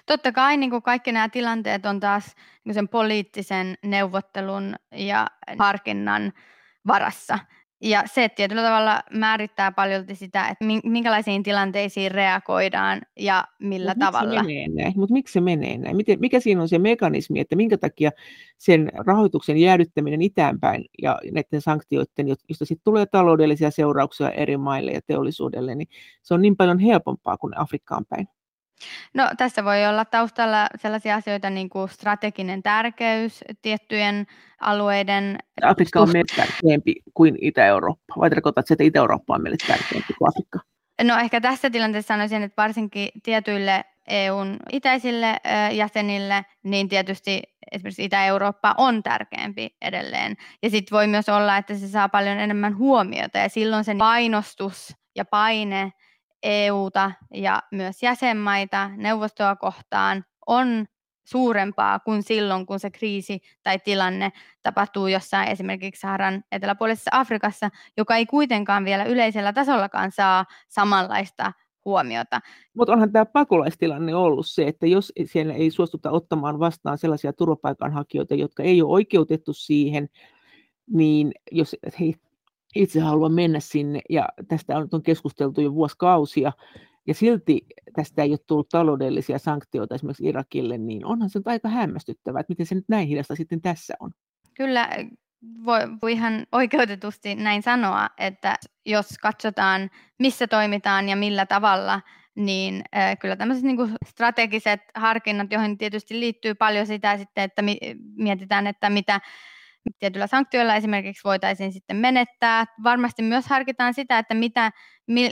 Totta 0.06 0.32
kai 0.32 0.56
niin 0.56 0.70
kuin 0.70 0.82
kaikki 0.82 1.12
nämä 1.12 1.28
tilanteet 1.28 1.86
on 1.86 2.00
taas 2.00 2.34
niin 2.64 2.74
sen 2.74 2.88
poliittisen 2.88 3.74
neuvottelun 3.82 4.74
ja 4.92 5.26
harkinnan 5.58 6.32
varassa. 6.86 7.38
Ja 7.86 8.02
se 8.06 8.28
tietyllä 8.28 8.62
tavalla 8.62 9.02
määrittää 9.12 9.72
paljon 9.72 10.04
sitä, 10.12 10.48
että 10.48 10.64
minkälaisiin 10.84 11.42
tilanteisiin 11.42 12.10
reagoidaan 12.10 13.00
ja 13.18 13.44
millä 13.58 13.90
Mut 13.90 13.98
tavalla. 13.98 14.42
Mutta 14.96 15.12
miksi 15.12 15.32
se 15.32 15.40
menee 15.40 15.78
näin? 15.78 15.96
Miten, 15.96 16.20
mikä 16.20 16.40
siinä 16.40 16.62
on 16.62 16.68
se 16.68 16.78
mekanismi, 16.78 17.40
että 17.40 17.56
minkä 17.56 17.78
takia 17.78 18.10
sen 18.58 18.92
rahoituksen 19.06 19.56
jäädyttäminen 19.56 20.22
itäänpäin 20.22 20.84
ja 21.02 21.18
näiden 21.32 21.60
sanktioiden, 21.60 22.28
joista 22.28 22.64
sitten 22.64 22.84
tulee 22.84 23.06
taloudellisia 23.06 23.70
seurauksia 23.70 24.30
eri 24.30 24.56
maille 24.56 24.92
ja 24.92 25.00
teollisuudelle, 25.06 25.74
niin 25.74 25.88
se 26.22 26.34
on 26.34 26.42
niin 26.42 26.56
paljon 26.56 26.78
helpompaa 26.78 27.36
kuin 27.36 27.58
Afrikkaan 27.58 28.04
päin? 28.08 28.28
No 29.14 29.30
tässä 29.36 29.64
voi 29.64 29.86
olla 29.86 30.04
taustalla 30.04 30.68
sellaisia 30.78 31.14
asioita 31.14 31.50
niin 31.50 31.68
kuin 31.68 31.88
strateginen 31.88 32.62
tärkeys 32.62 33.44
tiettyjen 33.62 34.26
alueiden. 34.60 35.38
Afrikka 35.62 36.00
on 36.00 36.08
meille 36.12 36.36
tärkeämpi 36.36 36.94
kuin 37.14 37.38
Itä-Eurooppa, 37.40 38.14
vai 38.20 38.30
tarkoitatko, 38.30 38.74
että 38.74 38.84
Itä-Eurooppa 38.84 39.34
on 39.34 39.42
meille 39.42 39.56
tärkeämpi 39.66 40.14
kuin 40.18 40.28
Afrikka? 40.28 40.58
No 41.02 41.18
ehkä 41.18 41.40
tässä 41.40 41.70
tilanteessa 41.70 42.14
sanoisin, 42.14 42.42
että 42.42 42.62
varsinkin 42.62 43.08
tietyille 43.22 43.84
EUn 44.08 44.56
itäisille 44.72 45.40
jäsenille, 45.72 46.44
niin 46.62 46.88
tietysti 46.88 47.42
esimerkiksi 47.72 48.04
Itä-Eurooppa 48.04 48.74
on 48.78 49.02
tärkeämpi 49.02 49.76
edelleen. 49.82 50.36
Ja 50.62 50.70
sitten 50.70 50.96
voi 50.96 51.06
myös 51.06 51.28
olla, 51.28 51.56
että 51.56 51.74
se 51.74 51.88
saa 51.88 52.08
paljon 52.08 52.38
enemmän 52.38 52.76
huomiota 52.76 53.38
ja 53.38 53.48
silloin 53.48 53.84
se 53.84 53.94
painostus 53.98 54.96
ja 55.16 55.24
paine 55.24 55.92
EUta 56.46 57.12
ja 57.34 57.62
myös 57.72 58.02
jäsenmaita 58.02 58.90
neuvostoa 58.96 59.56
kohtaan 59.56 60.24
on 60.46 60.86
suurempaa 61.24 61.98
kuin 61.98 62.22
silloin, 62.22 62.66
kun 62.66 62.80
se 62.80 62.90
kriisi 62.90 63.40
tai 63.62 63.78
tilanne 63.78 64.32
tapahtuu 64.62 65.06
jossain 65.06 65.48
esimerkiksi 65.48 66.00
Saharan 66.00 66.42
eteläpuolisessa 66.52 67.10
Afrikassa, 67.12 67.70
joka 67.96 68.16
ei 68.16 68.26
kuitenkaan 68.26 68.84
vielä 68.84 69.04
yleisellä 69.04 69.52
tasollakaan 69.52 70.12
saa 70.12 70.44
samanlaista 70.68 71.52
huomiota. 71.84 72.40
Mutta 72.74 72.92
onhan 72.92 73.12
tämä 73.12 73.26
pakolaistilanne 73.26 74.14
ollut 74.14 74.46
se, 74.46 74.66
että 74.66 74.86
jos 74.86 75.12
siellä 75.24 75.54
ei 75.54 75.70
suostuta 75.70 76.10
ottamaan 76.10 76.58
vastaan 76.58 76.98
sellaisia 76.98 77.32
turvapaikanhakijoita, 77.32 78.34
jotka 78.34 78.62
ei 78.62 78.82
ole 78.82 78.92
oikeutettu 78.92 79.52
siihen, 79.52 80.08
niin 80.90 81.32
jos 81.52 81.76
he 82.00 82.12
itse 82.76 83.00
halua 83.00 83.28
mennä 83.28 83.60
sinne, 83.60 84.00
ja 84.10 84.28
tästä 84.48 84.76
on, 84.76 84.88
on 84.92 85.02
keskusteltu 85.02 85.60
jo 85.60 85.74
vuosikausia, 85.74 86.52
ja 87.06 87.14
silti 87.14 87.66
tästä 87.96 88.22
ei 88.22 88.30
ole 88.30 88.38
tullut 88.46 88.68
taloudellisia 88.68 89.38
sanktioita 89.38 89.94
esimerkiksi 89.94 90.24
Irakille, 90.24 90.78
niin 90.78 91.04
onhan 91.04 91.30
se 91.30 91.40
aika 91.44 91.68
hämmästyttävää, 91.68 92.40
että 92.40 92.50
miten 92.50 92.66
se 92.66 92.74
nyt 92.74 92.84
näin 92.88 93.08
hidasta 93.08 93.36
sitten 93.36 93.60
tässä 93.60 93.94
on. 94.00 94.10
Kyllä, 94.54 94.88
voi, 95.64 96.12
ihan 96.12 96.46
oikeutetusti 96.52 97.34
näin 97.34 97.62
sanoa, 97.62 98.08
että 98.18 98.56
jos 98.86 99.18
katsotaan, 99.22 99.90
missä 100.18 100.46
toimitaan 100.46 101.08
ja 101.08 101.16
millä 101.16 101.46
tavalla, 101.46 102.00
niin 102.34 102.82
kyllä 103.20 103.36
tämmöiset 103.36 103.64
niin 103.64 103.76
kuin 103.76 103.92
strategiset 104.06 104.80
harkinnat, 104.94 105.52
joihin 105.52 105.78
tietysti 105.78 106.20
liittyy 106.20 106.54
paljon 106.54 106.86
sitä 106.86 107.16
sitten, 107.16 107.44
että 107.44 107.62
mi- 107.62 107.78
mietitään, 108.16 108.66
että 108.66 108.90
mitä 108.90 109.20
tietyillä 109.98 110.26
sanktioilla 110.26 110.74
esimerkiksi 110.74 111.24
voitaisiin 111.24 111.72
sitten 111.72 111.96
menettää. 111.96 112.64
Varmasti 112.82 113.22
myös 113.22 113.46
harkitaan 113.46 113.94
sitä, 113.94 114.18
että 114.18 114.34
mitä, 114.34 114.70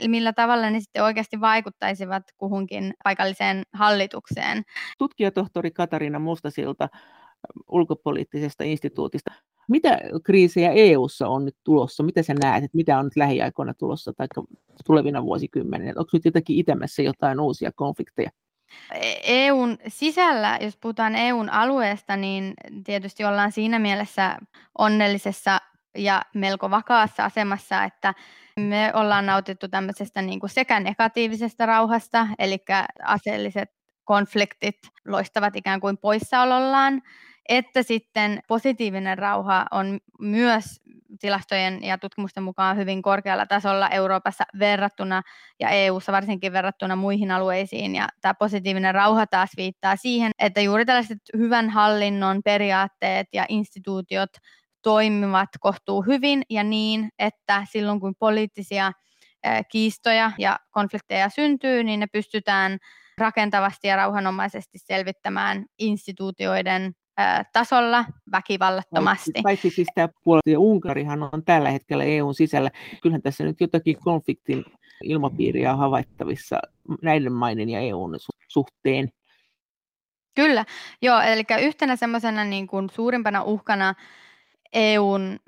millä 0.07 0.33
tavalla 0.33 0.69
ne 0.69 0.79
sitten 0.79 1.03
oikeasti 1.03 1.41
vaikuttaisivat 1.41 2.23
kuhunkin 2.37 2.93
paikalliseen 3.03 3.63
hallitukseen. 3.73 4.63
Tutkijatohtori 4.97 5.71
Katarina 5.71 6.19
Mustasilta 6.19 6.89
ulkopoliittisesta 7.71 8.63
instituutista. 8.63 9.31
Mitä 9.69 9.99
kriisejä 10.23 10.71
EU:ssa 10.71 11.27
on 11.27 11.45
nyt 11.45 11.55
tulossa? 11.63 12.03
Mitä 12.03 12.23
sä 12.23 12.33
näet, 12.33 12.63
että 12.63 12.75
mitä 12.75 12.99
on 12.99 13.05
nyt 13.05 13.15
lähiaikoina 13.15 13.73
tulossa 13.73 14.13
tai 14.13 14.27
tulevina 14.85 15.23
vuosikymmeninä? 15.23 15.93
Onko 15.95 16.09
nyt 16.13 16.25
jotakin 16.25 16.57
itämässä 16.57 17.01
jotain 17.01 17.39
uusia 17.39 17.71
konflikteja? 17.75 18.29
EUn 19.23 19.77
sisällä, 19.87 20.57
jos 20.61 20.77
puhutaan 20.77 21.15
EUn 21.15 21.49
alueesta, 21.49 22.15
niin 22.15 22.53
tietysti 22.83 23.25
ollaan 23.25 23.51
siinä 23.51 23.79
mielessä 23.79 24.37
onnellisessa 24.77 25.57
ja 25.97 26.21
melko 26.33 26.69
vakaassa 26.69 27.25
asemassa, 27.25 27.83
että 27.83 28.13
me 28.59 28.91
ollaan 28.93 29.25
nautittu 29.25 29.67
tämmöisestä 29.67 30.21
niin 30.21 30.39
kuin 30.39 30.49
sekä 30.49 30.79
negatiivisesta 30.79 31.65
rauhasta, 31.65 32.27
eli 32.39 32.57
aseelliset 33.03 33.69
konfliktit 34.03 34.77
loistavat 35.07 35.55
ikään 35.55 35.79
kuin 35.79 35.97
poissaolollaan, 35.97 37.01
että 37.49 37.83
sitten 37.83 38.39
positiivinen 38.47 39.17
rauha 39.17 39.65
on 39.71 39.99
myös 40.19 40.81
tilastojen 41.19 41.83
ja 41.83 41.97
tutkimusten 41.97 42.43
mukaan 42.43 42.77
hyvin 42.77 43.01
korkealla 43.01 43.45
tasolla 43.45 43.89
Euroopassa 43.89 44.43
verrattuna 44.59 45.21
ja 45.59 45.69
EU:ssa 45.69 46.11
varsinkin 46.11 46.53
verrattuna 46.53 46.95
muihin 46.95 47.31
alueisiin. 47.31 47.95
Ja 47.95 48.07
tämä 48.21 48.33
positiivinen 48.33 48.95
rauha 48.95 49.27
taas 49.27 49.49
viittaa 49.57 49.95
siihen, 49.95 50.31
että 50.39 50.61
juuri 50.61 50.85
tällaiset 50.85 51.19
hyvän 51.37 51.69
hallinnon 51.69 52.41
periaatteet 52.45 53.27
ja 53.33 53.45
instituutiot 53.49 54.29
toimivat 54.81 55.49
kohtuu 55.59 56.01
hyvin 56.01 56.43
ja 56.49 56.63
niin, 56.63 57.09
että 57.19 57.65
silloin 57.71 57.99
kun 57.99 58.13
poliittisia 58.19 58.91
kiistoja 59.71 60.31
ja 60.37 60.59
konflikteja 60.71 61.29
syntyy, 61.29 61.83
niin 61.83 61.99
ne 61.99 62.07
pystytään 62.07 62.77
rakentavasti 63.17 63.87
ja 63.87 63.95
rauhanomaisesti 63.95 64.77
selvittämään 64.77 65.65
instituutioiden 65.79 66.93
tasolla 67.53 68.05
väkivallattomasti. 68.31 69.31
Paitsi, 69.43 69.69
siis 69.69 69.87
tämä 69.95 70.09
puolella 70.23 70.51
ja 70.51 70.59
Unkarihan 70.59 71.23
on 71.23 71.43
tällä 71.45 71.71
hetkellä 71.71 72.03
EUn 72.03 72.35
sisällä. 72.35 72.71
Kyllähän 73.01 73.21
tässä 73.21 73.43
nyt 73.43 73.61
jotakin 73.61 73.97
konfliktin 74.03 74.65
ilmapiiriä 75.03 75.75
havaittavissa 75.75 76.59
näiden 77.01 77.33
maiden 77.33 77.69
ja 77.69 77.79
EUn 77.79 78.17
suhteen. 78.47 79.09
Kyllä, 80.35 80.65
joo, 81.01 81.21
eli 81.21 81.43
yhtenä 81.61 81.95
semmoisena 81.95 82.45
niin 82.45 82.67
kuin 82.67 82.89
suurimpana 82.89 83.43
uhkana 83.43 83.93
EUn 84.73 85.39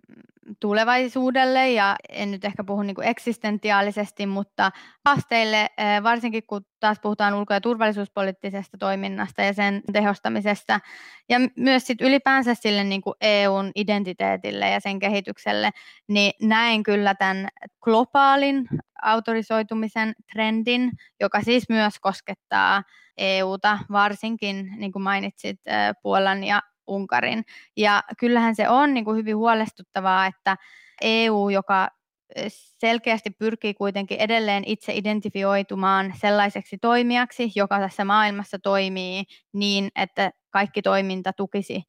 tulevaisuudelle 0.59 1.71
ja 1.71 1.95
en 2.09 2.31
nyt 2.31 2.45
ehkä 2.45 2.63
puhu 2.63 2.81
niin 2.81 2.95
kuin 2.95 3.07
eksistentiaalisesti, 3.07 4.25
mutta 4.25 4.71
haasteille, 5.05 5.69
varsinkin 6.03 6.43
kun 6.47 6.61
taas 6.79 6.99
puhutaan 6.99 7.33
ulko- 7.33 7.53
ja 7.53 7.61
turvallisuuspoliittisesta 7.61 8.77
toiminnasta 8.77 9.41
ja 9.41 9.53
sen 9.53 9.81
tehostamisesta 9.93 10.79
ja 11.29 11.37
myös 11.55 11.87
sit 11.87 12.01
ylipäänsä 12.01 12.53
sille 12.53 12.83
niin 12.83 13.01
kuin 13.01 13.15
EUn 13.21 13.71
identiteetille 13.75 14.69
ja 14.69 14.79
sen 14.79 14.99
kehitykselle, 14.99 15.69
niin 16.07 16.33
näen 16.41 16.83
kyllä 16.83 17.15
tämän 17.15 17.47
globaalin 17.81 18.67
autorisoitumisen 19.01 20.13
trendin, 20.33 20.91
joka 21.19 21.41
siis 21.41 21.69
myös 21.69 21.99
koskettaa 21.99 22.83
EUta, 23.17 23.79
varsinkin 23.91 24.71
niin 24.77 24.91
kuin 24.91 25.03
mainitsit 25.03 25.59
Puolan 26.01 26.43
ja 26.43 26.61
Unkarin. 26.87 27.43
Ja 27.77 28.03
kyllähän 28.19 28.55
se 28.55 28.69
on 28.69 28.93
niin 28.93 29.05
kuin 29.05 29.17
hyvin 29.17 29.37
huolestuttavaa, 29.37 30.25
että 30.25 30.57
EU, 31.01 31.49
joka 31.49 31.87
selkeästi 32.79 33.29
pyrkii 33.29 33.73
kuitenkin 33.73 34.19
edelleen 34.19 34.63
itse 34.65 34.93
identifioitumaan 34.95 36.13
sellaiseksi 36.21 36.77
toimijaksi, 36.77 37.51
joka 37.55 37.79
tässä 37.79 38.05
maailmassa 38.05 38.59
toimii 38.59 39.23
niin, 39.53 39.89
että 39.95 40.31
kaikki 40.49 40.81
toiminta 40.81 41.33
tukisi 41.33 41.83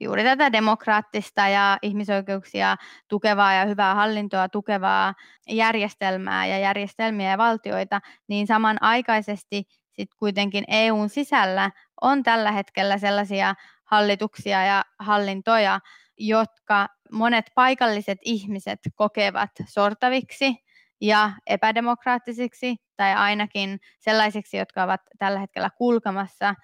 juuri 0.00 0.24
tätä 0.24 0.52
demokraattista 0.52 1.48
ja 1.48 1.78
ihmisoikeuksia 1.82 2.76
tukevaa 3.08 3.52
ja 3.52 3.64
hyvää 3.64 3.94
hallintoa 3.94 4.48
tukevaa 4.48 5.14
järjestelmää 5.48 6.46
ja 6.46 6.58
järjestelmiä 6.58 7.30
ja 7.30 7.38
valtioita, 7.38 8.00
niin 8.28 8.46
samanaikaisesti 8.46 9.64
sitten 9.92 10.18
kuitenkin 10.18 10.64
EUn 10.68 11.08
sisällä 11.08 11.70
on 12.00 12.22
tällä 12.22 12.52
hetkellä 12.52 12.98
sellaisia 12.98 13.54
hallituksia 13.86 14.64
ja 14.64 14.84
hallintoja, 14.98 15.80
jotka 16.18 16.88
monet 17.12 17.50
paikalliset 17.54 18.18
ihmiset 18.22 18.80
kokevat 18.94 19.50
sortaviksi 19.68 20.64
ja 21.00 21.32
epädemokraattisiksi 21.46 22.76
tai 22.96 23.14
ainakin 23.14 23.80
sellaisiksi, 23.98 24.56
jotka 24.56 24.82
ovat 24.82 25.00
tällä 25.18 25.38
hetkellä 25.38 25.70
kulkemassa 25.70 26.54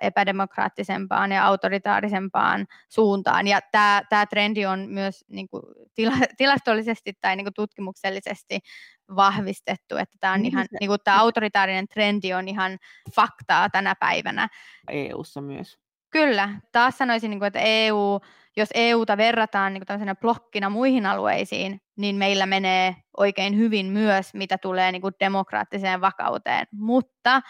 epädemokraattisempaan 0.00 1.32
ja 1.32 1.44
autoritaarisempaan 1.46 2.66
suuntaan. 2.88 3.46
Ja 3.46 3.60
tämä, 3.72 4.02
tämä 4.08 4.26
trendi 4.26 4.66
on 4.66 4.88
myös 4.88 5.24
niin 5.28 5.48
kuin, 5.48 5.62
tila, 5.94 6.12
tilastollisesti 6.36 7.12
tai 7.20 7.36
niin 7.36 7.44
kuin, 7.44 7.54
tutkimuksellisesti 7.54 8.60
vahvistettu, 9.16 9.96
että 9.96 10.16
tämä, 10.20 10.32
on 10.32 10.46
ihan, 10.46 10.66
niin 10.80 10.88
kuin, 10.88 11.00
tämä 11.04 11.20
autoritaarinen 11.20 11.88
trendi 11.88 12.34
on 12.34 12.48
ihan 12.48 12.78
faktaa 13.14 13.70
tänä 13.70 13.94
päivänä. 13.94 14.48
EUssa 14.88 15.40
myös. 15.40 15.78
Kyllä, 16.10 16.48
taas 16.72 16.98
sanoisin, 16.98 17.30
niin 17.30 17.44
että 17.44 17.60
EU, 17.60 18.20
jos 18.56 18.68
EUta 18.74 19.16
verrataan 19.16 19.74
niin 19.74 19.82
kuin 19.86 20.16
blokkina 20.20 20.70
muihin 20.70 21.06
alueisiin, 21.06 21.80
niin 21.96 22.16
meillä 22.16 22.46
menee 22.46 22.96
oikein 23.16 23.56
hyvin 23.56 23.86
myös, 23.86 24.34
mitä 24.34 24.58
tulee 24.58 24.92
niin 24.92 25.02
demokraattiseen 25.20 26.00
vakauteen. 26.00 26.66
Mutta 26.72 27.42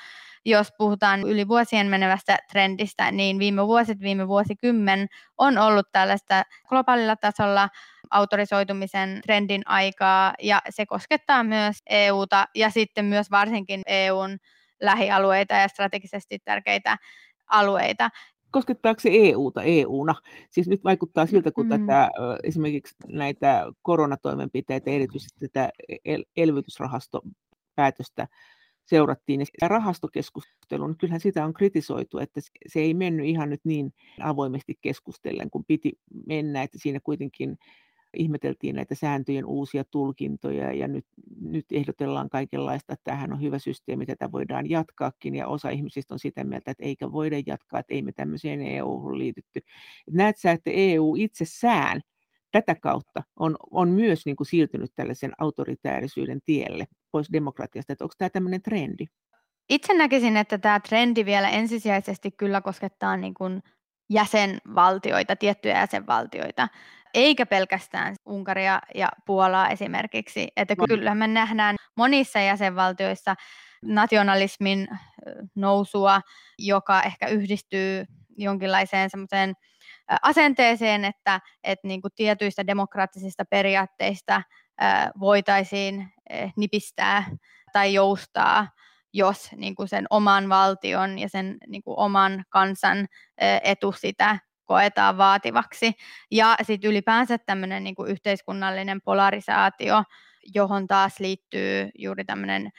jos 0.44 0.68
puhutaan 0.79 1.21
yli 1.23 1.49
vuosien 1.49 1.87
menevästä 1.87 2.38
trendistä, 2.53 3.11
niin 3.11 3.38
viime 3.38 3.66
vuosit, 3.66 4.01
viime 4.01 4.29
vuosikymmen 4.29 5.07
on 5.38 5.59
ollut 5.59 5.87
tällaista 5.92 6.42
globaalilla 6.68 7.16
tasolla 7.16 7.68
autorisoitumisen 8.11 9.21
trendin 9.23 9.62
aikaa, 9.66 10.35
ja 10.42 10.62
se 10.71 10.87
koskettaa 10.87 11.44
myös 11.44 11.77
EUta 11.90 12.47
ja 12.55 12.71
sitten 12.71 13.05
myös 13.05 13.31
varsinkin 13.31 13.83
EUn 13.87 14.38
lähialueita 14.81 15.55
ja 15.55 15.68
strategisesti 15.68 16.38
tärkeitä 16.38 16.97
alueita 17.47 18.11
koskettaako 18.51 19.01
se 19.01 19.11
EUta 19.13 19.63
EUna? 19.63 20.15
Siis 20.51 20.69
nyt 20.69 20.85
vaikuttaa 20.85 21.27
siltä, 21.27 21.53
kun 21.53 21.67
mm. 21.67 21.71
tätä, 21.71 22.11
esimerkiksi 22.43 22.95
näitä 23.09 23.73
koronatoimenpiteitä, 23.83 24.91
erityisesti 24.91 25.49
tätä 25.49 25.71
el- 26.05 26.25
elvytysrahastopäätöstä 26.37 28.29
seurattiin, 28.85 29.41
ja 29.61 29.69
rahastokeskustelun, 29.69 30.91
niin 30.91 30.99
kyllähän 30.99 31.21
sitä 31.21 31.45
on 31.45 31.55
kritisoitu, 31.55 32.19
että 32.19 32.41
se 32.67 32.81
ei 32.81 32.95
mennyt 32.95 33.27
ihan 33.27 33.51
nyt 33.51 33.61
niin 33.65 33.95
avoimesti 34.21 34.79
keskustellen, 34.81 35.51
kun 35.51 35.65
piti 35.65 35.93
mennä, 36.27 36.63
että 36.63 36.79
siinä 36.83 37.01
kuitenkin 37.01 37.59
ihmeteltiin 38.16 38.77
näitä 38.77 38.94
sääntöjen 38.94 39.44
uusia 39.44 39.85
tulkintoja 39.85 40.73
ja 40.73 40.88
nyt, 40.88 41.07
nyt 41.40 41.66
ehdotellaan 41.73 42.29
kaikenlaista, 42.29 42.92
että 42.92 43.05
tämähän 43.05 43.33
on 43.33 43.42
hyvä 43.42 43.59
systeemi, 43.59 44.07
tätä 44.07 44.33
voidaan 44.33 44.71
jatkaakin 44.71 45.35
ja 45.35 45.47
osa 45.47 45.71
ihmisistä 45.71 46.14
on 46.14 46.18
sitä 46.18 46.44
mieltä, 46.44 46.71
että 46.71 46.85
eikä 46.85 47.12
voida 47.12 47.37
jatkaa, 47.47 47.81
että 47.81 47.94
ei 47.94 48.03
me 48.03 48.12
tämmöiseen 48.12 48.62
EU-hun 48.62 49.18
liitytty. 49.18 49.61
Näet 50.11 50.37
sä, 50.37 50.51
että 50.51 50.71
EU 50.75 51.14
itsessään 51.16 52.01
tätä 52.53 52.75
kautta 52.75 53.23
on, 53.37 53.57
on 53.71 53.88
myös 53.88 54.27
niin 54.27 54.37
kuin 54.37 54.47
siirtynyt 54.47 54.92
tällaisen 54.97 55.33
autoritäärisyyden 55.38 56.40
tielle 56.44 56.87
pois 57.11 57.33
demokratiasta, 57.33 57.92
että 57.92 58.05
onko 58.05 58.14
tämä 58.18 58.31
tämmöinen 58.31 58.62
trendi? 58.62 59.07
Itse 59.68 59.94
näkisin, 59.94 60.37
että 60.37 60.59
tämä 60.59 60.81
trendi 60.81 61.25
vielä 61.25 61.49
ensisijaisesti 61.49 62.31
kyllä 62.31 62.61
koskettaa 62.61 63.16
niin 63.16 63.35
kuin 63.35 63.62
jäsenvaltioita, 64.11 65.37
tiettyjä 65.37 65.79
jäsenvaltioita 65.79 66.68
eikä 67.14 67.47
pelkästään 67.47 68.16
Unkaria 68.27 68.81
ja 68.94 69.09
Puolaa 69.27 69.68
esimerkiksi. 69.68 70.49
Että 70.57 70.75
kyllä 70.88 71.14
me 71.14 71.27
nähdään 71.27 71.77
monissa 71.97 72.40
jäsenvaltioissa 72.40 73.35
nationalismin 73.85 74.88
nousua, 75.55 76.21
joka 76.59 77.03
ehkä 77.03 77.27
yhdistyy 77.27 78.05
jonkinlaiseen 78.37 79.11
semmoiseen 79.11 79.55
asenteeseen, 80.23 81.05
että, 81.05 81.40
että 81.64 81.88
niin 81.88 82.03
kuin 82.03 82.12
tietyistä 82.16 82.66
demokraattisista 82.66 83.44
periaatteista 83.51 84.42
voitaisiin 85.21 86.12
nipistää 86.57 87.25
tai 87.73 87.94
joustaa, 87.94 88.68
jos 89.12 89.51
niin 89.57 89.75
kuin 89.75 89.88
sen 89.88 90.07
oman 90.11 90.49
valtion 90.49 91.18
ja 91.18 91.29
sen 91.29 91.57
niin 91.66 91.83
kuin 91.83 91.99
oman 91.99 92.44
kansan 92.49 93.07
etu 93.62 93.92
sitä 93.92 94.38
koetaan 94.68 95.18
vaativaksi. 95.18 95.92
Ja 96.31 96.57
sitten 96.62 96.90
ylipäänsä 96.90 97.38
tämmöinen 97.38 97.85
niin 97.85 97.94
yhteiskunnallinen 98.07 99.00
polarisaatio, 99.04 100.04
johon 100.54 100.87
taas 100.87 101.20
liittyy 101.20 101.90
juuri 101.98 102.24
tämmöinen 102.24 102.70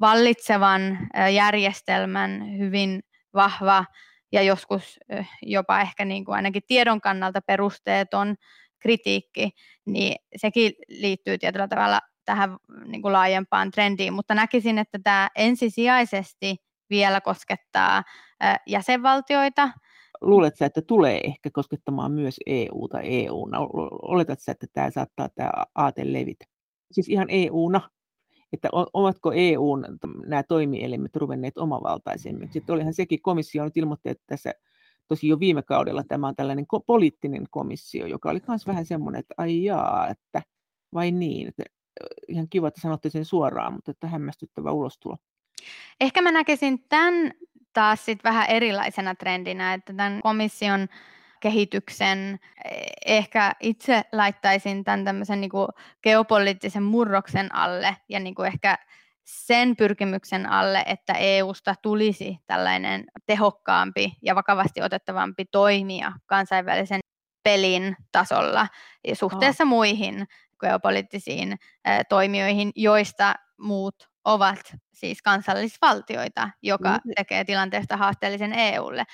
vallitsevan 0.00 0.98
järjestelmän 1.34 2.58
hyvin 2.58 3.00
vahva 3.34 3.84
ja 4.32 4.42
joskus 4.42 4.98
jopa 5.42 5.80
ehkä 5.80 6.04
niin 6.04 6.24
kuin 6.24 6.36
ainakin 6.36 6.62
tiedon 6.66 7.00
kannalta 7.00 7.40
perusteeton 7.46 8.34
kritiikki, 8.78 9.50
niin 9.86 10.16
sekin 10.36 10.72
liittyy 10.88 11.38
tietyllä 11.38 11.68
tavalla 11.68 12.00
tähän 12.24 12.56
niin 12.86 13.02
kuin 13.02 13.12
laajempaan 13.12 13.70
trendiin, 13.70 14.12
mutta 14.12 14.34
näkisin, 14.34 14.78
että 14.78 14.98
tämä 15.04 15.28
ensisijaisesti 15.34 16.56
vielä 16.90 17.20
koskettaa 17.20 18.02
jäsenvaltioita, 18.66 19.68
luuletko 20.20 20.64
että 20.64 20.82
tulee 20.82 21.20
ehkä 21.24 21.50
koskettamaan 21.52 22.12
myös 22.12 22.40
EU-ta 22.46 23.00
EUna? 23.00 23.58
Oletatko 24.02 24.50
että 24.50 24.66
tämä 24.72 24.90
saattaa 24.90 25.28
tämä 25.34 25.50
aate 25.74 26.12
levitä? 26.12 26.44
Siis 26.92 27.08
ihan 27.08 27.26
EUna, 27.30 27.90
että 28.52 28.68
ovatko 28.72 29.32
EUn 29.32 29.84
nämä 30.26 30.42
toimielimet 30.42 31.16
ruvenneet 31.16 31.58
omavaltaisemmiksi? 31.58 32.52
Sitten 32.52 32.74
olihan 32.74 32.94
sekin 32.94 33.22
komissio 33.22 33.64
nyt 33.64 33.76
ilmoitti, 33.76 34.08
että 34.08 34.24
tässä 34.26 34.52
tosi 35.08 35.28
jo 35.28 35.40
viime 35.40 35.62
kaudella 35.62 36.04
tämä 36.08 36.28
on 36.28 36.36
tällainen 36.36 36.64
ko- 36.64 36.84
poliittinen 36.86 37.44
komissio, 37.50 38.06
joka 38.06 38.30
oli 38.30 38.40
myös 38.48 38.66
vähän 38.66 38.86
semmoinen, 38.86 39.18
että 39.18 39.34
ai 39.38 39.64
jaa, 39.64 40.08
että 40.08 40.42
vai 40.94 41.10
niin, 41.10 41.48
että 41.48 41.62
ihan 42.28 42.48
kiva, 42.48 42.68
että 42.68 42.80
sanotte 42.80 43.10
sen 43.10 43.24
suoraan, 43.24 43.72
mutta 43.72 43.90
että 43.90 44.06
hämmästyttävä 44.06 44.72
ulostulo. 44.72 45.16
Ehkä 46.00 46.22
mä 46.22 46.32
näkisin 46.32 46.84
tämän 46.88 47.32
taas 47.76 48.04
sit 48.04 48.24
vähän 48.24 48.46
erilaisena 48.48 49.14
trendinä, 49.14 49.74
että 49.74 49.92
tämän 49.92 50.20
komission 50.22 50.88
kehityksen 51.40 52.40
eh, 52.64 52.86
ehkä 53.06 53.52
itse 53.60 54.02
laittaisin 54.12 54.84
tämän 54.84 55.04
tämmöisen 55.04 55.40
niin 55.40 55.50
kuin 55.50 55.68
geopoliittisen 56.02 56.82
murroksen 56.82 57.54
alle 57.54 57.96
ja 58.08 58.20
niin 58.20 58.34
kuin 58.34 58.46
ehkä 58.46 58.78
sen 59.24 59.76
pyrkimyksen 59.76 60.46
alle, 60.46 60.82
että 60.86 61.12
EUsta 61.12 61.74
tulisi 61.82 62.38
tällainen 62.46 63.04
tehokkaampi 63.26 64.12
ja 64.22 64.34
vakavasti 64.34 64.82
otettavampi 64.82 65.44
toimija 65.44 66.12
kansainvälisen 66.26 67.00
pelin 67.42 67.96
tasolla 68.12 68.68
suhteessa 69.12 69.64
oh. 69.64 69.68
muihin 69.68 70.26
geopoliittisiin 70.60 71.56
äh, 71.88 72.00
toimijoihin, 72.08 72.72
joista 72.74 73.34
muut 73.58 74.08
ovat 74.26 74.74
siis 74.92 75.22
kansallisvaltioita, 75.22 76.50
joka 76.62 76.92
mm. 76.92 77.12
tekee 77.16 77.44
tilanteesta 77.44 77.96
haasteellisen 77.96 78.52
EUlle. 78.52 79.04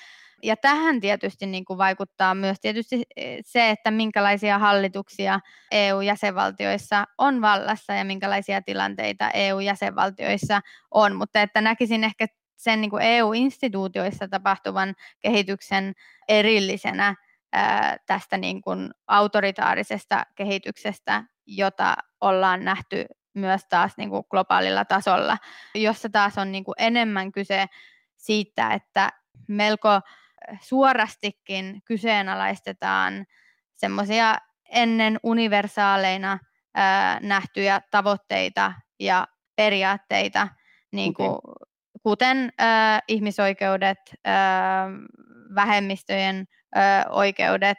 Ja 0.43 0.57
tähän 0.57 0.99
tietysti 0.99 1.45
niin 1.45 1.65
kuin 1.65 1.77
vaikuttaa 1.77 2.35
myös 2.35 2.57
tietysti 2.61 3.03
e, 3.15 3.37
se, 3.45 3.69
että 3.69 3.91
minkälaisia 3.91 4.59
hallituksia 4.59 5.39
EU-jäsenvaltioissa 5.71 7.05
on 7.17 7.41
vallassa 7.41 7.93
ja 7.93 8.05
minkälaisia 8.05 8.61
tilanteita 8.61 9.31
EU-jäsenvaltioissa 9.31 10.61
on, 10.91 11.15
mutta 11.15 11.41
että 11.41 11.61
näkisin 11.61 12.03
ehkä 12.03 12.27
sen 12.57 12.81
niin 12.81 12.91
kuin 12.91 13.03
EU-instituutioissa 13.03 14.27
tapahtuvan 14.27 14.95
kehityksen 15.19 15.93
erillisenä 16.27 17.15
ää, 17.53 17.97
tästä 18.05 18.37
niin 18.37 18.61
kuin 18.61 18.91
autoritaarisesta 19.07 20.23
kehityksestä, 20.35 21.23
jota 21.45 21.95
ollaan 22.21 22.65
nähty 22.65 23.05
myös 23.33 23.61
taas 23.69 23.97
niin 23.97 24.09
kuin 24.09 24.23
globaalilla 24.29 24.85
tasolla, 24.85 25.37
jossa 25.75 26.09
taas 26.09 26.37
on 26.37 26.51
niin 26.51 26.63
kuin 26.63 26.75
enemmän 26.77 27.31
kyse 27.31 27.65
siitä, 28.17 28.73
että 28.73 29.09
melko 29.47 30.01
suorastikin 30.61 31.81
kyseenalaistetaan 31.85 33.25
semmoisia 33.75 34.37
ennen 34.69 35.19
universaaleina 35.23 36.39
ää, 36.75 37.19
nähtyjä 37.19 37.81
tavoitteita 37.91 38.73
ja 38.99 39.27
periaatteita, 39.55 40.47
niin 40.91 41.13
kuin, 41.13 41.29
okay. 41.29 41.53
kuten 42.03 42.53
ää, 42.57 42.99
ihmisoikeudet, 43.07 43.97
ää, 44.25 44.87
vähemmistöjen 45.55 46.45
ää, 46.75 47.05
oikeudet, 47.09 47.77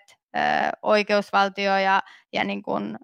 oikeusvaltio 0.82 1.78
ja, 1.78 2.02
ja 2.32 2.44
niin 2.44 2.62
kuin, 2.62 2.98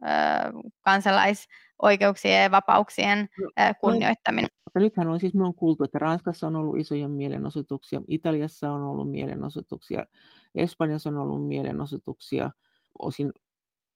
kansalaisoikeuksien 1.80 2.42
ja 2.42 2.50
vapauksien 2.50 3.18
no, 3.18 3.46
no, 3.46 3.74
kunnioittaminen. 3.80 4.50
Mutta 4.64 4.80
nythän 4.80 5.08
on 5.08 5.20
siis, 5.20 5.34
me 5.34 5.44
on 5.44 5.54
kuultu, 5.54 5.84
että 5.84 5.98
Ranskassa 5.98 6.46
on 6.46 6.56
ollut 6.56 6.78
isoja 6.78 7.08
mielenosoituksia, 7.08 8.00
Italiassa 8.08 8.72
on 8.72 8.82
ollut 8.82 9.10
mielenosoituksia, 9.10 10.06
Espanjassa 10.54 11.10
on 11.10 11.16
ollut 11.16 11.48
mielenosoituksia, 11.48 12.50
osin, 12.98 13.32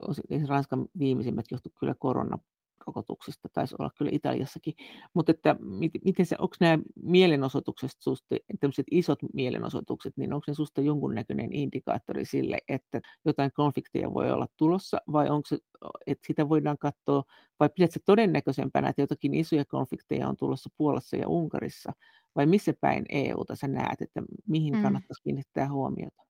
osin 0.03 0.49
Ranskan 0.49 0.87
viimeisimmät 0.99 1.47
johtu 1.51 1.71
kyllä 1.81 1.95
korona 1.99 2.39
rokotuksista, 2.87 3.49
taisi 3.53 3.75
olla 3.79 3.91
kyllä 3.99 4.11
Italiassakin, 4.15 4.75
mutta 5.15 5.33
että 5.33 5.57
miten 6.05 6.27
se, 6.27 6.37
onko 6.39 6.57
nämä 6.61 6.79
mielenosoitukset, 7.03 7.91
suste, 7.99 8.39
tämmöiset 8.61 8.87
isot 8.91 9.19
mielenosoitukset, 9.35 10.17
niin 10.17 10.33
onko 10.33 10.45
ne 10.49 10.55
susta 10.55 10.81
jonkunnäköinen 10.81 11.53
indikaattori 11.53 12.25
sille, 12.25 12.59
että 12.69 13.01
jotain 13.25 13.51
konflikteja 13.53 14.15
voi 14.15 14.31
olla 14.31 14.47
tulossa, 14.57 14.99
vai 15.13 15.29
onko 15.29 15.47
se, 15.49 15.59
että 16.07 16.27
sitä 16.27 16.49
voidaan 16.49 16.79
katsoa, 16.79 17.23
vai 17.61 17.69
pidätkö 17.69 18.01
todennäköisempänä, 18.05 18.89
että 18.89 19.03
jotakin 19.03 19.35
isoja 19.35 19.65
konflikteja 19.65 20.29
on 20.29 20.37
tulossa 20.37 20.71
Puolassa 20.77 21.17
ja 21.17 21.29
Unkarissa, 21.29 21.93
vai 22.37 22.47
missä 22.47 22.73
päin 22.81 23.05
EUta 23.09 23.57
sä 23.57 23.69
näet, 23.69 24.03
että 24.03 24.23
mihin 24.49 24.75
mm. 24.75 24.83
kannattaisi 24.83 25.23
kiinnittää 25.23 25.73
huomiota? 25.73 26.24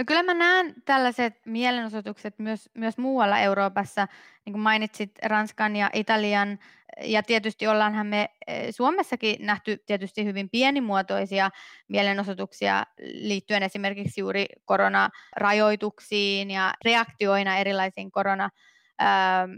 No 0.00 0.04
kyllä 0.06 0.22
mä 0.22 0.34
näen 0.34 0.74
tällaiset 0.84 1.34
mielenosoitukset 1.46 2.38
myös, 2.38 2.70
myös 2.74 2.98
muualla 2.98 3.38
Euroopassa, 3.38 4.06
niin 4.44 4.52
kuin 4.52 4.62
mainitsit 4.62 5.10
Ranskan 5.24 5.76
ja 5.76 5.90
Italian, 5.92 6.58
ja 7.02 7.22
tietysti 7.22 7.66
ollaanhan 7.66 8.06
me 8.06 8.28
eh, 8.46 8.74
Suomessakin 8.74 9.46
nähty 9.46 9.82
tietysti 9.86 10.24
hyvin 10.24 10.50
pienimuotoisia 10.50 11.50
mielenosoituksia 11.88 12.84
liittyen 13.02 13.62
esimerkiksi 13.62 14.20
juuri 14.20 14.46
koronarajoituksiin 14.64 16.50
ja 16.50 16.74
reaktioina 16.84 17.58
erilaisiin 17.58 18.10
korona 18.10 18.50
ähm, 19.02 19.50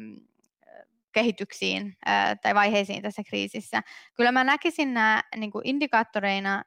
kehityksiin 1.12 1.96
äh, 2.08 2.38
tai 2.42 2.54
vaiheisiin 2.54 3.02
tässä 3.02 3.22
kriisissä. 3.28 3.82
Kyllä 4.14 4.32
mä 4.32 4.44
näkisin 4.44 4.94
nämä 4.94 5.22
niin 5.36 5.52
indikaattoreina 5.64 6.64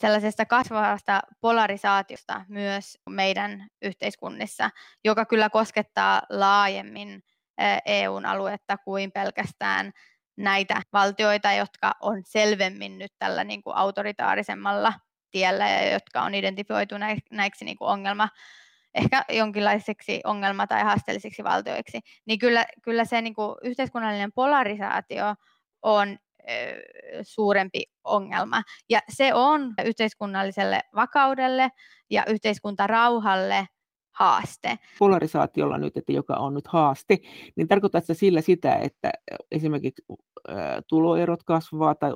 sellaisesta 0.00 0.46
kasvavasta 0.46 1.20
polarisaatiosta 1.40 2.44
myös 2.48 2.98
meidän 3.10 3.68
yhteiskunnissa, 3.82 4.70
joka 5.04 5.24
kyllä 5.24 5.50
koskettaa 5.50 6.22
laajemmin 6.30 7.22
EUn 7.86 8.26
aluetta 8.26 8.76
kuin 8.76 9.12
pelkästään 9.12 9.92
näitä 10.36 10.82
valtioita, 10.92 11.52
jotka 11.52 11.94
on 12.00 12.22
selvemmin 12.24 12.98
nyt 12.98 13.12
tällä 13.18 13.44
niin 13.44 13.62
kuin 13.62 13.76
autoritaarisemmalla 13.76 14.92
tiellä 15.30 15.68
ja 15.68 15.92
jotka 15.92 16.22
on 16.22 16.34
identifioitu 16.34 16.94
näiksi 17.30 17.64
niin 17.64 17.76
kuin 17.76 17.88
ongelma, 17.88 18.28
ehkä 18.94 19.24
jonkinlaiseksi 19.28 20.20
ongelma- 20.24 20.66
tai 20.66 20.82
haasteellisiksi 20.82 21.44
valtioiksi, 21.44 22.00
niin 22.26 22.38
kyllä, 22.38 22.66
kyllä 22.82 23.04
se 23.04 23.22
niin 23.22 23.34
kuin 23.34 23.56
yhteiskunnallinen 23.62 24.32
polarisaatio 24.32 25.34
on 25.82 26.18
suurempi 27.22 27.82
ongelma. 28.04 28.62
Ja 28.88 29.00
se 29.08 29.34
on 29.34 29.74
yhteiskunnalliselle 29.84 30.80
vakaudelle 30.94 31.70
ja 32.10 32.24
yhteiskuntarauhalle 32.28 33.66
haaste. 34.10 34.78
Polarisaatiolla 34.98 35.78
nyt, 35.78 35.96
että 35.96 36.12
joka 36.12 36.34
on 36.34 36.54
nyt 36.54 36.66
haaste, 36.66 37.18
niin 37.56 37.68
tarkoittaa 37.68 38.00
se 38.00 38.14
sillä 38.14 38.40
sitä, 38.40 38.74
että 38.74 39.10
esimerkiksi 39.50 40.02
tuloerot 40.88 41.42
kasvaa 41.42 41.94
tai 41.94 42.10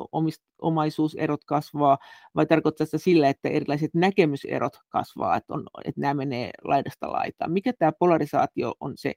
omaisuuserot 0.63 1.45
kasvaa, 1.45 1.99
vai 2.35 2.47
tarkoittaa 2.47 2.87
se 2.87 2.99
sillä, 2.99 3.29
että 3.29 3.49
erilaiset 3.49 3.95
näkemyserot 3.95 4.73
kasvaa, 4.89 5.37
että, 5.37 5.55
on, 5.55 5.65
että 5.85 6.01
nämä 6.01 6.15
menee 6.15 6.51
laidasta 6.65 7.13
laitaan. 7.13 7.53
Mikä 7.53 7.73
tämä 7.79 7.93
polarisaatio 7.99 8.75
on 8.81 8.93
se 8.97 9.15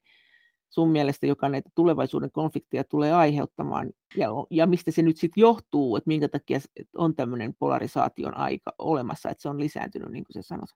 sun 0.76 0.90
mielestä, 0.92 1.26
joka 1.26 1.50
näitä 1.50 1.70
tulevaisuuden 1.76 2.32
konflikteja 2.32 2.84
tulee 2.84 3.14
aiheuttamaan, 3.14 3.90
ja, 4.16 4.28
ja 4.50 4.68
mistä 4.68 4.92
se 4.92 5.02
nyt 5.02 5.18
sitten 5.18 5.42
johtuu, 5.42 5.96
että 5.96 6.08
minkä 6.08 6.28
takia 6.28 6.60
on 6.98 7.16
tämmöinen 7.16 7.54
polarisaation 7.60 8.38
aika 8.38 8.72
olemassa, 8.80 9.30
että 9.30 9.42
se 9.42 9.50
on 9.50 9.60
lisääntynyt, 9.60 10.12
niin 10.12 10.24
kuin 10.24 10.34
se 10.34 10.42
sanot? 10.42 10.70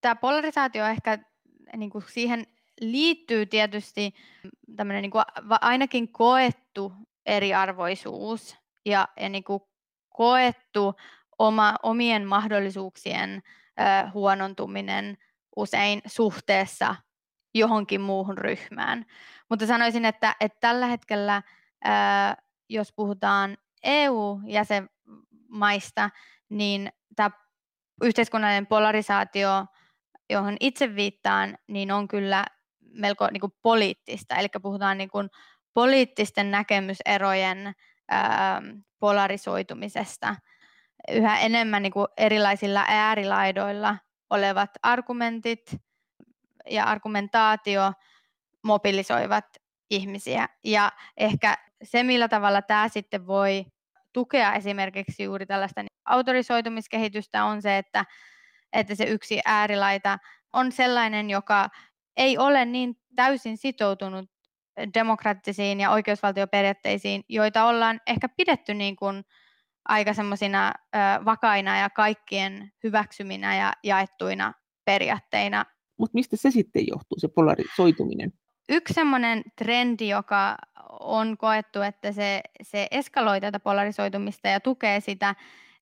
Tämä 0.00 0.16
polarisaatio 0.16 0.86
ehkä 0.86 1.18
niin 1.76 1.90
kuin 1.90 2.04
siihen 2.08 2.46
liittyy 2.80 3.46
tietysti 3.46 4.14
tämmöinen 4.76 5.02
niin 5.02 5.10
kuin 5.10 5.24
ainakin 5.60 6.12
koettu 6.12 6.92
eriarvoisuus 7.26 8.56
ja, 8.86 9.08
ja 9.20 9.28
niin 9.28 9.44
kuin 9.44 9.60
koettu 10.16 10.94
oma, 11.38 11.74
omien 11.82 12.26
mahdollisuuksien 12.26 13.42
ö, 13.80 14.10
huonontuminen 14.14 15.18
usein 15.56 16.02
suhteessa 16.06 16.94
johonkin 17.54 18.00
muuhun 18.00 18.38
ryhmään. 18.38 19.06
Mutta 19.48 19.66
sanoisin, 19.66 20.04
että, 20.04 20.36
että 20.40 20.58
tällä 20.60 20.86
hetkellä, 20.86 21.42
ää, 21.84 22.36
jos 22.68 22.92
puhutaan 22.92 23.56
EU-jäsenmaista, 23.84 26.10
niin 26.48 26.92
tämä 27.16 27.30
yhteiskunnallinen 28.02 28.66
polarisaatio, 28.66 29.66
johon 30.30 30.56
itse 30.60 30.96
viittaan, 30.96 31.58
niin 31.66 31.92
on 31.92 32.08
kyllä 32.08 32.46
melko 32.80 33.28
niin 33.30 33.40
kuin 33.40 33.52
poliittista. 33.62 34.36
Eli 34.36 34.48
puhutaan 34.62 34.98
niin 34.98 35.10
kuin 35.10 35.30
poliittisten 35.74 36.50
näkemyserojen 36.50 37.72
ää, 38.08 38.62
polarisoitumisesta. 38.98 40.36
Yhä 41.12 41.38
enemmän 41.38 41.82
niin 41.82 41.92
kuin 41.92 42.06
erilaisilla 42.16 42.84
äärilaidoilla 42.88 43.96
olevat 44.30 44.70
argumentit 44.82 45.76
ja 46.66 46.84
argumentaatio 46.84 47.92
mobilisoivat 48.62 49.44
ihmisiä. 49.90 50.48
Ja 50.64 50.92
ehkä 51.16 51.56
se, 51.82 52.02
millä 52.02 52.28
tavalla 52.28 52.62
tämä 52.62 52.88
sitten 52.88 53.26
voi 53.26 53.66
tukea 54.12 54.54
esimerkiksi 54.54 55.22
juuri 55.22 55.46
tällaista 55.46 55.80
autorisoitumiskehitystä, 56.04 57.44
on 57.44 57.62
se, 57.62 57.78
että, 57.78 58.04
että 58.72 58.94
se 58.94 59.04
yksi 59.04 59.40
äärilaita 59.44 60.18
on 60.52 60.72
sellainen, 60.72 61.30
joka 61.30 61.68
ei 62.16 62.38
ole 62.38 62.64
niin 62.64 62.96
täysin 63.16 63.56
sitoutunut 63.56 64.30
demokraattisiin 64.94 65.80
ja 65.80 65.90
oikeusvaltioperiaatteisiin, 65.90 67.24
joita 67.28 67.64
ollaan 67.64 68.00
ehkä 68.06 68.28
pidetty 68.28 68.74
niin 68.74 68.96
kuin 68.96 69.24
aika 69.84 70.14
semmoisina 70.14 70.72
vakaina 71.24 71.78
ja 71.78 71.90
kaikkien 71.90 72.72
hyväksyminä 72.84 73.56
ja 73.56 73.72
jaettuina 73.84 74.52
periaatteina 74.84 75.64
mutta 76.00 76.14
mistä 76.14 76.36
se 76.36 76.50
sitten 76.50 76.86
johtuu, 76.86 77.18
se 77.18 77.28
polarisoituminen? 77.28 78.32
Yksi 78.68 78.94
semmoinen 78.94 79.42
trendi, 79.58 80.08
joka 80.08 80.56
on 81.00 81.36
koettu, 81.36 81.80
että 81.80 82.12
se, 82.12 82.40
se 82.62 82.86
eskaloi 82.90 83.40
tätä 83.40 83.60
polarisoitumista 83.60 84.48
ja 84.48 84.60
tukee 84.60 85.00
sitä, 85.00 85.34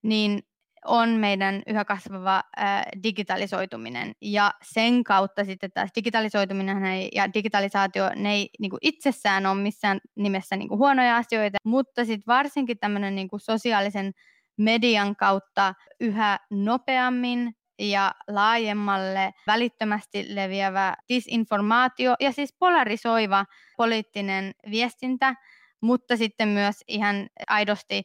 niin 0.03 0.43
on 0.85 1.09
meidän 1.09 1.63
yhä 1.67 1.85
kasvava 1.85 2.43
äh, 2.61 2.83
digitalisoituminen. 3.03 4.13
Ja 4.21 4.55
sen 4.63 5.05
kautta 5.05 5.45
sitten 5.45 5.71
taas 5.75 5.91
digitalisoituminen 5.97 7.09
ja 7.15 7.35
digitalisaatio, 7.35 8.11
ne 8.17 8.33
ei 8.33 8.51
niin 8.59 8.71
kuin 8.71 8.81
itsessään 8.83 9.47
ole 9.47 9.63
missään 9.63 10.01
nimessä 10.17 10.57
niin 10.57 10.69
kuin 10.69 10.79
huonoja 10.79 11.17
asioita, 11.17 11.59
mutta 11.65 12.05
sitten 12.05 12.27
varsinkin 12.27 12.79
tämmöinen 12.79 13.15
niin 13.15 13.29
sosiaalisen 13.37 14.13
median 14.57 15.17
kautta 15.17 15.75
yhä 16.01 16.39
nopeammin 16.51 17.55
ja 17.79 18.15
laajemmalle 18.29 19.33
välittömästi 19.47 20.35
leviävä 20.35 20.95
disinformaatio 21.09 22.15
ja 22.21 22.33
siis 22.33 22.55
polarisoiva 22.59 23.45
poliittinen 23.77 24.53
viestintä, 24.71 25.35
mutta 25.81 26.17
sitten 26.17 26.49
myös 26.49 26.85
ihan 26.89 27.29
aidosti 27.49 28.03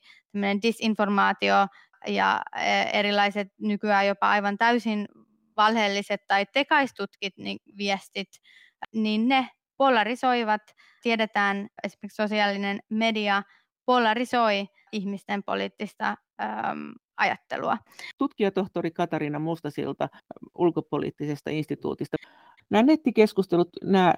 disinformaatio 0.61 1.67
ja 2.07 2.41
e, 2.55 2.81
erilaiset 2.99 3.47
nykyään 3.61 4.07
jopa 4.07 4.29
aivan 4.29 4.57
täysin 4.57 5.07
valheelliset 5.57 6.21
tai 6.27 6.45
tekaistutkit 6.53 7.33
viestit, 7.77 8.29
niin 8.93 9.27
ne 9.27 9.49
polarisoivat. 9.77 10.61
Tiedetään 11.01 11.67
esimerkiksi 11.83 12.15
sosiaalinen 12.15 12.79
media 12.89 13.43
polarisoi 13.85 14.65
ihmisten 14.91 15.43
poliittista 15.43 16.17
ajattelua. 17.17 17.77
Tutkijatohtori 18.17 18.91
Katarina 18.91 19.39
Mustasilta 19.39 20.09
ulkopoliittisesta 20.57 21.49
instituutista. 21.49 22.17
Nämä 22.69 22.83
nettikeskustelut, 22.83 23.69
nämä 23.83 24.13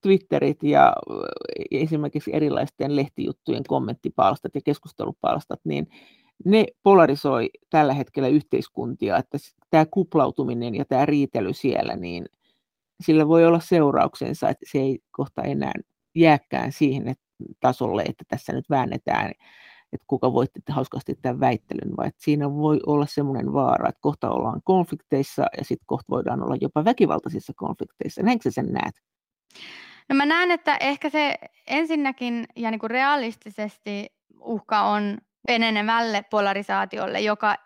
Twitterit 0.00 0.62
ja 0.62 0.92
esimerkiksi 1.70 2.30
erilaisten 2.34 2.96
lehtijuttujen 2.96 3.62
kommenttipalstat 3.68 4.54
ja 4.54 4.60
keskustelupalstat, 4.64 5.60
niin 5.64 5.86
ne 6.44 6.66
polarisoi 6.82 7.50
tällä 7.70 7.94
hetkellä 7.94 8.28
yhteiskuntia, 8.28 9.16
että 9.16 9.38
tämä 9.70 9.86
kuplautuminen 9.90 10.74
ja 10.74 10.84
tämä 10.84 11.06
riitely 11.06 11.52
siellä, 11.52 11.96
niin 11.96 12.26
sillä 13.00 13.28
voi 13.28 13.46
olla 13.46 13.60
seurauksensa, 13.60 14.48
että 14.48 14.66
se 14.72 14.78
ei 14.78 14.98
kohta 15.10 15.42
enää 15.42 15.72
jääkään 16.14 16.72
siihen 16.72 17.14
tasolle, 17.60 18.02
että 18.02 18.24
tässä 18.28 18.52
nyt 18.52 18.70
väännetään 18.70 19.32
että 19.92 20.04
kuka 20.06 20.32
voitti 20.32 20.60
hauskasti 20.68 21.14
tämän 21.22 21.40
väittelyn, 21.40 21.96
vai 21.96 22.08
että 22.08 22.22
siinä 22.24 22.50
voi 22.50 22.80
olla 22.86 23.06
semmoinen 23.06 23.52
vaara, 23.52 23.88
että 23.88 24.00
kohta 24.00 24.30
ollaan 24.30 24.60
konflikteissa 24.64 25.46
ja 25.58 25.64
sitten 25.64 25.86
kohta 25.86 26.06
voidaan 26.10 26.42
olla 26.42 26.56
jopa 26.60 26.84
väkivaltaisissa 26.84 27.52
konflikteissa. 27.56 28.22
Näinkö 28.22 28.42
sä 28.42 28.54
sen 28.54 28.72
näet? 28.72 28.94
No 30.08 30.16
mä 30.16 30.26
näen, 30.26 30.50
että 30.50 30.76
ehkä 30.76 31.10
se 31.10 31.34
ensinnäkin 31.66 32.44
ja 32.56 32.70
niin 32.70 32.78
kuin 32.78 32.90
realistisesti 32.90 34.06
uhka 34.40 34.82
on 34.82 35.18
penenevälle 35.46 36.24
polarisaatiolle, 36.30 37.20
joka 37.20 37.56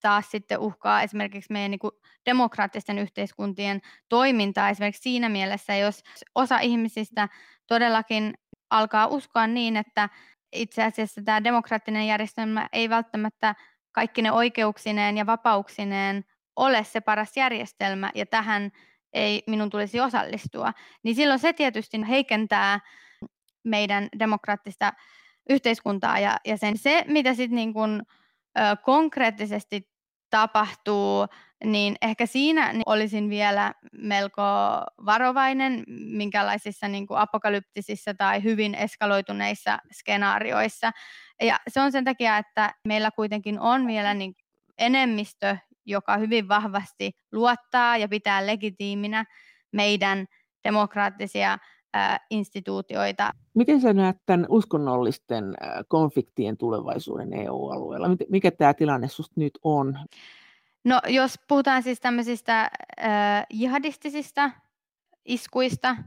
taas 0.00 0.30
sitten 0.30 0.58
uhkaa 0.58 1.02
esimerkiksi 1.02 1.52
meidän 1.52 1.70
niin 1.70 1.78
kuin 1.78 1.92
demokraattisten 2.26 2.98
yhteiskuntien 2.98 3.80
toimintaa 4.08 4.70
esimerkiksi 4.70 5.02
siinä 5.02 5.28
mielessä, 5.28 5.76
jos 5.76 6.02
osa 6.34 6.58
ihmisistä 6.58 7.28
todellakin 7.66 8.34
alkaa 8.70 9.06
uskoa 9.06 9.46
niin, 9.46 9.76
että 9.76 10.08
itse 10.52 10.84
asiassa 10.84 11.22
tämä 11.24 11.44
demokraattinen 11.44 12.06
järjestelmä 12.06 12.68
ei 12.72 12.90
välttämättä 12.90 13.54
kaikki 13.92 14.22
ne 14.22 14.32
oikeuksineen 14.32 15.16
ja 15.16 15.26
vapauksineen 15.26 16.24
ole 16.56 16.84
se 16.84 17.00
paras 17.00 17.36
järjestelmä 17.36 18.10
ja 18.14 18.26
tähän 18.26 18.70
ei 19.12 19.42
minun 19.46 19.70
tulisi 19.70 20.00
osallistua, 20.00 20.72
niin 21.02 21.14
silloin 21.14 21.40
se 21.40 21.52
tietysti 21.52 22.08
heikentää 22.08 22.80
meidän 23.64 24.08
demokraattista 24.18 24.92
yhteiskuntaa 25.50 26.18
ja, 26.18 26.36
ja 26.46 26.56
sen, 26.56 26.78
se, 26.78 27.04
mitä 27.06 27.34
sitten 27.34 27.56
niin 27.56 27.72
kun, 27.72 28.02
konkreettisesti 28.84 29.88
tapahtuu, 30.30 31.26
niin 31.64 31.96
ehkä 32.02 32.26
siinä 32.26 32.72
niin 32.72 32.82
olisin 32.86 33.30
vielä 33.30 33.74
melko 33.92 34.42
varovainen 35.06 35.84
minkälaisissa 35.88 36.88
niin 36.88 37.06
kuin 37.06 37.18
apokalyptisissa 37.18 38.14
tai 38.14 38.42
hyvin 38.42 38.74
eskaloituneissa 38.74 39.78
skenaarioissa. 39.92 40.90
Ja 41.42 41.60
se 41.68 41.80
on 41.80 41.92
sen 41.92 42.04
takia, 42.04 42.38
että 42.38 42.74
meillä 42.84 43.10
kuitenkin 43.10 43.60
on 43.60 43.86
vielä 43.86 44.14
niin 44.14 44.34
enemmistö, 44.78 45.56
joka 45.86 46.16
hyvin 46.16 46.48
vahvasti 46.48 47.12
luottaa 47.32 47.96
ja 47.96 48.08
pitää 48.08 48.46
legitiiminä 48.46 49.24
meidän 49.72 50.26
demokraattisia 50.64 51.58
instituutioita. 52.30 53.30
Miten 53.54 53.80
sä 53.80 53.92
näet 53.92 54.16
tämän 54.26 54.46
uskonnollisten 54.48 55.54
konfliktien 55.88 56.56
tulevaisuuden 56.56 57.32
EU-alueella? 57.32 58.08
Mikä 58.28 58.50
tämä 58.50 58.74
tilanne 58.74 59.08
susta 59.08 59.34
nyt 59.36 59.58
on? 59.62 59.98
No 60.84 61.00
jos 61.06 61.38
puhutaan 61.48 61.82
siis 61.82 62.00
tämmöisistä 62.00 62.60
äh, 62.60 63.46
jihadistisista 63.50 64.50
iskuista 65.24 65.88
äh, 65.88 65.98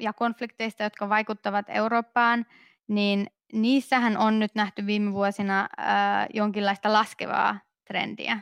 ja 0.00 0.12
konflikteista, 0.12 0.82
jotka 0.82 1.08
vaikuttavat 1.08 1.66
Eurooppaan, 1.68 2.46
niin 2.88 3.26
niissähän 3.52 4.16
on 4.16 4.38
nyt 4.38 4.54
nähty 4.54 4.86
viime 4.86 5.12
vuosina 5.12 5.60
äh, 5.60 6.26
jonkinlaista 6.34 6.92
laskevaa 6.92 7.58
trendiä, 7.84 8.38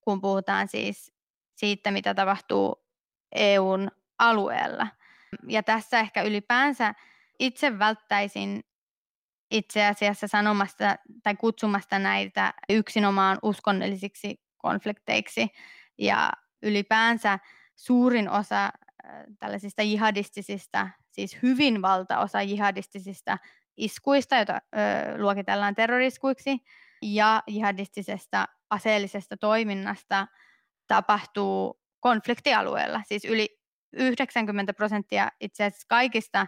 kun 0.00 0.20
puhutaan 0.20 0.68
siis 0.68 1.12
siitä, 1.54 1.90
mitä 1.90 2.14
tapahtuu 2.14 2.84
EUn 3.32 3.90
alueella. 4.18 4.86
Ja 5.48 5.62
tässä 5.62 6.00
ehkä 6.00 6.22
ylipäänsä 6.22 6.94
itse 7.38 7.78
välttäisin 7.78 8.64
itse 9.50 9.86
asiassa 9.86 10.28
sanomasta 10.28 10.96
tai 11.22 11.36
kutsumasta 11.36 11.98
näitä 11.98 12.54
yksinomaan 12.68 13.38
uskonnollisiksi 13.42 14.40
konflikteiksi. 14.56 15.48
Ja 15.98 16.32
ylipäänsä 16.62 17.38
suurin 17.76 18.30
osa 18.30 18.72
tällaisista 19.38 19.82
jihadistisista, 19.82 20.88
siis 21.10 21.38
hyvin 21.42 21.82
valtaosa 21.82 22.42
jihadistisista 22.42 23.38
iskuista, 23.76 24.36
joita 24.36 24.54
ö, 24.54 24.58
luokitellaan 25.22 25.74
terroriskuiksi, 25.74 26.58
ja 27.02 27.42
jihadistisesta 27.46 28.48
aseellisesta 28.70 29.36
toiminnasta 29.36 30.26
tapahtuu 30.86 31.80
konfliktialueella. 32.00 33.02
Siis 33.06 33.24
yli 33.24 33.58
90 33.92 34.74
prosenttia 34.74 35.30
itse 35.40 35.64
asiassa 35.64 35.86
kaikista 35.88 36.46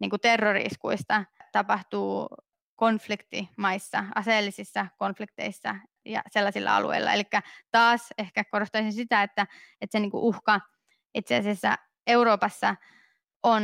niin 0.00 0.10
terroriskuista 0.22 1.24
tapahtuu 1.52 2.28
konfliktimaissa, 2.76 4.04
aseellisissa 4.14 4.86
konflikteissa 4.98 5.76
ja 6.04 6.22
sellaisilla 6.30 6.76
alueilla. 6.76 7.12
Eli 7.12 7.24
taas 7.70 8.08
ehkä 8.18 8.44
korostaisin 8.44 8.92
sitä, 8.92 9.22
että, 9.22 9.46
että 9.80 9.92
se 9.92 10.00
niin 10.00 10.10
kuin 10.10 10.22
uhka 10.22 10.60
itse 11.14 11.36
asiassa 11.36 11.76
Euroopassa 12.06 12.76
on 13.42 13.62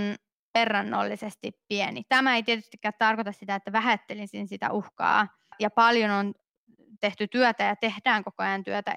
verrannollisesti 0.55 1.53
pieni. 1.69 2.03
Tämä 2.09 2.37
ei 2.37 2.43
tietystikään 2.43 2.95
tarkoita 2.99 3.33
sitä, 3.33 3.55
että 3.55 3.73
vähättelisin 3.73 4.49
sitä 4.49 4.73
uhkaa. 4.73 5.29
Ja 5.61 5.71
paljon 5.71 6.11
on 6.11 6.35
tehty 7.01 7.29
työtä 7.29 7.65
ja 7.65 7.77
tehdään 7.77 8.25
koko 8.25 8.43
ajan 8.43 8.65
työtä 8.65 8.95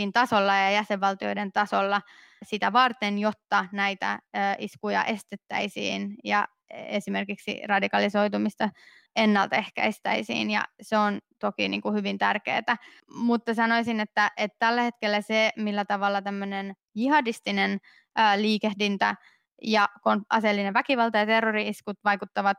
EUnkin 0.00 0.12
tasolla 0.12 0.56
ja 0.56 0.70
jäsenvaltioiden 0.70 1.52
tasolla 1.52 2.00
sitä 2.42 2.72
varten, 2.72 3.18
jotta 3.18 3.66
näitä 3.72 4.18
iskuja 4.58 5.04
estettäisiin 5.04 6.14
ja 6.24 6.48
esimerkiksi 6.70 7.60
radikalisoitumista 7.66 8.68
ennaltaehkäistäisiin 9.16 10.50
ja 10.50 10.64
se 10.82 10.98
on 10.98 11.18
toki 11.38 11.68
niin 11.68 11.80
kuin 11.80 11.94
hyvin 11.94 12.18
tärkeää. 12.18 12.76
Mutta 13.14 13.54
sanoisin, 13.54 14.00
että, 14.00 14.30
että 14.36 14.56
tällä 14.58 14.82
hetkellä 14.82 15.20
se, 15.20 15.50
millä 15.56 15.84
tavalla 15.84 16.22
tämmöinen 16.22 16.74
jihadistinen 16.94 17.78
liikehdintä 18.36 19.14
ja 19.62 19.88
aseellinen 20.30 20.74
väkivalta 20.74 21.18
ja 21.18 21.26
terrori-iskut 21.26 21.98
vaikuttavat 22.04 22.58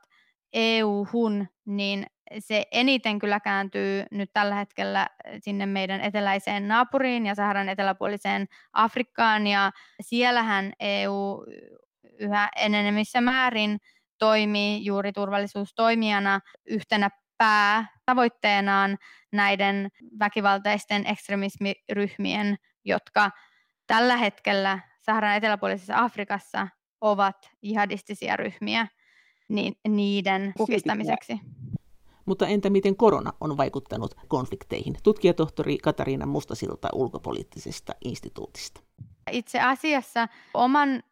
EU-hun, 0.54 1.48
niin 1.66 2.06
se 2.40 2.66
eniten 2.72 3.20
kyllä 3.20 3.40
kääntyy 3.40 4.04
nyt 4.12 4.30
tällä 4.34 4.56
hetkellä 4.56 5.08
sinne 5.40 5.66
meidän 5.66 6.02
eteläiseen 6.02 6.68
naapuriin 6.68 7.26
ja 7.26 7.36
Saharan 7.36 7.70
eteläpuoliseen 7.70 8.48
Afrikkaan, 8.74 9.48
ja 9.48 9.72
siellähän 10.02 10.74
EU 10.80 11.46
yhä 12.20 12.50
enenevissä 12.56 13.22
määrin 13.22 13.78
toimii 14.18 14.86
juuri 14.86 15.12
turvallisuustoimijana 15.12 16.40
yhtenä 16.66 17.10
päätavoitteenaan 17.38 18.98
näiden 19.32 19.90
väkivaltaisten 20.20 21.08
ekstremismiryhmien, 21.08 22.56
jotka 22.86 23.32
tällä 23.88 24.18
hetkellä 24.18 24.80
Saharan 25.02 25.36
eteläpuolisessa 25.36 25.98
Afrikassa 25.98 26.68
ovat 27.02 27.52
jihadistisia 27.62 28.38
ryhmiä, 28.38 28.88
niin 29.50 29.74
niiden 29.88 30.54
kukistamiseksi. 30.58 31.40
Mutta 32.26 32.48
entä 32.48 32.70
miten 32.70 32.96
korona 32.96 33.34
on 33.42 33.58
vaikuttanut 33.58 34.16
konflikteihin? 34.28 34.96
Tutkijatohtori 35.04 35.78
Katariina 35.78 36.26
Mustasilta 36.26 36.90
ulkopoliittisesta 36.94 37.94
instituutista. 38.06 38.82
Itse 39.32 39.60
asiassa 39.60 40.28
oman 40.54 41.04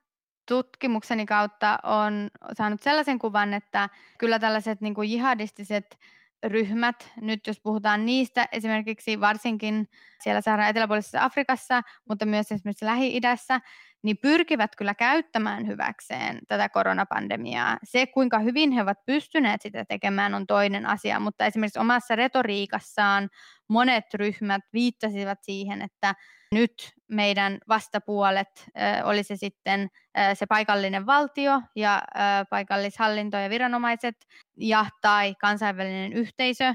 tutkimukseni 0.45 1.25
kautta 1.25 1.79
on 1.83 2.29
saanut 2.57 2.81
sellaisen 2.81 3.19
kuvan, 3.19 3.53
että 3.53 3.89
kyllä 4.17 4.39
tällaiset 4.39 4.81
niin 4.81 4.93
kuin 4.93 5.11
jihadistiset 5.11 5.97
ryhmät, 6.43 7.11
nyt 7.21 7.47
jos 7.47 7.59
puhutaan 7.59 8.05
niistä 8.05 8.47
esimerkiksi 8.51 9.19
varsinkin 9.19 9.89
siellä 10.23 10.41
Saharan 10.41 10.69
eteläpuolisessa 10.69 11.23
Afrikassa, 11.23 11.81
mutta 12.09 12.25
myös 12.25 12.51
esimerkiksi 12.51 12.85
Lähi-idässä, 12.85 13.59
niin 14.03 14.17
pyrkivät 14.17 14.75
kyllä 14.75 14.95
käyttämään 14.95 15.67
hyväkseen 15.67 16.39
tätä 16.47 16.69
koronapandemiaa. 16.69 17.77
Se, 17.83 18.07
kuinka 18.07 18.39
hyvin 18.39 18.71
he 18.71 18.81
ovat 18.81 19.05
pystyneet 19.05 19.61
sitä 19.61 19.85
tekemään, 19.85 20.33
on 20.33 20.47
toinen 20.47 20.85
asia, 20.85 21.19
mutta 21.19 21.45
esimerkiksi 21.45 21.79
omassa 21.79 22.15
retoriikassaan 22.15 23.29
monet 23.67 24.13
ryhmät 24.13 24.61
viittasivat 24.73 25.39
siihen, 25.41 25.81
että 25.81 26.15
nyt 26.51 26.93
meidän 27.07 27.57
vastapuolet, 27.67 28.65
oli 29.03 29.23
se 29.23 29.35
sitten 29.35 29.89
se 30.33 30.45
paikallinen 30.45 31.05
valtio 31.05 31.61
ja 31.75 32.01
paikallishallinto 32.49 33.37
ja 33.37 33.49
viranomaiset 33.49 34.15
ja 34.59 34.85
tai 35.01 35.35
kansainvälinen 35.35 36.13
yhteisö 36.13 36.73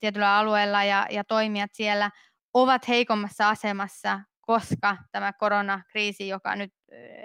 tietyllä 0.00 0.36
alueella 0.36 0.84
ja, 0.84 1.06
ja 1.10 1.24
toimijat 1.24 1.70
siellä, 1.74 2.10
ovat 2.54 2.88
heikommassa 2.88 3.48
asemassa 3.48 4.20
koska 4.46 4.96
tämä 5.12 5.32
koronakriisi, 5.32 6.28
joka 6.28 6.56
nyt 6.56 6.72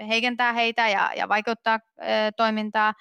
heikentää 0.08 0.54
heitä 0.54 0.90
ja, 0.90 1.12
ja 1.16 1.30
vaikeuttaa 1.30 1.80
toimintaa, 2.38 2.94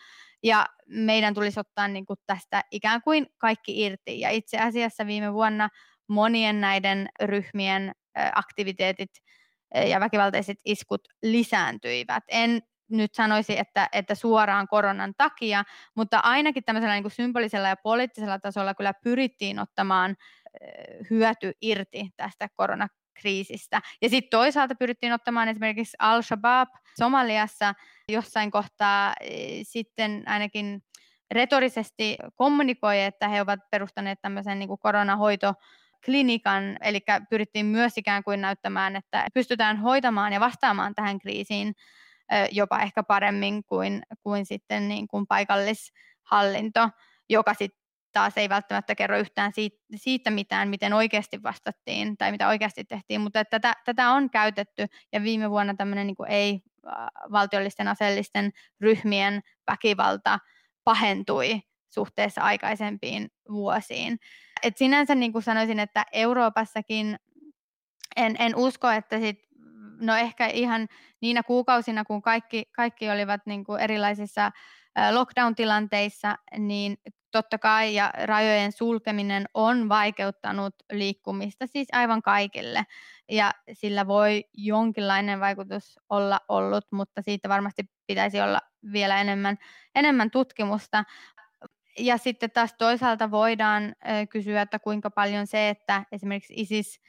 ja 0.42 0.66
meidän 0.86 1.34
tulisi 1.34 1.60
ottaa 1.60 1.88
niin 1.88 2.06
kuin 2.06 2.18
tästä 2.26 2.64
ikään 2.70 3.02
kuin 3.02 3.26
kaikki 3.38 3.84
irti. 3.84 4.20
Ja 4.20 4.30
itse 4.30 4.58
asiassa 4.58 5.06
viime 5.06 5.32
vuonna 5.32 5.68
monien 6.08 6.60
näiden 6.60 7.08
ryhmien 7.22 7.92
aktiviteetit 8.34 9.10
ja 9.86 10.00
väkivaltaiset 10.00 10.58
iskut 10.64 11.00
lisääntyivät. 11.22 12.24
En 12.28 12.62
nyt 12.90 13.14
sanoisi, 13.14 13.58
että, 13.58 13.88
että 13.92 14.14
suoraan 14.14 14.68
koronan 14.68 15.14
takia, 15.16 15.64
mutta 15.94 16.18
ainakin 16.18 16.64
tämmöisellä 16.64 16.94
niin 16.94 17.02
kuin 17.02 17.12
symbolisella 17.12 17.68
ja 17.68 17.76
poliittisella 17.76 18.38
tasolla 18.38 18.74
kyllä 18.74 18.94
pyrittiin 18.94 19.58
ottamaan 19.58 20.16
hyöty 21.10 21.52
irti 21.62 22.10
tästä 22.16 22.48
korona, 22.54 22.88
kriisistä. 23.20 23.82
Ja 24.02 24.08
sitten 24.08 24.30
toisaalta 24.30 24.74
pyrittiin 24.74 25.12
ottamaan 25.12 25.48
esimerkiksi 25.48 25.96
Al-Shabaab 25.98 26.68
Somaliassa 26.98 27.74
jossain 28.08 28.50
kohtaa 28.50 29.14
sitten 29.62 30.22
ainakin 30.26 30.82
retorisesti 31.30 32.16
kommunikoi, 32.34 33.02
että 33.02 33.28
he 33.28 33.40
ovat 33.40 33.60
perustaneet 33.70 34.18
tämmöisen 34.22 34.58
niin 34.58 34.68
kuin 34.68 34.78
koronahoito 34.78 35.54
klinikan, 36.04 36.76
eli 36.80 37.00
pyrittiin 37.30 37.66
myös 37.66 37.98
ikään 37.98 38.24
kuin 38.24 38.40
näyttämään, 38.40 38.96
että 38.96 39.26
pystytään 39.34 39.76
hoitamaan 39.76 40.32
ja 40.32 40.40
vastaamaan 40.40 40.94
tähän 40.94 41.18
kriisiin 41.18 41.74
jopa 42.50 42.78
ehkä 42.78 43.02
paremmin 43.02 43.64
kuin, 43.64 44.02
kuin 44.22 44.46
sitten 44.46 44.88
niin 44.88 45.08
kuin 45.08 45.26
paikallishallinto, 45.26 46.90
joka 47.28 47.54
sitten 47.54 47.78
taas 48.12 48.32
ei 48.36 48.48
välttämättä 48.48 48.94
kerro 48.94 49.18
yhtään 49.18 49.52
siitä, 49.52 49.76
siitä 49.96 50.30
mitään, 50.30 50.68
miten 50.68 50.92
oikeasti 50.92 51.42
vastattiin 51.42 52.16
tai 52.16 52.32
mitä 52.32 52.48
oikeasti 52.48 52.84
tehtiin, 52.84 53.20
mutta 53.20 53.40
että 53.40 53.60
tätä, 53.60 53.80
tätä 53.84 54.10
on 54.10 54.30
käytetty 54.30 54.86
ja 55.12 55.22
viime 55.22 55.50
vuonna 55.50 55.74
tämmöinen 55.74 56.06
niin 56.06 56.16
ei-valtiollisten 56.28 57.88
aseellisten 57.88 58.52
ryhmien 58.80 59.40
väkivalta 59.70 60.38
pahentui 60.84 61.60
suhteessa 61.90 62.40
aikaisempiin 62.40 63.28
vuosiin. 63.50 64.18
Et 64.62 64.76
sinänsä 64.76 65.14
niin 65.14 65.32
kuin 65.32 65.42
sanoisin, 65.42 65.78
että 65.78 66.06
Euroopassakin 66.12 67.18
en, 68.16 68.36
en 68.38 68.56
usko, 68.56 68.90
että 68.90 69.18
sit, 69.18 69.47
no 70.00 70.16
ehkä 70.16 70.46
ihan 70.46 70.88
niinä 71.20 71.42
kuukausina, 71.42 72.04
kun 72.04 72.22
kaikki, 72.22 72.64
kaikki 72.76 73.10
olivat 73.10 73.40
niin 73.46 73.64
kuin 73.64 73.80
erilaisissa 73.80 74.50
lockdown-tilanteissa, 75.10 76.34
niin 76.58 76.96
totta 77.30 77.58
kai 77.58 77.94
ja 77.94 78.12
rajojen 78.24 78.72
sulkeminen 78.72 79.46
on 79.54 79.88
vaikeuttanut 79.88 80.74
liikkumista 80.92 81.66
siis 81.66 81.88
aivan 81.92 82.22
kaikille 82.22 82.84
ja 83.30 83.52
sillä 83.72 84.06
voi 84.06 84.44
jonkinlainen 84.52 85.40
vaikutus 85.40 85.98
olla 86.08 86.40
ollut, 86.48 86.84
mutta 86.90 87.22
siitä 87.22 87.48
varmasti 87.48 87.82
pitäisi 88.06 88.40
olla 88.40 88.60
vielä 88.92 89.20
enemmän, 89.20 89.58
enemmän 89.94 90.30
tutkimusta. 90.30 91.04
Ja 91.98 92.18
sitten 92.18 92.50
taas 92.50 92.74
toisaalta 92.78 93.30
voidaan 93.30 93.94
kysyä, 94.30 94.62
että 94.62 94.78
kuinka 94.78 95.10
paljon 95.10 95.46
se, 95.46 95.68
että 95.68 96.04
esimerkiksi 96.12 96.54
ISIS 96.56 97.00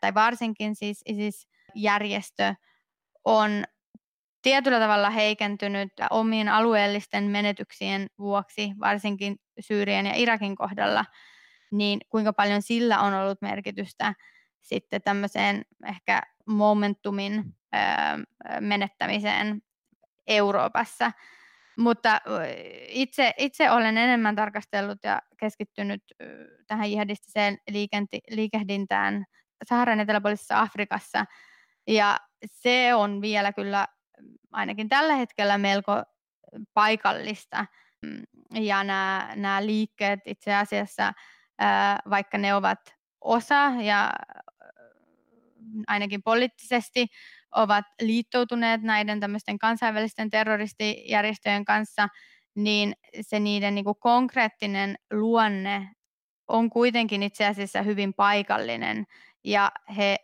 tai 0.00 0.14
varsinkin 0.14 0.74
siis 0.74 1.48
ISIS-järjestö 1.74 2.54
on 3.24 3.64
tietyllä 4.42 4.80
tavalla 4.80 5.10
heikentynyt 5.10 5.92
omien 6.10 6.48
alueellisten 6.48 7.24
menetyksien 7.24 8.06
vuoksi, 8.18 8.72
varsinkin 8.80 9.36
Syyrien 9.60 10.06
ja 10.06 10.14
Irakin 10.14 10.56
kohdalla, 10.56 11.04
niin 11.72 12.00
kuinka 12.08 12.32
paljon 12.32 12.62
sillä 12.62 13.00
on 13.00 13.14
ollut 13.14 13.42
merkitystä 13.42 14.14
sitten 14.60 15.02
tämmöiseen 15.02 15.62
ehkä 15.88 16.22
momentumin 16.46 17.44
menettämiseen 18.60 19.62
Euroopassa. 20.26 21.12
Mutta 21.78 22.20
itse, 22.88 23.34
itse 23.38 23.70
olen 23.70 23.98
enemmän 23.98 24.36
tarkastellut 24.36 24.98
ja 25.04 25.22
keskittynyt 25.36 26.02
tähän 26.66 26.90
jihadistiseen 26.90 27.58
liikehdintään 28.30 29.24
Saharan 29.68 30.00
eteläpuolisessa 30.00 30.60
Afrikassa. 30.60 31.24
Ja 31.88 32.18
se 32.50 32.94
on 32.94 33.20
vielä 33.20 33.52
kyllä 33.52 33.86
ainakin 34.52 34.88
tällä 34.88 35.14
hetkellä 35.14 35.58
melko 35.58 36.02
paikallista. 36.74 37.66
Mm, 38.02 38.22
ja 38.54 38.84
nämä, 38.84 39.32
nämä 39.36 39.66
liikkeet 39.66 40.20
itse 40.26 40.54
asiassa, 40.54 41.12
vaikka 42.10 42.38
ne 42.38 42.54
ovat 42.54 42.78
osa 43.20 43.72
ja 43.80 44.12
ainakin 45.86 46.22
poliittisesti 46.22 47.06
ovat 47.54 47.84
liittoutuneet 48.00 48.82
näiden 48.82 49.20
tämmöisten 49.20 49.58
kansainvälisten 49.58 50.30
terroristijärjestöjen 50.30 51.64
kanssa, 51.64 52.08
niin 52.54 52.94
se 53.20 53.40
niiden 53.40 53.74
niin 53.74 53.84
kuin 53.84 53.98
konkreettinen 54.00 54.98
luonne 55.12 55.90
on 56.48 56.70
kuitenkin 56.70 57.22
itse 57.22 57.46
asiassa 57.46 57.82
hyvin 57.82 58.14
paikallinen 58.14 59.04
ja 59.44 59.72
he 59.96 60.16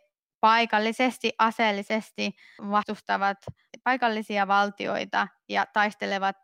paikallisesti, 0.45 1.33
aseellisesti 1.37 2.35
vastustavat 2.71 3.37
paikallisia 3.83 4.47
valtioita 4.47 5.27
ja 5.49 5.65
taistelevat 5.73 6.35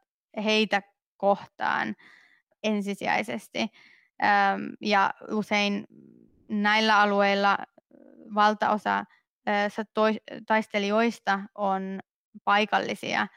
heitä 0.44 0.82
kohtaan 1.18 1.96
ensisijaisesti. 2.64 3.68
Ja 4.82 5.14
usein 5.32 5.86
näillä 6.50 7.00
alueilla 7.00 7.58
valtaosa 8.36 9.04
taistelijoista 10.48 11.40
on 11.56 12.00
paikallisia 12.44 13.28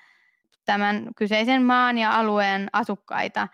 tämän 0.64 1.08
kyseisen 1.16 1.62
maan 1.62 1.98
ja 1.98 2.18
alueen 2.18 2.68
asukkaita 2.72 3.48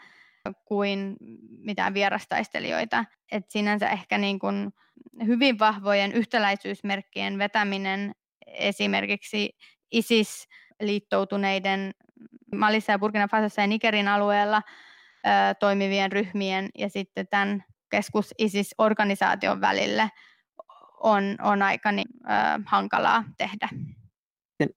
kuin 0.64 1.16
mitään 1.59 1.95
vierastaistelijoita. 1.95 3.05
Et 3.32 3.51
sinänsä 3.51 3.88
ehkä 3.88 4.18
niin 4.18 4.38
kun 4.38 4.72
hyvin 5.26 5.59
vahvojen 5.59 6.12
yhtäläisyysmerkkien 6.12 7.38
vetäminen 7.38 8.12
esimerkiksi 8.47 9.51
ISIS-liittoutuneiden 9.91 11.91
Malissa 12.55 12.93
ja 12.93 12.99
Burkina 12.99 13.28
Fasossa 13.28 13.61
ja 13.61 13.66
Nigerin 13.66 14.09
alueella 14.09 14.62
ö, 15.26 15.30
toimivien 15.61 16.12
ryhmien 16.12 16.68
ja 16.78 16.88
sitten 16.88 17.28
tämän 17.28 17.64
keskus 17.91 18.34
ISIS-organisaation 18.38 19.61
välille 19.61 20.11
on, 21.01 21.36
on 21.43 21.62
aika 21.62 21.93
niin, 21.93 22.09
ö, 22.24 22.28
hankalaa 22.66 23.24
tehdä. 23.38 23.68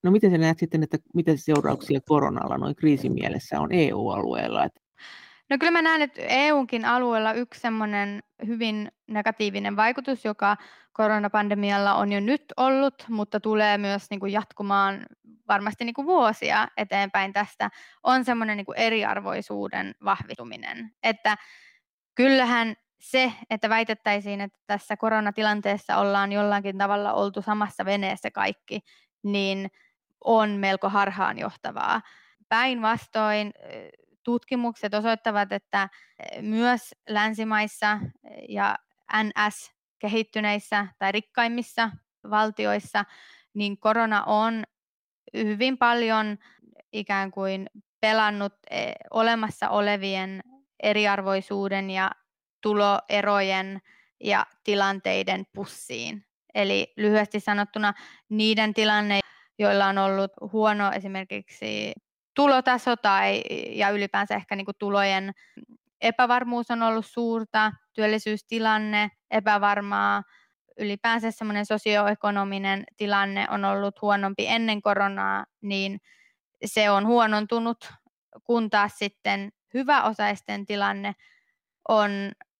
No 0.04 0.12
miten 0.12 0.32
sä 0.32 0.38
näet 0.38 0.60
sitten, 0.60 0.84
että 0.84 0.98
mitä 1.14 1.32
seurauksia 1.36 2.00
koronalla 2.08 2.58
noin 2.58 2.76
kriisimielessä 2.76 3.60
on 3.60 3.72
EU-alueella? 3.72 4.68
No 5.50 5.58
kyllä 5.60 5.72
mä 5.72 5.82
näen, 5.82 6.02
että 6.02 6.22
EUnkin 6.22 6.86
alueella 6.86 7.34
yksi 7.34 7.60
semmoinen 7.60 8.24
hyvin 8.48 8.92
negatiivinen 9.08 9.76
vaikutus, 9.76 10.26
joka 10.26 10.58
koronapandemialla 10.94 11.94
on 11.94 12.12
jo 12.12 12.20
nyt 12.20 12.44
ollut, 12.58 13.06
mutta 13.10 13.40
tulee 13.40 13.78
myös 13.78 14.10
niin 14.10 14.20
kuin 14.20 14.34
jatkumaan 14.34 15.06
varmasti 15.48 15.86
niin 15.86 15.94
kuin 15.94 16.08
vuosia 16.08 16.68
eteenpäin 16.78 17.34
tästä, 17.34 17.70
on 18.04 18.26
semmoinen 18.26 18.58
niin 18.58 18.66
kuin 18.66 18.78
eriarvoisuuden 18.78 19.96
vahvistuminen. 20.06 20.92
Että 21.04 21.38
kyllähän 22.16 22.76
se, 23.00 23.34
että 23.50 23.70
väitettäisiin, 23.70 24.42
että 24.42 24.60
tässä 24.68 24.98
koronatilanteessa 24.98 25.98
ollaan 25.98 26.32
jollakin 26.32 26.78
tavalla 26.78 27.14
oltu 27.14 27.42
samassa 27.42 27.86
veneessä 27.86 28.32
kaikki, 28.32 28.80
niin 29.24 29.72
on 30.24 30.50
melko 30.50 30.90
harhaanjohtavaa. 30.90 32.02
Päinvastoin 32.50 33.54
tutkimukset 34.24 34.94
osoittavat, 34.94 35.52
että 35.52 35.90
myös 36.42 36.96
länsimaissa 37.10 38.00
ja 38.50 38.76
NS-kehittyneissä 39.14 40.88
tai 41.00 41.12
rikkaimmissa 41.12 41.90
valtioissa, 42.30 43.06
niin 43.54 43.78
korona 43.78 44.24
on 44.24 44.64
hyvin 45.34 45.78
paljon 45.78 46.38
ikään 46.94 47.32
kuin 47.32 47.70
pelannut 48.02 48.54
e, 48.70 48.92
olemassa 49.12 49.70
olevien 49.70 50.44
eriarvoisuuden 50.84 51.90
ja 51.90 52.12
tuloerojen 52.62 53.82
ja 54.24 54.46
tilanteiden 54.64 55.46
pussiin. 55.54 56.26
Eli 56.56 56.94
lyhyesti 56.98 57.40
sanottuna 57.40 57.94
niiden 58.30 58.74
tilanne, 58.74 59.20
joilla 59.60 59.88
on 59.88 59.98
ollut 59.98 60.32
huono 60.52 60.92
esimerkiksi 60.92 61.94
tulotaso 62.36 62.96
tai, 62.96 63.42
ja 63.70 63.90
ylipäänsä 63.90 64.36
ehkä 64.36 64.56
niin 64.56 64.66
kuin 64.66 64.76
tulojen 64.80 65.32
epävarmuus 66.02 66.72
on 66.72 66.82
ollut 66.82 67.06
suurta, 67.06 67.72
työllisyystilanne 67.94 69.10
epävarmaa, 69.32 70.24
ylipäänsä 70.80 71.32
semmoinen 71.32 71.66
sosioekonominen 71.66 72.84
tilanne 72.98 73.48
on 73.50 73.66
ollut 73.66 74.02
huonompi 74.02 74.48
ennen 74.48 74.82
koronaa, 74.82 75.46
niin 75.62 76.00
se 76.66 76.90
on 76.90 77.08
huonontunut, 77.08 77.94
kun 78.44 78.70
taas 78.70 78.98
sitten 78.98 79.52
hyväosaisten 79.74 80.66
tilanne 80.66 81.14
on 81.90 82.12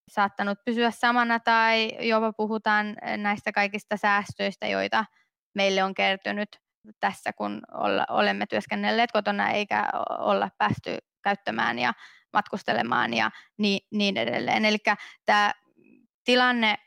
saattanut 0.08 0.58
pysyä 0.66 0.92
samana 0.92 1.40
tai 1.40 1.92
jopa 2.00 2.34
puhutaan 2.34 2.96
näistä 3.18 3.52
kaikista 3.52 3.98
säästöistä, 3.98 4.68
joita 4.68 5.06
meille 5.54 5.84
on 5.84 5.94
kertynyt 5.94 6.63
tässä, 7.00 7.34
kun 7.34 7.62
olemme 8.10 8.46
työskennelleet 8.46 9.12
kotona 9.12 9.50
eikä 9.50 9.90
olla 10.20 10.50
päästy 10.58 10.98
käyttämään 11.22 11.80
ja 11.80 11.94
matkustelemaan 12.34 13.14
ja 13.14 13.32
niin, 13.58 13.88
niin 13.92 14.18
edelleen. 14.18 14.66
Eli 14.66 14.78
tämä 15.26 15.54
tilanne 16.24 16.78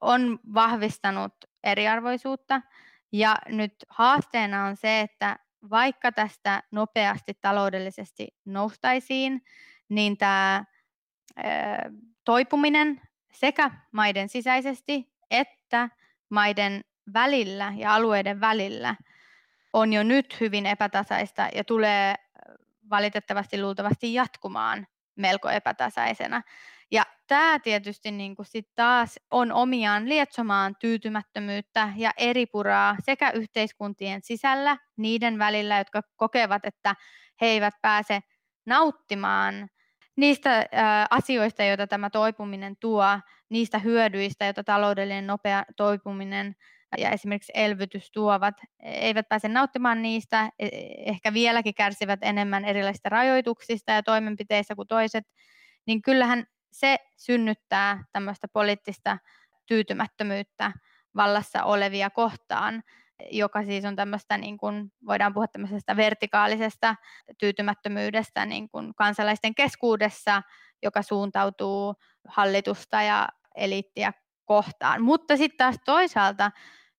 on 0.00 0.38
vahvistanut 0.54 1.32
eriarvoisuutta 1.64 2.60
ja 3.12 3.36
nyt 3.48 3.74
haasteena 3.88 4.64
on 4.64 4.76
se, 4.76 5.00
että 5.00 5.36
vaikka 5.70 6.12
tästä 6.12 6.62
nopeasti 6.70 7.34
taloudellisesti 7.40 8.28
noustaisiin, 8.44 9.44
niin 9.88 10.16
tämä 10.16 10.64
toipuminen 12.24 13.00
sekä 13.32 13.70
maiden 13.92 14.28
sisäisesti 14.28 15.16
että 15.30 15.88
maiden 16.28 16.84
välillä 17.12 17.72
ja 17.76 17.94
alueiden 17.94 18.40
välillä 18.40 18.96
on 19.76 19.92
jo 19.92 20.02
nyt 20.02 20.40
hyvin 20.40 20.66
epätasaista 20.66 21.48
ja 21.54 21.64
tulee 21.64 22.14
valitettavasti 22.90 23.62
luultavasti 23.62 24.14
jatkumaan 24.14 24.86
melko 25.16 25.48
epätasaisena. 25.50 26.42
Ja 26.90 27.02
tämä 27.26 27.58
tietysti 27.58 28.10
niin 28.10 28.36
kuin 28.36 28.46
sit 28.46 28.68
taas 28.74 29.20
on 29.30 29.52
omiaan 29.52 30.08
lietsomaan 30.08 30.76
tyytymättömyyttä 30.80 31.92
ja 31.96 32.10
eripuraa 32.16 32.96
sekä 33.04 33.30
yhteiskuntien 33.30 34.22
sisällä 34.22 34.76
niiden 34.96 35.38
välillä, 35.38 35.78
jotka 35.78 36.02
kokevat, 36.16 36.64
että 36.64 36.94
he 37.40 37.46
eivät 37.46 37.74
pääse 37.82 38.20
nauttimaan 38.66 39.68
niistä 40.16 40.58
äh, 40.58 40.66
asioista, 41.10 41.64
joita 41.64 41.86
tämä 41.86 42.10
toipuminen 42.10 42.76
tuo, 42.80 43.06
niistä 43.48 43.78
hyödyistä, 43.78 44.44
joita 44.44 44.64
taloudellinen 44.64 45.26
nopea 45.26 45.64
toipuminen 45.76 46.56
ja 46.98 47.10
esimerkiksi 47.10 47.52
elvytys 47.54 48.10
tuovat, 48.10 48.54
eivät 48.82 49.28
pääse 49.28 49.48
nauttimaan 49.48 50.02
niistä, 50.02 50.50
e, 50.58 50.68
ehkä 51.06 51.32
vieläkin 51.32 51.74
kärsivät 51.74 52.20
enemmän 52.22 52.64
erilaisista 52.64 53.08
rajoituksista 53.08 53.92
ja 53.92 54.02
toimenpiteistä 54.02 54.74
kuin 54.74 54.88
toiset, 54.88 55.24
niin 55.86 56.02
kyllähän 56.02 56.46
se 56.72 56.98
synnyttää 57.16 58.04
tämmöistä 58.12 58.48
poliittista 58.48 59.18
tyytymättömyyttä 59.66 60.72
vallassa 61.16 61.64
olevia 61.64 62.10
kohtaan, 62.10 62.82
joka 63.30 63.64
siis 63.64 63.84
on 63.84 63.96
tämmöistä, 63.96 64.38
niin 64.38 64.58
kuin, 64.58 64.92
voidaan 65.06 65.34
puhua 65.34 65.48
tämmöisestä 65.48 65.96
vertikaalisesta 65.96 66.96
tyytymättömyydestä 67.38 68.46
niin 68.46 68.68
kuin 68.68 68.94
kansalaisten 68.94 69.54
keskuudessa, 69.54 70.42
joka 70.82 71.02
suuntautuu 71.02 71.94
hallitusta 72.28 73.02
ja 73.02 73.28
eliittiä 73.54 74.12
kohtaan. 74.46 75.02
Mutta 75.02 75.36
sitten 75.36 75.58
taas 75.58 75.76
toisaalta 75.84 76.50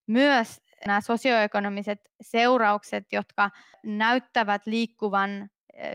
myös 0.06 0.60
nämä 0.86 1.00
sosioekonomiset 1.00 2.00
seuraukset, 2.20 3.06
jotka 3.12 3.50
näyttävät 3.84 4.66
liikkuvan 4.66 5.50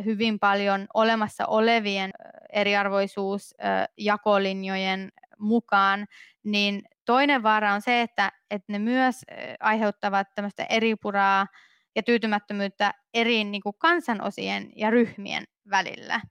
hyvin 0.06 0.40
paljon 0.40 0.88
olemassa 0.94 1.46
olevien 1.46 2.12
eriarvoisuusjakolinjojen 2.54 5.12
mukaan, 5.40 6.06
niin 6.44 6.82
toinen 7.06 7.44
vaara 7.44 7.74
on 7.74 7.82
se, 7.82 8.02
että, 8.02 8.32
että 8.52 8.72
ne 8.72 8.80
myös 8.80 9.26
aiheuttavat 9.60 10.28
tämmöistä 10.36 10.66
eripuraa 10.70 11.48
ja 11.96 12.04
tyytymättömyyttä 12.04 12.94
eri 13.14 13.44
niin 13.44 13.62
kuin 13.62 13.76
kansanosien 13.78 14.72
ja 14.76 14.90
ryhmien 14.90 15.44
välillä. 15.70 16.22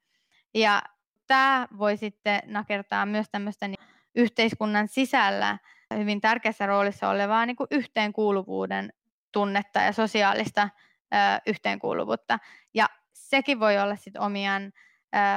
Ja 0.55 0.83
tämä 1.27 1.68
voi 1.79 1.97
sitten 1.97 2.41
nakertaa 2.47 3.07
myös 3.07 3.27
tämmöistä 3.33 3.68
niin 3.68 3.91
yhteiskunnan 4.15 4.89
sisällä 4.89 5.59
hyvin 5.99 6.21
tärkeässä 6.21 6.67
roolissa 6.67 7.09
olevaa 7.09 7.47
niin 7.47 7.57
kuin 7.57 7.67
yhteenkuuluvuuden 7.71 8.93
tunnetta 9.33 9.81
ja 9.81 9.93
sosiaalista 9.93 10.69
ö, 11.15 11.17
yhteenkuuluvuutta. 11.47 12.39
Ja 12.75 12.87
sekin 13.13 13.61
voi 13.61 13.79
olla 13.79 13.97
sit 13.97 14.17
omiaan 14.17 14.73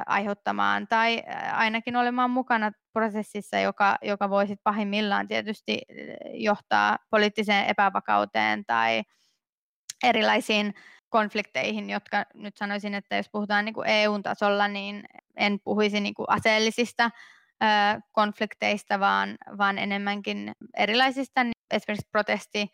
aiheuttamaan 0.06 0.88
tai 0.88 1.24
ainakin 1.52 1.96
olemaan 1.96 2.30
mukana 2.30 2.72
prosessissa, 2.94 3.60
joka, 3.60 3.98
joka 4.02 4.30
voi 4.30 4.48
sit 4.48 4.60
pahimmillaan 4.64 5.28
tietysti 5.28 5.82
johtaa 6.34 6.98
poliittiseen 7.10 7.66
epävakauteen 7.66 8.66
tai 8.66 9.04
erilaisiin 10.04 10.74
konflikteihin, 11.10 11.90
jotka 11.90 12.26
nyt 12.34 12.58
sanoisin, 12.58 12.94
että 12.94 13.16
jos 13.16 13.30
puhutaan 13.32 13.66
niin 13.66 13.76
EU-tasolla, 13.86 14.68
niin 14.68 15.04
en 15.36 15.60
puhuisi 15.64 16.00
niin 16.00 16.16
aseellisista 16.28 17.10
konflikteista, 18.12 19.00
vaan, 19.00 19.36
vaan 19.58 19.78
enemmänkin 19.78 20.52
erilaisista 20.78 21.44
niin 21.44 21.54
esimerkiksi 21.72 22.08
protesti 22.12 22.68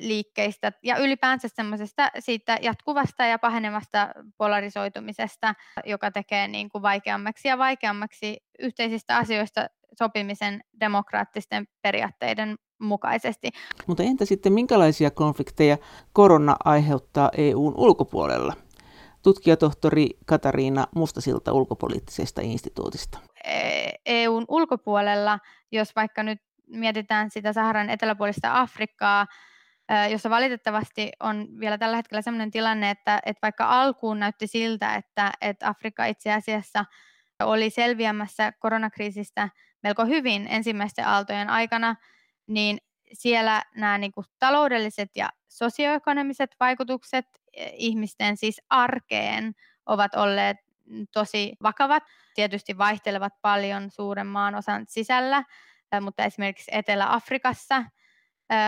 liikkeistä 0.00 0.72
ja 0.82 0.96
ylipäänsä 0.96 1.48
semmoisesta 1.48 2.10
siitä 2.18 2.58
jatkuvasta 2.62 3.24
ja 3.24 3.38
pahenevasta 3.38 4.08
polarisoitumisesta, 4.36 5.54
joka 5.84 6.10
tekee 6.10 6.48
niin 6.48 6.68
kuin 6.68 6.82
vaikeammaksi 6.82 7.48
ja 7.48 7.58
vaikeammaksi 7.58 8.36
yhteisistä 8.58 9.16
asioista 9.16 9.66
sopimisen 9.98 10.60
demokraattisten 10.80 11.66
periaatteiden 11.82 12.56
mukaisesti. 12.80 13.50
Mutta 13.86 14.02
entä 14.02 14.24
sitten 14.24 14.52
minkälaisia 14.52 15.10
konflikteja 15.10 15.78
korona 16.12 16.56
aiheuttaa 16.64 17.30
EUn 17.36 17.74
ulkopuolella? 17.76 18.52
Tutkijatohtori 19.28 20.08
Katariina 20.26 20.86
Mustasilta 20.94 21.52
ulkopoliittisesta 21.52 22.40
instituutista. 22.44 23.18
EUn 24.06 24.42
e 24.42 24.46
ulkopuolella, 24.48 25.38
jos 25.72 25.96
vaikka 25.96 26.22
nyt 26.22 26.38
mietitään 26.66 27.30
sitä 27.30 27.52
Saharan 27.52 27.90
eteläpuolista 27.90 28.60
Afrikkaa, 28.60 29.26
jossa 30.10 30.30
valitettavasti 30.30 31.10
on 31.20 31.48
vielä 31.60 31.78
tällä 31.78 31.96
hetkellä 31.96 32.22
sellainen 32.22 32.50
tilanne, 32.50 32.90
että, 32.90 33.20
että 33.26 33.38
vaikka 33.42 33.64
alkuun 33.82 34.18
näytti 34.18 34.46
siltä, 34.46 34.94
että, 34.94 35.32
että 35.40 35.68
Afrikka 35.68 36.06
itse 36.06 36.32
asiassa 36.32 36.84
oli 37.42 37.70
selviämässä 37.70 38.52
koronakriisistä 38.52 39.48
melko 39.82 40.04
hyvin 40.04 40.46
ensimmäisten 40.50 41.06
aaltojen 41.06 41.50
aikana, 41.50 41.96
niin 42.46 42.78
siellä 43.12 43.62
nämä 43.76 43.98
niin 43.98 44.12
kuin 44.12 44.26
taloudelliset 44.38 45.10
ja 45.16 45.28
sosioekonomiset 45.48 46.56
vaikutukset 46.60 47.37
ihmisten 47.72 48.36
siis 48.36 48.60
arkeen 48.70 49.52
ovat 49.86 50.14
olleet 50.14 50.56
tosi 51.12 51.52
vakavat. 51.62 52.02
Tietysti 52.34 52.78
vaihtelevat 52.78 53.32
paljon 53.42 53.90
suuren 53.90 54.26
maan 54.26 54.54
osan 54.54 54.84
sisällä, 54.88 55.44
mutta 56.00 56.24
esimerkiksi 56.24 56.70
Etelä-Afrikassa 56.74 57.84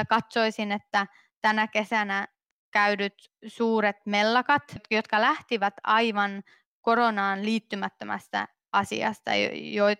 katsoisin, 0.08 0.72
että 0.72 1.06
tänä 1.40 1.66
kesänä 1.66 2.26
käydyt 2.70 3.14
suuret 3.46 3.96
mellakat, 4.06 4.62
jotka 4.90 5.20
lähtivät 5.20 5.74
aivan 5.84 6.42
koronaan 6.80 7.44
liittymättömästä 7.44 8.48
asiasta, 8.72 9.30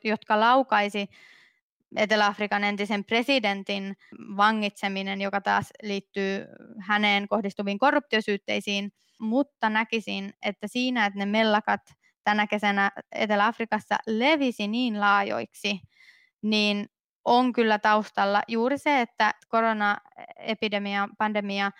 jotka 0.04 0.40
laukaisi 0.40 1.10
Etelä-Afrikan 1.96 2.64
entisen 2.64 3.04
presidentin 3.04 3.96
vangitseminen, 4.36 5.20
joka 5.20 5.40
taas 5.40 5.66
liittyy 5.82 6.46
häneen 6.80 7.28
kohdistuviin 7.28 7.78
korruptiosyytteisiin, 7.78 8.92
mutta 9.20 9.70
näkisin, 9.70 10.32
että 10.42 10.66
siinä, 10.68 11.06
että 11.06 11.18
ne 11.18 11.26
mellakat 11.26 11.80
tänä 12.24 12.46
kesänä 12.46 12.90
Etelä-Afrikassa 13.12 13.96
levisi 14.06 14.68
niin 14.68 15.00
laajoiksi, 15.00 15.80
niin 16.42 16.86
on 17.24 17.52
kyllä 17.52 17.78
taustalla 17.78 18.42
juuri 18.48 18.78
se, 18.78 19.00
että 19.00 19.34
koronaepidemia, 19.48 21.08
pandemia 21.18 21.70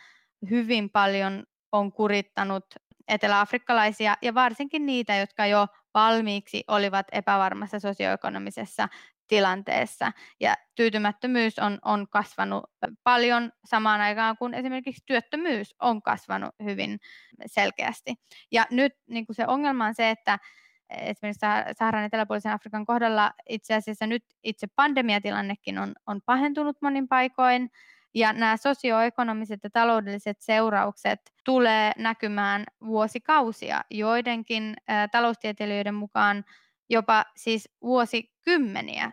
hyvin 0.51 0.91
paljon 0.91 1.45
on 1.73 1.93
kurittanut 1.93 2.65
eteläafrikkalaisia 3.09 4.17
ja 4.23 4.35
varsinkin 4.35 4.87
niitä, 4.87 5.17
jotka 5.17 5.47
jo 5.47 5.67
valmiiksi 5.95 6.64
olivat 6.68 7.07
epävarmassa 7.12 7.80
sosioekonomisessa 7.80 8.88
tilanteessa. 9.26 10.12
Ja 10.41 10.55
tyytymättömyys 10.74 11.59
on, 11.59 11.78
on 11.84 12.07
kasvanut 12.11 12.64
paljon 13.03 13.53
samaan 13.64 14.01
aikaan, 14.01 14.36
kun 14.36 14.55
esimerkiksi 14.55 15.03
työttömyys 15.07 15.74
on 15.80 16.03
kasvanut 16.03 16.55
hyvin 16.64 16.99
selkeästi. 17.47 18.14
Ja 18.53 18.66
nyt 18.70 18.93
niin 19.09 19.26
kuin 19.26 19.36
se 19.36 19.47
ongelma 19.47 19.86
on 19.86 19.95
se, 19.95 20.11
että 20.11 20.38
esimerkiksi 20.91 21.47
Saharan 21.78 22.05
eteläpuolisen 22.05 22.53
Afrikan 22.53 22.86
kohdalla 22.86 23.32
itse 23.49 23.74
asiassa 23.74 24.07
nyt 24.07 24.24
itse 24.45 24.66
pandemiatilannekin 24.76 25.78
on, 25.78 25.95
on 26.07 26.20
pahentunut 26.26 26.76
monin 26.82 27.09
paikoin, 27.09 27.70
ja 28.15 28.33
nämä 28.33 28.57
sosioekonomiset 28.57 29.61
ja 29.65 29.71
taloudelliset 29.71 30.37
seuraukset 30.41 31.21
tulee 31.45 31.93
näkymään 31.99 32.65
vuosikausia. 32.87 33.81
Joidenkin 33.91 34.77
taloustieteilijöiden 35.13 35.95
mukaan 35.95 36.45
jopa 36.89 37.25
siis 37.37 37.69
vuosikymmeniä. 37.83 39.13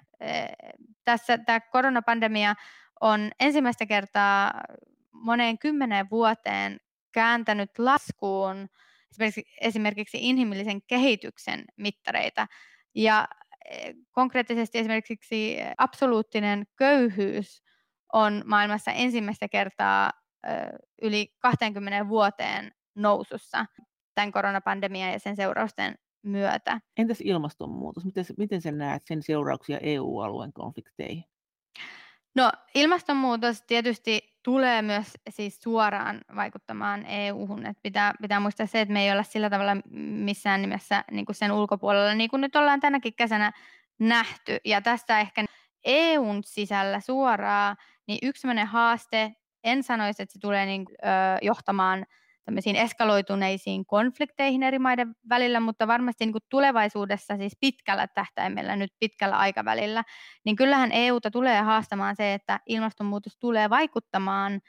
Tässä 1.04 1.38
tämä 1.38 1.60
koronapandemia 1.60 2.56
on 3.02 3.32
ensimmäistä 3.40 3.86
kertaa 3.86 4.62
moneen 5.12 5.60
kymmeneen 5.60 6.10
vuoteen 6.12 6.80
kääntänyt 7.12 7.80
laskuun 7.80 8.70
esimerkiksi, 9.12 9.46
esimerkiksi 9.62 10.18
inhimillisen 10.22 10.82
kehityksen 10.82 11.66
mittareita. 11.76 12.48
Ja 12.96 13.28
konkreettisesti 14.12 14.78
esimerkiksi 14.78 15.58
absoluuttinen 15.78 16.68
köyhyys 16.76 17.64
on 18.14 18.44
maailmassa 18.46 18.92
ensimmäistä 18.92 19.48
kertaa 19.48 20.12
yli 21.02 21.34
20 21.40 22.08
vuoteen 22.08 22.72
nousussa 22.96 23.66
tämän 24.16 24.32
koronapandemian 24.32 25.12
ja 25.12 25.20
sen 25.20 25.36
seurausten 25.36 25.96
myötä. 26.24 26.82
Entäs 26.98 27.22
ilmastonmuutos? 27.22 28.06
Miten, 28.06 28.26
miten 28.38 28.62
sä 28.62 28.72
näet 28.72 29.04
sen 29.06 29.24
seurauksia 29.24 29.78
EU-alueen 29.82 30.54
konflikteihin? 30.54 31.24
No 32.36 32.52
ilmastonmuutos 32.76 33.62
tietysti 33.62 34.38
tulee 34.44 34.82
myös 34.82 35.14
siis 35.30 35.62
suoraan 35.62 36.22
vaikuttamaan 36.36 37.06
EU-hun. 37.06 37.66
Et 37.66 37.78
pitää, 37.84 38.14
pitää 38.22 38.40
muistaa 38.40 38.66
se, 38.66 38.82
että 38.82 38.94
me 38.94 39.04
ei 39.04 39.12
olla 39.12 39.24
sillä 39.24 39.50
tavalla 39.50 39.76
missään 40.00 40.62
nimessä 40.62 41.04
niin 41.12 41.26
kuin 41.26 41.36
sen 41.36 41.52
ulkopuolella, 41.52 42.14
niin 42.14 42.30
kuin 42.30 42.42
nyt 42.42 42.56
ollaan 42.56 42.80
tänäkin 42.80 43.14
kesänä 43.16 43.52
nähty. 44.00 44.58
Ja 44.66 44.82
tästä 44.82 45.20
ehkä 45.20 45.46
EUn 45.86 46.44
sisällä 46.44 47.00
suoraan, 47.00 47.78
niin 48.08 48.20
yksi 48.22 48.42
sellainen 48.42 48.68
haaste, 48.68 49.34
en 49.64 49.84
sanoisi, 49.84 50.24
että 50.24 50.34
se 50.34 50.40
tulee 50.40 50.66
niin, 50.66 50.86
ö, 50.92 51.06
johtamaan 51.42 52.06
tämmöisiin 52.46 52.76
eskaloituneisiin 52.76 53.86
konflikteihin 53.86 54.64
eri 54.64 54.80
maiden 54.80 55.16
välillä, 55.30 55.60
mutta 55.60 55.88
varmasti 55.88 56.26
niin 56.26 56.32
kuin 56.32 56.44
tulevaisuudessa 56.50 57.38
siis 57.38 57.58
pitkällä 57.60 58.08
tähtäimellä, 58.08 58.76
nyt 58.76 58.94
pitkällä 59.00 59.38
aikavälillä, 59.38 60.04
niin 60.46 60.56
kyllähän 60.56 60.92
EUta 60.92 61.32
tulee 61.32 61.62
haastamaan 61.62 62.16
se, 62.16 62.34
että 62.34 62.60
ilmastonmuutos 62.66 63.38
tulee 63.40 63.70
vaikuttamaan 63.70 64.62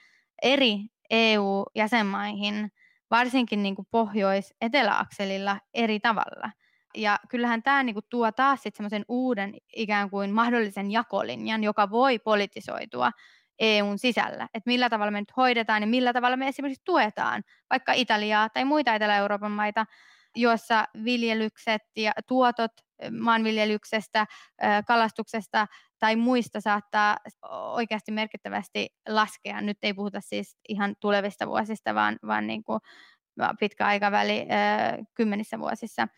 eri 0.42 0.78
EU-jäsenmaihin, 1.10 2.72
varsinkin 3.10 3.62
niin 3.62 3.74
kuin 3.74 3.88
pohjois-eteläakselilla 3.90 5.60
eri 5.74 6.00
tavalla. 6.00 6.50
Ja 6.96 7.18
kyllähän 7.28 7.62
tämä 7.62 7.82
niin 7.82 7.94
kuin 7.94 8.06
tuo 8.08 8.32
taas 8.32 8.60
semmoisen 8.74 9.04
uuden 9.08 9.54
ikään 9.76 10.10
kuin 10.10 10.32
mahdollisen 10.32 10.90
jakolinjan, 10.90 11.64
joka 11.64 11.90
voi 11.90 12.18
politisoitua 12.18 13.10
EUn 13.58 13.98
sisällä, 13.98 14.48
että 14.54 14.70
millä 14.70 14.90
tavalla 14.90 15.10
me 15.10 15.20
nyt 15.20 15.36
hoidetaan 15.36 15.82
ja 15.82 15.86
millä 15.86 16.12
tavalla 16.12 16.36
me 16.36 16.48
esimerkiksi 16.48 16.82
tuetaan 16.84 17.42
vaikka 17.70 17.92
Italiaa 17.92 18.48
tai 18.48 18.64
muita 18.64 18.94
Etelä-Euroopan 18.94 19.52
maita, 19.52 19.86
joissa 20.36 20.84
viljelykset 21.04 21.82
ja 21.96 22.12
tuotot 22.26 22.72
maanviljelyksestä, 23.20 24.26
kalastuksesta 24.86 25.66
tai 25.98 26.16
muista 26.16 26.60
saattaa 26.60 27.16
oikeasti 27.50 28.12
merkittävästi 28.12 28.88
laskea. 29.08 29.60
Nyt 29.60 29.78
ei 29.82 29.94
puhuta 29.94 30.20
siis 30.20 30.56
ihan 30.68 30.96
tulevista 31.00 31.46
vuosista, 31.46 31.94
vaan, 31.94 32.18
vaan 32.26 32.46
niin 32.46 32.64
kuin 32.64 32.80
pitkä 33.60 33.86
aikaväli 33.86 34.46
kymmenissä 35.14 35.58
vuosissa. 35.58 36.08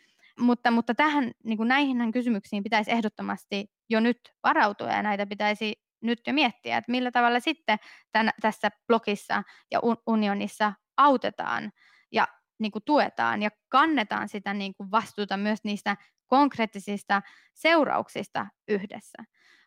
Mutta, 0.40 0.70
mutta 0.70 0.94
tähän, 0.94 1.30
niin 1.44 1.56
kuin 1.56 1.68
näihin 1.68 2.12
kysymyksiin 2.12 2.62
pitäisi 2.62 2.90
ehdottomasti 2.90 3.70
jo 3.88 4.00
nyt 4.00 4.20
varautua 4.42 4.88
ja 4.88 5.02
näitä 5.02 5.26
pitäisi 5.26 5.82
nyt 6.00 6.20
jo 6.26 6.32
miettiä, 6.32 6.76
että 6.76 6.90
millä 6.90 7.10
tavalla 7.10 7.40
sitten 7.40 7.78
tämän, 8.12 8.32
tässä 8.40 8.70
blogissa 8.86 9.42
ja 9.70 9.80
unionissa 10.06 10.72
autetaan 10.96 11.72
ja 12.12 12.28
niin 12.58 12.72
kuin 12.72 12.82
tuetaan 12.84 13.42
ja 13.42 13.50
kannetaan 13.68 14.28
sitä 14.28 14.54
niin 14.54 14.74
kuin 14.74 14.90
vastuuta 14.90 15.36
myös 15.36 15.64
niistä 15.64 15.96
konkreettisista 16.26 17.22
seurauksista 17.54 18.46
yhdessä. 18.68 19.24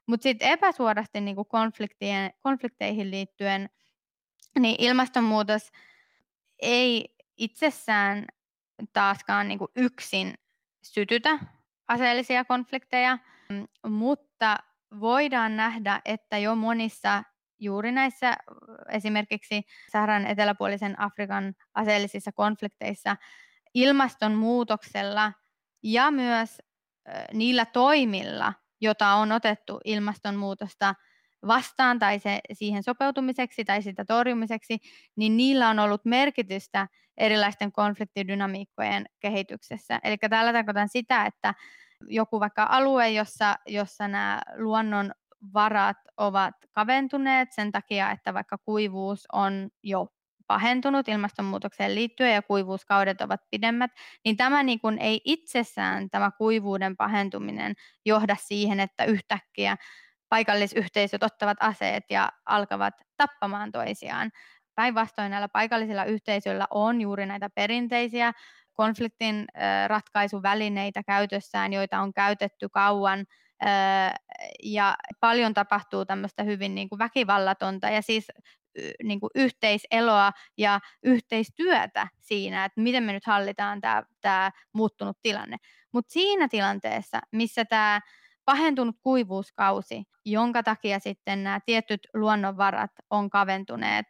Mutta 0.08 0.24
sitten 0.24 0.50
epäsuorasti 0.50 1.22
niin 1.22 1.36
kuin 1.36 1.48
konflikteihin 2.42 3.12
liittyen, 3.12 3.70
niin 4.60 4.76
ilmastonmuutos 4.80 5.72
ei 6.60 7.16
itsessään 7.38 8.26
taaskaan 8.94 9.48
niin 9.48 9.60
kuin 9.60 9.72
yksin 9.76 10.34
sytytä 10.84 11.40
aseellisia 11.88 12.46
konflikteja, 12.46 13.18
mutta 13.88 14.58
voidaan 15.00 15.56
nähdä, 15.58 16.02
että 16.06 16.38
jo 16.38 16.56
monissa 16.56 17.24
juuri 17.60 17.92
näissä 17.92 18.38
esimerkiksi 18.90 19.64
Saharan 19.92 20.26
eteläpuolisen 20.26 21.00
Afrikan 21.00 21.54
aseellisissa 21.74 22.32
konflikteissa 22.32 23.16
ilmastonmuutoksella 23.74 25.34
ja 25.84 26.12
myös 26.12 26.62
niillä 27.34 27.66
toimilla, 27.66 28.54
jota 28.82 29.14
on 29.14 29.32
otettu 29.32 29.80
ilmastonmuutosta 29.86 30.96
vastaan 31.48 32.00
tai 32.00 32.20
se, 32.20 32.40
siihen 32.54 32.84
sopeutumiseksi 32.84 33.66
tai 33.66 33.82
sitä 33.82 34.06
torjumiseksi, 34.06 34.78
niin 35.16 35.38
niillä 35.38 35.70
on 35.70 35.80
ollut 35.80 36.06
merkitystä 36.06 36.88
erilaisten 37.18 37.72
konfliktidynamiikkojen 37.72 39.06
kehityksessä. 39.20 40.00
Eli 40.04 40.18
tällä 40.18 40.54
tarkoitan 40.54 40.90
sitä, 40.90 41.26
että 41.26 41.54
joku 42.08 42.40
vaikka 42.40 42.68
alue, 42.70 43.10
jossa, 43.10 43.56
jossa 43.68 44.08
nämä 44.08 44.42
luonnon 44.58 45.12
varat 45.54 45.98
ovat 46.18 46.56
kaventuneet 46.72 47.52
sen 47.52 47.72
takia, 47.72 48.12
että 48.12 48.34
vaikka 48.34 48.58
kuivuus 48.58 49.26
on 49.34 49.70
jo 49.84 50.08
pahentunut 50.48 51.08
ilmastonmuutokseen 51.08 51.96
liittyen 51.96 52.34
ja 52.34 52.42
kuivuuskaudet 52.42 53.22
ovat 53.22 53.42
pidemmät, 53.52 53.92
niin 54.26 54.38
tämä 54.38 54.64
niin 54.64 54.80
kuin 54.80 55.00
ei 55.00 55.22
itsessään 55.26 56.10
tämä 56.10 56.32
kuivuuden 56.32 56.98
pahentuminen 56.98 57.74
johda 58.06 58.36
siihen, 58.40 58.80
että 58.80 59.06
yhtäkkiä 59.06 59.78
paikallisyhteisöt 60.34 61.24
ottavat 61.24 61.58
aseet 61.60 62.04
ja 62.10 62.32
alkavat 62.46 62.94
tappamaan 63.18 63.72
toisiaan. 63.72 64.32
Päinvastoin 64.76 65.32
näillä 65.32 65.48
paikallisilla 65.48 66.06
yhteisöillä 66.06 66.68
on 66.70 67.02
juuri 67.02 67.26
näitä 67.26 67.50
perinteisiä 67.50 68.32
konfliktin 68.74 69.46
ratkaisuvälineitä 69.88 71.04
käytössään, 71.04 71.74
joita 71.74 72.00
on 72.00 72.14
käytetty 72.14 72.70
kauan 72.70 73.26
ja 74.64 74.96
paljon 75.20 75.54
tapahtuu 75.54 76.06
tämmöistä 76.06 76.44
hyvin 76.44 76.76
niin 76.76 76.90
kuin 76.90 77.00
väkivallatonta 77.00 77.90
ja 77.90 78.02
siis 78.02 78.28
niin 79.04 79.20
kuin 79.20 79.30
yhteiseloa 79.36 80.32
ja 80.58 80.80
yhteistyötä 81.04 82.08
siinä, 82.20 82.66
että 82.66 82.82
miten 82.82 83.04
me 83.04 83.14
nyt 83.14 83.26
hallitaan 83.26 83.82
tämä, 83.82 84.04
tämä 84.22 84.52
muuttunut 84.74 85.18
tilanne. 85.22 85.58
Mutta 85.92 86.14
siinä 86.14 86.48
tilanteessa, 86.48 87.20
missä 87.32 87.66
tämä 87.66 88.02
pahentunut 88.46 88.96
kuivuuskausi, 89.04 90.04
jonka 90.26 90.64
takia 90.64 91.00
sitten 91.00 91.44
nämä 91.44 91.60
tietyt 91.66 92.08
luonnonvarat 92.14 92.92
on 93.10 93.30
kaventuneet, 93.30 94.06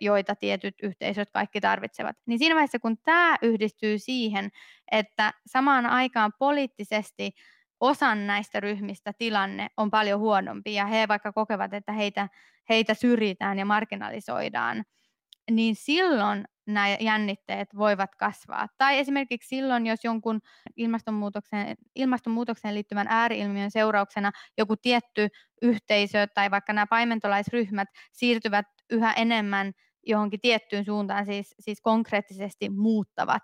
joita 0.00 0.34
tietyt 0.34 0.74
yhteisöt 0.82 1.30
kaikki 1.30 1.60
tarvitsevat. 1.60 2.16
Niin 2.26 2.38
siinä 2.38 2.54
vaiheessa, 2.54 2.78
kun 2.78 2.98
tämä 2.98 3.36
yhdistyy 3.42 3.98
siihen, 3.98 4.50
että 4.90 5.32
samaan 5.46 5.86
aikaan 5.86 6.32
poliittisesti 6.38 7.32
osan 7.80 8.26
näistä 8.26 8.60
ryhmistä 8.60 9.12
tilanne 9.18 9.68
on 9.76 9.90
paljon 9.90 10.20
huonompi 10.20 10.74
ja 10.74 10.86
he 10.86 11.08
vaikka 11.08 11.32
kokevat, 11.32 11.74
että 11.74 11.92
heitä, 11.92 12.28
heitä 12.68 12.94
syrjitään 12.94 13.58
ja 13.58 13.64
marginalisoidaan, 13.64 14.84
niin 15.50 15.76
silloin 15.76 16.44
nämä 16.66 16.96
jännitteet 17.00 17.68
voivat 17.76 18.14
kasvaa. 18.14 18.68
Tai 18.78 18.98
esimerkiksi 18.98 19.48
silloin, 19.48 19.86
jos 19.86 20.04
jonkun 20.04 20.40
ilmastonmuutokseen, 20.76 21.76
ilmastonmuutokseen 21.94 22.74
liittyvän 22.74 23.06
ääriilmiön 23.10 23.70
seurauksena 23.70 24.32
joku 24.58 24.76
tietty 24.76 25.28
yhteisö 25.62 26.26
tai 26.34 26.50
vaikka 26.50 26.72
nämä 26.72 26.86
paimentolaisryhmät 26.86 27.88
siirtyvät 28.12 28.66
yhä 28.90 29.12
enemmän 29.12 29.72
johonkin 30.06 30.40
tiettyyn 30.40 30.84
suuntaan, 30.84 31.26
siis, 31.26 31.54
siis 31.60 31.80
konkreettisesti 31.80 32.68
muuttavat 32.68 33.42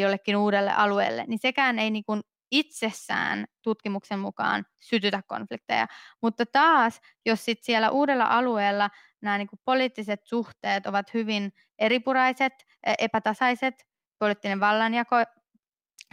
jollekin 0.00 0.36
uudelle 0.36 0.72
alueelle, 0.72 1.24
niin 1.26 1.38
sekään 1.38 1.78
ei 1.78 1.90
niin 1.90 2.04
kuin 2.04 2.20
itsessään 2.50 3.44
tutkimuksen 3.62 4.18
mukaan 4.18 4.64
sytytä 4.80 5.22
konflikteja. 5.26 5.86
Mutta 6.22 6.46
taas, 6.46 7.00
jos 7.26 7.44
sit 7.44 7.58
siellä 7.62 7.90
uudella 7.90 8.24
alueella 8.24 8.90
nämä 9.22 9.38
niin 9.38 9.48
kuin 9.48 9.60
poliittiset 9.64 10.20
suhteet 10.24 10.86
ovat 10.86 11.14
hyvin 11.14 11.52
eripuraiset, 11.78 12.52
e, 12.86 12.94
epätasaiset, 12.98 13.86
poliittinen 14.18 14.60
vallanjako, 14.60 15.16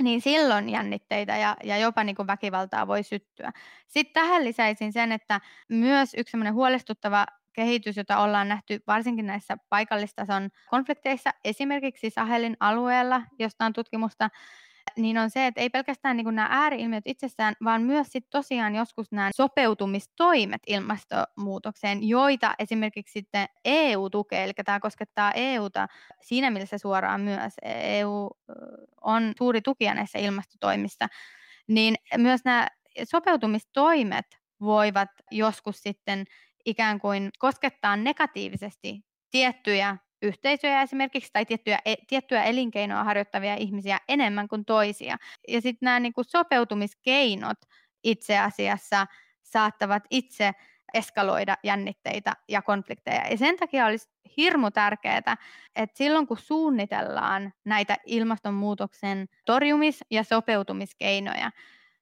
niin 0.02 0.22
silloin 0.22 0.70
jännitteitä 0.70 1.38
ja, 1.38 1.58
ja 1.64 1.78
jopa 1.78 2.04
niin 2.04 2.16
kuin 2.16 2.28
väkivaltaa 2.28 2.88
voi 2.88 3.04
syttyä. 3.04 3.52
Sitten 3.88 4.14
tähän 4.14 4.46
lisäisin 4.46 4.94
sen, 4.94 5.12
että 5.12 5.42
myös 5.70 6.14
yksi 6.18 6.38
huolestuttava 6.54 7.26
kehitys, 7.54 7.98
jota 7.98 8.18
ollaan 8.18 8.48
nähty 8.48 8.84
varsinkin 8.88 9.26
näissä 9.26 9.58
paikallistason 9.70 10.50
konflikteissa, 10.70 11.30
esimerkiksi 11.44 12.10
Sahelin 12.10 12.58
alueella, 12.60 13.22
josta 13.40 13.66
on 13.66 13.74
tutkimusta, 13.74 14.30
niin 14.96 15.18
on 15.18 15.30
se, 15.30 15.48
että 15.48 15.62
ei 15.62 15.70
pelkästään 15.70 16.18
niin 16.18 16.36
nämä 16.36 16.48
ääriilmiöt 16.52 17.04
itsessään, 17.08 17.54
vaan 17.64 17.82
myös 17.82 18.08
sit 18.10 18.30
tosiaan 18.30 18.76
joskus 18.76 19.12
nämä 19.12 19.30
sopeutumistoimet 19.36 20.62
ilmastonmuutokseen, 20.68 22.08
joita 22.08 22.56
esimerkiksi 22.60 23.12
sitten 23.12 23.48
EU 23.66 24.10
tukee, 24.10 24.44
eli 24.44 24.54
tämä 24.66 24.80
koskettaa 24.80 25.32
EUta 25.32 25.88
siinä 26.22 26.50
mielessä 26.50 26.78
suoraan 26.78 27.22
myös. 27.22 27.54
EU 27.84 28.30
on 29.02 29.34
suuri 29.38 29.62
tukija 29.62 29.94
näissä 29.94 30.20
ilmastotoimissa, 30.20 31.08
niin 31.68 31.96
myös 32.18 32.42
nämä 32.46 32.68
sopeutumistoimet 33.04 34.26
voivat 34.62 35.10
joskus 35.32 35.82
sitten 35.82 36.26
ikään 36.66 37.00
kuin 37.00 37.30
koskettaa 37.40 37.98
negatiivisesti 37.98 39.02
tiettyjä 39.32 39.98
yhteisöjä 40.22 40.82
esimerkiksi 40.82 41.30
tai 41.34 41.46
tiettyjä, 41.46 41.80
e, 41.86 41.96
tiettyä 42.08 42.44
elinkeinoa 42.44 43.04
harjoittavia 43.04 43.56
ihmisiä 43.56 44.00
enemmän 44.08 44.48
kuin 44.48 44.66
toisia. 44.66 45.18
Ja 45.48 45.62
sitten 45.62 45.86
nämä 45.86 46.00
niin 46.00 46.14
kuin 46.14 46.26
sopeutumiskeinot 46.26 47.58
itse 48.04 48.40
asiassa 48.40 49.08
saattavat 49.44 50.04
itse 50.10 50.52
eskaloida 50.94 51.58
jännitteitä 51.64 52.34
ja 52.50 52.62
konflikteja. 52.62 53.28
Ja 53.28 53.38
sen 53.38 53.58
takia 53.58 53.86
olisi 53.86 54.10
hirmu 54.38 54.72
tärkeää, 54.72 55.38
että 55.76 55.98
silloin 55.98 56.28
kun 56.28 56.38
suunnitellaan 56.38 57.54
näitä 57.66 57.98
ilmastonmuutoksen 58.06 59.28
torjumis- 59.46 60.06
ja 60.12 60.24
sopeutumiskeinoja, 60.24 61.52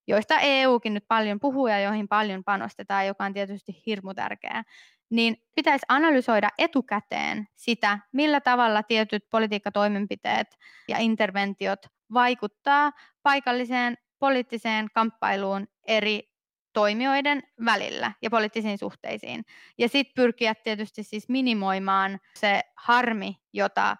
joista 0.07 0.39
EUkin 0.39 0.93
nyt 0.93 1.05
paljon 1.07 1.39
puhuu 1.39 1.67
ja 1.67 1.79
joihin 1.79 2.07
paljon 2.07 2.43
panostetaan, 2.43 3.07
joka 3.07 3.25
on 3.25 3.33
tietysti 3.33 3.83
hirmu 3.85 4.13
tärkeää, 4.13 4.63
niin 5.09 5.37
pitäisi 5.55 5.85
analysoida 5.89 6.49
etukäteen 6.57 7.47
sitä, 7.55 7.99
millä 8.11 8.41
tavalla 8.41 8.83
tietyt 8.83 9.29
politiikkatoimenpiteet 9.29 10.47
ja 10.87 10.97
interventiot 10.97 11.79
vaikuttaa 12.13 12.91
paikalliseen 13.23 13.97
poliittiseen 14.19 14.87
kamppailuun 14.93 15.67
eri 15.87 16.35
toimijoiden 16.73 17.43
välillä 17.65 18.11
ja 18.21 18.29
poliittisiin 18.29 18.77
suhteisiin. 18.77 19.45
Ja 19.77 19.89
sitten 19.89 20.15
pyrkiä 20.15 20.55
tietysti 20.55 21.03
siis 21.03 21.29
minimoimaan 21.29 22.19
se 22.33 22.61
harmi, 22.75 23.35
jota 23.53 23.97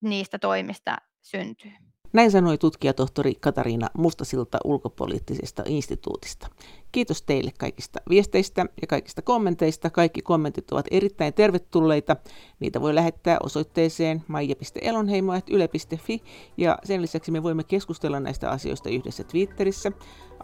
niistä 0.00 0.38
toimista 0.38 0.96
syntyy. 1.22 1.72
Näin 2.12 2.30
sanoi 2.30 2.58
tutkijatohtori 2.58 3.34
Katariina 3.34 3.88
Mustasilta 3.98 4.58
ulkopoliittisesta 4.64 5.62
instituutista. 5.66 6.48
Kiitos 6.92 7.22
teille 7.22 7.52
kaikista 7.58 8.00
viesteistä 8.08 8.66
ja 8.80 8.86
kaikista 8.86 9.22
kommenteista. 9.22 9.90
Kaikki 9.90 10.22
kommentit 10.22 10.72
ovat 10.72 10.86
erittäin 10.90 11.34
tervetulleita. 11.34 12.16
Niitä 12.60 12.80
voi 12.80 12.94
lähettää 12.94 13.36
osoitteeseen 13.42 14.24
maija.elonheimo.yle.fi 14.28 16.22
ja 16.56 16.78
sen 16.84 17.02
lisäksi 17.02 17.30
me 17.30 17.42
voimme 17.42 17.64
keskustella 17.64 18.20
näistä 18.20 18.50
asioista 18.50 18.90
yhdessä 18.90 19.24
Twitterissä 19.24 19.92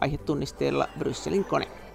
aihetunnisteella 0.00 0.88
Brysselin 0.98 1.44
kone. 1.44 1.87